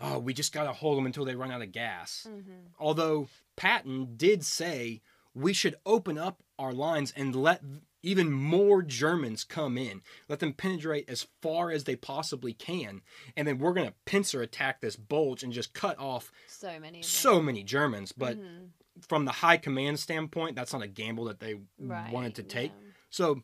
oh, 0.00 0.18
we 0.18 0.34
just 0.34 0.52
got 0.52 0.64
to 0.64 0.72
hold 0.72 0.98
them 0.98 1.06
until 1.06 1.24
they 1.24 1.34
run 1.34 1.50
out 1.50 1.62
of 1.62 1.72
gas. 1.72 2.26
Mm-hmm. 2.28 2.66
Although 2.78 3.28
Patton 3.56 4.14
did 4.16 4.44
say, 4.44 5.00
we 5.34 5.52
should 5.52 5.76
open 5.86 6.18
up 6.18 6.42
our 6.58 6.72
lines 6.72 7.12
and 7.16 7.34
let 7.34 7.62
even 8.02 8.32
more 8.32 8.82
Germans 8.82 9.44
come 9.44 9.78
in. 9.78 10.02
Let 10.28 10.40
them 10.40 10.52
penetrate 10.52 11.08
as 11.08 11.26
far 11.40 11.70
as 11.70 11.84
they 11.84 11.96
possibly 11.96 12.52
can. 12.52 13.02
And 13.36 13.46
then 13.46 13.58
we're 13.58 13.72
going 13.72 13.86
to 13.88 13.94
pincer 14.04 14.42
attack 14.42 14.80
this 14.80 14.96
bulge 14.96 15.42
and 15.42 15.52
just 15.52 15.72
cut 15.72 15.98
off 15.98 16.32
So 16.48 16.78
many. 16.80 17.00
Of 17.00 17.04
so 17.04 17.40
many 17.40 17.62
Germans. 17.62 18.12
But 18.12 18.38
Mhm. 18.38 18.70
from 19.08 19.24
the 19.24 19.32
high 19.32 19.56
command 19.56 20.00
standpoint, 20.00 20.56
that's 20.56 20.72
not 20.72 20.82
a 20.82 20.88
gamble 20.88 21.24
that 21.26 21.40
they 21.40 21.60
Right, 21.78 22.12
wanted 22.12 22.34
to 22.36 22.42
take. 22.42 22.72
yeah. 22.72 22.90
So 23.10 23.42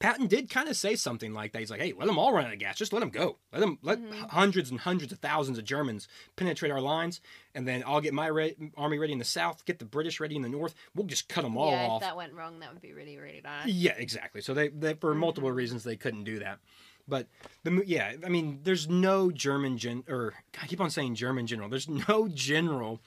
Patton 0.00 0.26
did 0.28 0.48
kind 0.50 0.68
of 0.68 0.76
say 0.76 0.96
something 0.96 1.32
like 1.34 1.52
that. 1.52 1.58
He's 1.60 1.70
like, 1.70 1.80
"Hey, 1.80 1.92
let 1.96 2.06
them 2.06 2.18
all 2.18 2.32
run 2.32 2.46
out 2.46 2.52
of 2.52 2.58
gas. 2.58 2.76
Just 2.76 2.92
let 2.92 3.00
them 3.00 3.10
go. 3.10 3.36
Let 3.52 3.60
them 3.60 3.78
let 3.82 4.00
Mm-hmm. 4.00 4.24
hundreds 4.30 4.70
and 4.70 4.80
hundreds 4.80 5.12
of 5.12 5.18
thousands 5.18 5.58
of 5.58 5.64
Germans 5.64 6.08
penetrate 6.36 6.72
our 6.72 6.80
lines, 6.80 7.20
and 7.54 7.68
then 7.68 7.84
I'll 7.86 8.00
get 8.00 8.14
my 8.14 8.26
re- 8.26 8.56
army 8.76 8.98
ready 8.98 9.12
in 9.12 9.18
the 9.18 9.24
south, 9.26 9.64
get 9.66 9.78
the 9.78 9.84
British 9.84 10.18
ready 10.18 10.36
in 10.36 10.42
the 10.42 10.48
north. 10.48 10.74
We'll 10.94 11.06
just 11.06 11.28
cut 11.28 11.42
them 11.42 11.56
all 11.56 11.70
yeah, 11.70 11.86
off." 11.86 12.02
if 12.02 12.08
that 12.08 12.16
went 12.16 12.32
wrong, 12.32 12.60
that 12.60 12.72
would 12.72 12.80
be 12.82 12.92
really, 12.94 13.18
really 13.18 13.40
bad. 13.42 13.68
Yeah, 13.68 13.92
exactly. 13.96 14.40
So 14.40 14.54
they, 14.54 14.68
they 14.68 14.94
for 14.94 15.14
multiple 15.14 15.50
Mhm. 15.50 15.54
reasons 15.56 15.84
they 15.84 15.96
couldn't 15.96 16.24
do 16.24 16.38
that. 16.40 16.58
But 17.06 17.26
the 17.64 17.82
yeah, 17.86 18.14
I 18.24 18.28
mean, 18.30 18.60
there's 18.62 18.88
no 18.88 19.30
German 19.30 19.76
gen 19.76 20.04
or 20.08 20.32
I 20.62 20.66
keep 20.66 20.80
on 20.80 20.90
saying 20.90 21.16
German 21.16 21.46
general. 21.46 21.68
There's 21.68 21.88
no 21.88 22.26
general 22.28 23.00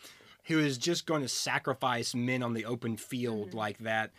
who 0.47 0.59
is 0.59 0.77
just 0.77 1.05
going 1.05 1.21
to 1.21 1.29
sacrifice 1.29 2.13
men 2.13 2.43
on 2.43 2.53
the 2.53 2.65
open 2.65 2.97
field 2.97 3.47
Mm-hmm. 3.49 3.57
like 3.57 3.77
that 3.79 4.11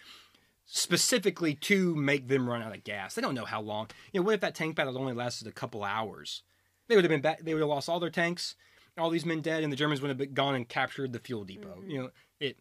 specifically 0.66 1.54
to 1.54 1.94
make 1.94 2.28
them 2.28 2.48
run 2.48 2.62
out 2.62 2.74
of 2.74 2.84
gas. 2.84 3.14
They 3.14 3.22
don't 3.22 3.34
know 3.34 3.44
how 3.44 3.60
long. 3.60 3.88
You 4.12 4.20
know, 4.20 4.26
what 4.26 4.34
if 4.34 4.40
that 4.40 4.54
tank 4.54 4.76
battle 4.76 4.98
only 4.98 5.12
lasted 5.12 5.46
a 5.46 5.52
couple 5.52 5.84
hours? 5.84 6.42
They 6.88 6.96
would 6.96 7.04
have 7.04 7.10
been 7.10 7.20
back. 7.20 7.42
They 7.42 7.54
would 7.54 7.60
have 7.60 7.68
lost 7.68 7.88
all 7.88 8.00
their 8.00 8.10
tanks, 8.10 8.56
all 8.98 9.10
these 9.10 9.26
men 9.26 9.40
dead, 9.40 9.62
and 9.62 9.72
the 9.72 9.76
Germans 9.76 10.00
would 10.00 10.08
have 10.08 10.18
been 10.18 10.34
gone 10.34 10.54
and 10.54 10.68
captured 10.68 11.12
the 11.12 11.18
fuel 11.18 11.44
depot. 11.44 11.76
Mm-hmm. 11.78 11.90
You 11.90 12.02
know, 12.02 12.10
it 12.40 12.58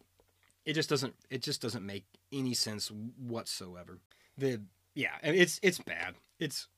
it 0.64 0.72
just 0.74 0.88
doesn't 0.88 1.14
it 1.30 1.42
just 1.42 1.60
doesn't 1.60 1.84
make 1.84 2.06
any 2.32 2.54
sense 2.54 2.90
whatsoever. 3.18 3.98
The 4.38 4.62
yeah, 4.94 5.12
and 5.22 5.36
it's 5.36 5.60
it's 5.62 5.78
bad. 5.78 6.14
It's 6.38 6.68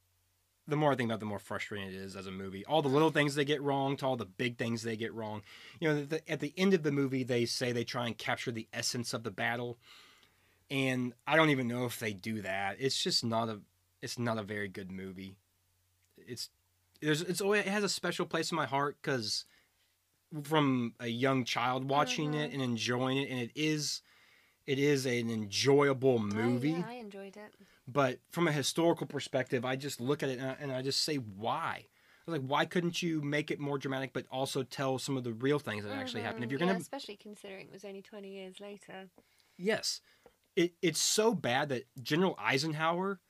the 0.68 0.76
more 0.76 0.92
I 0.92 0.96
think 0.96 1.08
about, 1.08 1.16
it, 1.16 1.20
the 1.20 1.26
more 1.26 1.38
frustrating 1.38 1.88
it 1.88 1.94
is 1.94 2.16
as 2.16 2.26
a 2.26 2.32
movie. 2.32 2.64
All 2.66 2.82
the 2.82 2.88
little 2.88 3.10
things 3.10 3.34
they 3.34 3.44
get 3.44 3.62
wrong 3.62 3.96
to 3.98 4.06
all 4.06 4.16
the 4.16 4.24
big 4.24 4.58
things 4.58 4.82
they 4.82 4.96
get 4.96 5.14
wrong. 5.14 5.42
You 5.78 5.88
know, 5.88 6.04
the, 6.04 6.28
at 6.30 6.40
the 6.40 6.52
end 6.56 6.74
of 6.74 6.82
the 6.82 6.90
movie, 6.90 7.22
they 7.22 7.44
say 7.44 7.70
they 7.70 7.84
try 7.84 8.06
and 8.06 8.18
capture 8.18 8.50
the 8.50 8.66
essence 8.72 9.14
of 9.14 9.22
the 9.22 9.30
battle, 9.30 9.78
and 10.70 11.12
I 11.26 11.36
don't 11.36 11.50
even 11.50 11.68
know 11.68 11.84
if 11.86 11.98
they 11.98 12.12
do 12.12 12.42
that. 12.42 12.76
It's 12.78 13.02
just 13.02 13.24
not 13.24 13.48
a 13.48 13.60
it's 14.02 14.18
not 14.18 14.38
a 14.38 14.42
very 14.42 14.68
good 14.68 14.90
movie. 14.90 15.36
It's 16.18 16.50
there's 17.00 17.22
it's 17.22 17.40
always, 17.40 17.62
it 17.66 17.68
has 17.68 17.84
a 17.84 17.88
special 17.88 18.26
place 18.26 18.50
in 18.50 18.56
my 18.56 18.66
heart 18.66 18.96
because 19.02 19.44
from 20.42 20.94
a 21.00 21.06
young 21.08 21.44
child 21.44 21.88
watching 21.88 22.34
it 22.34 22.52
and 22.52 22.60
enjoying 22.62 23.18
it, 23.18 23.30
and 23.30 23.38
it 23.40 23.50
is 23.54 24.02
it 24.66 24.78
is 24.78 25.06
an 25.06 25.30
enjoyable 25.30 26.18
movie 26.18 26.70
yeah, 26.70 26.88
I 26.88 26.94
enjoyed 26.94 27.36
it. 27.36 27.54
but 27.86 28.18
from 28.30 28.48
a 28.48 28.52
historical 28.52 29.06
perspective, 29.06 29.64
I 29.64 29.76
just 29.76 30.00
look 30.00 30.22
at 30.22 30.28
it 30.28 30.38
and 30.38 30.48
I, 30.50 30.56
and 30.60 30.72
I 30.72 30.82
just 30.82 31.02
say, 31.02 31.16
why? 31.16 31.86
I 32.26 32.30
like, 32.32 32.42
why 32.42 32.64
couldn't 32.64 33.00
you 33.02 33.22
make 33.22 33.52
it 33.52 33.60
more 33.60 33.78
dramatic, 33.78 34.12
but 34.12 34.26
also 34.32 34.64
tell 34.64 34.98
some 34.98 35.16
of 35.16 35.22
the 35.22 35.32
real 35.32 35.60
things 35.60 35.84
that 35.84 35.92
actually 35.92 36.22
happened? 36.22 36.44
If 36.44 36.48
Mhm, 36.48 36.58
you're 36.58 36.58
gonna, 36.68 36.80
especially 36.80 37.16
considering 37.16 37.66
it 37.68 37.72
was 37.72 37.84
only 37.84 38.02
twenty 38.02 38.30
years 38.30 38.58
later. 38.60 39.08
yes, 39.56 40.00
it, 40.56 40.72
it's 40.82 41.00
so 41.00 41.34
bad 41.34 41.68
that 41.68 41.84
General 42.02 42.34
Eisenhower, 42.38 43.20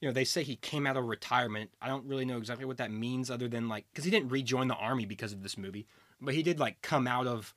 you 0.00 0.08
know, 0.08 0.12
they 0.12 0.24
say 0.24 0.42
he 0.42 0.56
came 0.56 0.86
out 0.86 0.96
of 0.96 1.04
retirement. 1.04 1.70
I 1.80 1.88
don't 1.88 2.06
really 2.06 2.24
know 2.24 2.38
exactly 2.38 2.64
what 2.64 2.78
that 2.78 2.90
means, 2.90 3.30
other 3.30 3.48
than 3.48 3.68
like, 3.68 3.86
because 3.92 4.04
he 4.04 4.10
didn't 4.10 4.30
rejoin 4.30 4.68
the 4.68 4.74
army 4.74 5.04
because 5.04 5.32
of 5.32 5.42
this 5.42 5.58
movie, 5.58 5.86
but 6.20 6.34
he 6.34 6.42
did 6.42 6.58
like 6.58 6.80
come 6.82 7.06
out 7.06 7.26
of 7.26 7.54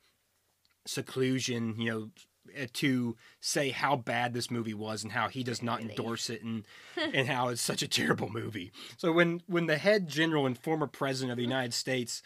seclusion, 0.86 1.74
you 1.78 1.90
know, 1.90 2.10
eh, 2.54 2.66
to 2.74 3.16
say 3.40 3.70
how 3.70 3.96
bad 3.96 4.34
this 4.34 4.50
movie 4.50 4.74
was 4.74 5.02
and 5.02 5.12
how 5.12 5.28
he 5.28 5.42
does 5.42 5.62
not 5.62 5.80
endorse 5.80 6.28
it 6.28 6.42
and 6.42 6.66
and 7.14 7.28
how 7.28 7.48
it's 7.48 7.62
such 7.62 7.82
a 7.82 7.88
terrible 7.88 8.28
movie. 8.28 8.72
So 8.98 9.10
when 9.12 9.42
when 9.46 9.66
the 9.66 9.78
head 9.78 10.08
general 10.08 10.44
and 10.44 10.58
former 10.58 10.86
president 10.86 11.32
of 11.32 11.36
the 11.36 11.44
United 11.44 11.72
States 11.72 12.22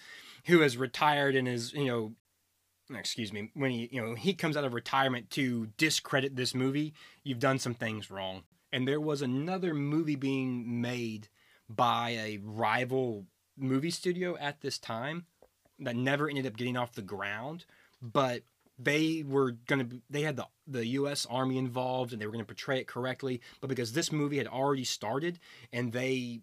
who 0.46 0.60
has 0.60 0.76
retired 0.76 1.36
and 1.36 1.46
is, 1.46 1.72
you 1.72 1.86
know, 1.86 2.12
excuse 2.94 3.32
me, 3.32 3.50
when 3.54 3.70
he, 3.70 3.88
you 3.90 4.00
know, 4.00 4.14
he 4.14 4.34
comes 4.34 4.56
out 4.56 4.64
of 4.64 4.74
retirement 4.74 5.30
to 5.30 5.66
discredit 5.76 6.36
this 6.36 6.54
movie, 6.54 6.94
you've 7.24 7.38
done 7.38 7.58
some 7.58 7.74
things 7.74 8.10
wrong. 8.10 8.42
And 8.72 8.86
there 8.86 9.00
was 9.00 9.22
another 9.22 9.74
movie 9.74 10.16
being 10.16 10.80
made 10.80 11.28
by 11.68 12.10
a 12.10 12.38
rival 12.42 13.26
movie 13.56 13.90
studio 13.90 14.36
at 14.38 14.60
this 14.60 14.78
time 14.78 15.26
that 15.78 15.96
never 15.96 16.28
ended 16.28 16.46
up 16.46 16.56
getting 16.56 16.76
off 16.76 16.92
the 16.92 17.02
ground, 17.02 17.64
but 18.00 18.42
they 18.78 19.24
were 19.26 19.52
going 19.52 19.88
to 19.88 20.00
they 20.10 20.22
had 20.22 20.36
the 20.36 20.46
the 20.66 20.86
US 20.88 21.26
army 21.26 21.56
involved 21.56 22.12
and 22.12 22.20
they 22.20 22.26
were 22.26 22.32
going 22.32 22.44
to 22.44 22.46
portray 22.46 22.78
it 22.78 22.86
correctly, 22.86 23.40
but 23.60 23.68
because 23.68 23.92
this 23.92 24.12
movie 24.12 24.38
had 24.38 24.46
already 24.46 24.84
started 24.84 25.38
and 25.72 25.92
they 25.92 26.40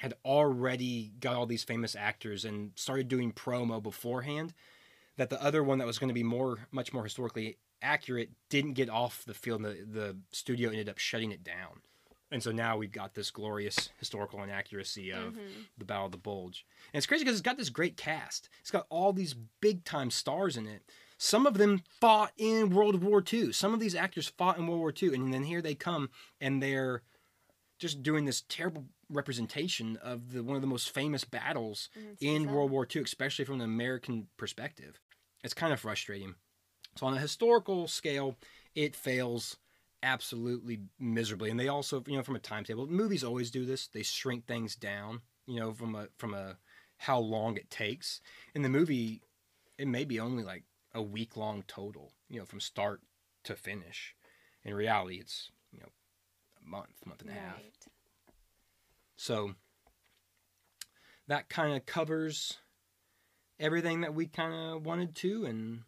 had 0.00 0.14
already 0.24 1.12
got 1.20 1.36
all 1.36 1.46
these 1.46 1.64
famous 1.64 1.94
actors 1.94 2.44
and 2.44 2.72
started 2.74 3.08
doing 3.08 3.32
promo 3.32 3.82
beforehand 3.82 4.52
that 5.16 5.30
the 5.30 5.42
other 5.42 5.62
one 5.62 5.78
that 5.78 5.86
was 5.86 5.98
going 5.98 6.08
to 6.08 6.14
be 6.14 6.22
more 6.22 6.58
much 6.70 6.92
more 6.92 7.04
historically 7.04 7.58
accurate 7.82 8.30
didn't 8.48 8.74
get 8.74 8.88
off 8.88 9.24
the 9.24 9.34
field 9.34 9.62
and 9.62 9.70
the, 9.70 9.84
the 10.00 10.16
studio 10.32 10.70
ended 10.70 10.88
up 10.88 10.98
shutting 10.98 11.32
it 11.32 11.44
down. 11.44 11.80
And 12.32 12.42
so 12.42 12.50
now 12.50 12.76
we've 12.76 12.92
got 12.92 13.14
this 13.14 13.30
glorious 13.30 13.90
historical 13.98 14.42
inaccuracy 14.42 15.10
of 15.10 15.34
mm-hmm. 15.34 15.60
the 15.78 15.84
battle 15.84 16.06
of 16.06 16.12
the 16.12 16.18
bulge. 16.18 16.66
And 16.92 16.98
it's 16.98 17.06
crazy 17.06 17.22
because 17.22 17.38
it's 17.38 17.44
got 17.44 17.56
this 17.56 17.70
great 17.70 17.96
cast. 17.96 18.48
It's 18.60 18.70
got 18.70 18.86
all 18.90 19.12
these 19.12 19.34
big 19.60 19.84
time 19.84 20.10
stars 20.10 20.56
in 20.56 20.66
it. 20.66 20.82
Some 21.18 21.46
of 21.46 21.56
them 21.56 21.82
fought 22.00 22.32
in 22.36 22.70
world 22.70 23.02
war 23.02 23.22
ii 23.32 23.52
some 23.52 23.72
of 23.72 23.80
these 23.80 23.94
actors 23.94 24.28
fought 24.28 24.58
in 24.58 24.66
world 24.66 24.80
war 24.80 24.92
ii 25.02 25.14
and 25.14 25.32
then 25.32 25.44
here 25.44 25.62
they 25.62 25.74
come 25.74 26.10
and 26.40 26.62
they're 26.62 27.02
just 27.78 28.02
doing 28.02 28.24
this 28.24 28.42
terrible 28.48 28.84
representation 29.10 29.96
of 30.02 30.32
the 30.32 30.42
one 30.42 30.56
of 30.56 30.62
the 30.62 30.68
most 30.68 30.90
famous 30.90 31.24
battles 31.24 31.88
mm-hmm. 31.98 32.10
it's 32.12 32.22
in 32.22 32.42
bizarre. 32.42 32.56
World 32.56 32.70
War 32.70 32.88
II, 32.94 33.02
especially 33.02 33.44
from 33.44 33.56
an 33.56 33.60
American 33.62 34.26
perspective. 34.36 35.00
It's 35.44 35.54
kind 35.54 35.72
of 35.72 35.80
frustrating. 35.80 36.34
So 36.96 37.06
on 37.06 37.14
a 37.14 37.20
historical 37.20 37.88
scale, 37.88 38.36
it 38.74 38.96
fails 38.96 39.56
absolutely 40.02 40.80
miserably. 40.98 41.50
And 41.50 41.58
they 41.60 41.68
also, 41.68 42.02
you 42.06 42.16
know, 42.16 42.22
from 42.22 42.36
a 42.36 42.40
timetable, 42.40 42.86
movies 42.86 43.24
always 43.24 43.50
do 43.50 43.64
this. 43.64 43.86
They 43.86 44.02
shrink 44.02 44.46
things 44.46 44.74
down, 44.76 45.20
you 45.46 45.60
know, 45.60 45.72
from 45.72 45.94
a 45.94 46.08
from 46.16 46.34
a 46.34 46.56
how 46.98 47.18
long 47.18 47.56
it 47.56 47.70
takes. 47.70 48.20
In 48.54 48.62
the 48.62 48.68
movie, 48.68 49.22
it 49.78 49.88
may 49.88 50.04
be 50.04 50.18
only 50.18 50.42
like 50.42 50.64
a 50.94 51.02
week 51.02 51.36
long 51.36 51.62
total, 51.66 52.12
you 52.28 52.38
know, 52.38 52.46
from 52.46 52.60
start 52.60 53.02
to 53.44 53.54
finish. 53.54 54.14
In 54.64 54.74
reality, 54.74 55.16
it's 55.16 55.50
you 55.72 55.80
know 55.80 55.88
a 56.64 56.68
month, 56.68 57.04
month 57.04 57.20
and 57.20 57.30
a 57.30 57.34
half. 57.34 57.56
Right. 57.56 57.86
So 59.16 59.54
that 61.28 61.48
kind 61.48 61.76
of 61.76 61.86
covers 61.86 62.58
everything 63.58 64.00
that 64.02 64.14
we 64.14 64.26
kind 64.26 64.54
of 64.54 64.84
wanted 64.84 65.14
to. 65.16 65.44
And 65.44 65.82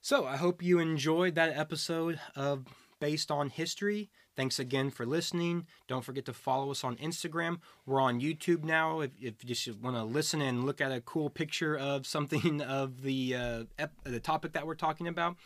so 0.00 0.26
I 0.26 0.36
hope 0.36 0.62
you 0.62 0.78
enjoyed 0.78 1.34
that 1.34 1.56
episode 1.56 2.20
of 2.36 2.66
Based 3.00 3.30
on 3.30 3.50
History. 3.50 4.10
Thanks 4.36 4.60
again 4.60 4.90
for 4.90 5.04
listening. 5.04 5.66
Don't 5.88 6.04
forget 6.04 6.24
to 6.26 6.32
follow 6.32 6.70
us 6.70 6.84
on 6.84 6.96
Instagram. 6.96 7.58
We're 7.86 8.00
on 8.00 8.20
YouTube 8.20 8.62
now. 8.62 9.00
If, 9.00 9.10
if 9.20 9.34
you 9.42 9.54
just 9.54 9.80
want 9.80 9.96
to 9.96 10.04
listen 10.04 10.40
and 10.40 10.64
look 10.64 10.80
at 10.80 10.92
a 10.92 11.00
cool 11.00 11.28
picture 11.28 11.76
of 11.76 12.06
something 12.06 12.60
of 12.62 13.02
the 13.02 13.34
uh, 13.34 13.64
ep- 13.78 14.04
the 14.04 14.20
topic 14.20 14.52
that 14.52 14.64
we're 14.64 14.76
talking 14.76 15.08
about, 15.08 15.36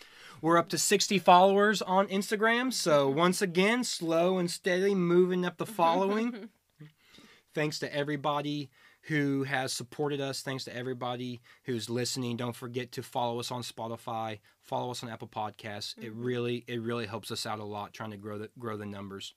we're 0.43 0.59
up 0.59 0.69
to 0.71 0.79
60 0.79 1.19
followers 1.21 1.81
on 1.81 2.07
Instagram. 2.09 2.71
So 2.71 3.09
once 3.09 3.41
again, 3.41 3.83
slow 3.83 4.37
and 4.37 4.51
steady 4.51 4.95
moving 4.95 5.47
up 5.47 5.57
the 5.57 5.67
following 5.67 6.51
thanks 7.55 7.79
to 7.79 7.95
everybody 7.95 8.71
who 9.03 9.43
has 9.45 9.73
supported 9.73 10.21
us. 10.21 10.43
Thanks 10.43 10.65
to 10.65 10.77
everybody 10.77 11.41
who's 11.65 11.91
listening. 11.91 12.37
Don't 12.37 12.55
forget 12.55 12.93
to 12.93 13.03
follow 13.03 13.41
us 13.41 13.51
on 13.51 13.63
Spotify. 13.63 14.39
Follow 14.61 14.91
us 14.91 15.03
on 15.03 15.09
Apple 15.09 15.29
Podcasts. 15.29 15.95
It 16.03 16.13
really, 16.15 16.65
it 16.67 16.81
really 16.81 17.07
helps 17.07 17.31
us 17.31 17.45
out 17.47 17.59
a 17.59 17.65
lot 17.65 17.93
trying 17.93 18.13
to 18.13 18.17
grow 18.17 18.39
the 18.39 18.51
grow 18.59 18.77
the 18.77 18.87
numbers. 18.87 19.35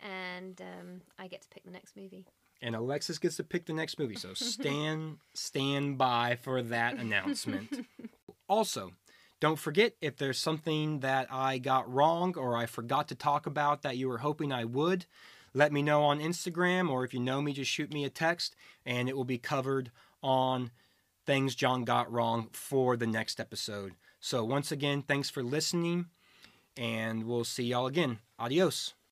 And 0.00 0.60
um, 0.60 1.00
I 1.18 1.28
get 1.28 1.42
to 1.42 1.48
pick 1.48 1.64
the 1.64 1.70
next 1.70 1.96
movie. 1.96 2.26
And 2.62 2.74
Alexis 2.74 3.18
gets 3.18 3.36
to 3.36 3.44
pick 3.44 3.66
the 3.66 3.72
next 3.72 3.98
movie, 3.98 4.14
so 4.14 4.32
stand 4.34 5.18
stand 5.34 5.98
by 5.98 6.38
for 6.40 6.62
that 6.62 6.96
announcement. 6.96 7.86
also, 8.48 8.92
don't 9.40 9.58
forget 9.58 9.94
if 10.00 10.16
there's 10.16 10.38
something 10.38 11.00
that 11.00 11.28
I 11.30 11.58
got 11.58 11.92
wrong 11.92 12.34
or 12.36 12.56
I 12.56 12.66
forgot 12.66 13.08
to 13.08 13.14
talk 13.14 13.46
about 13.46 13.82
that 13.82 13.98
you 13.98 14.08
were 14.08 14.18
hoping 14.18 14.52
I 14.52 14.64
would, 14.64 15.04
let 15.56 15.72
me 15.72 15.80
know 15.80 16.02
on 16.02 16.20
Instagram 16.20 16.90
or 16.90 17.02
if 17.02 17.14
you 17.14 17.20
know 17.20 17.40
me, 17.40 17.54
just 17.54 17.70
shoot 17.70 17.90
me 17.90 18.04
a 18.04 18.10
text 18.10 18.54
and 18.84 19.08
it 19.08 19.16
will 19.16 19.24
be 19.24 19.38
covered 19.38 19.90
on 20.22 20.70
things 21.24 21.54
John 21.54 21.84
got 21.84 22.12
wrong 22.12 22.48
for 22.52 22.94
the 22.94 23.06
next 23.06 23.40
episode. 23.40 23.94
So, 24.20 24.44
once 24.44 24.70
again, 24.70 25.00
thanks 25.00 25.30
for 25.30 25.42
listening 25.42 26.06
and 26.76 27.24
we'll 27.24 27.44
see 27.44 27.64
y'all 27.64 27.86
again. 27.86 28.18
Adios. 28.38 28.96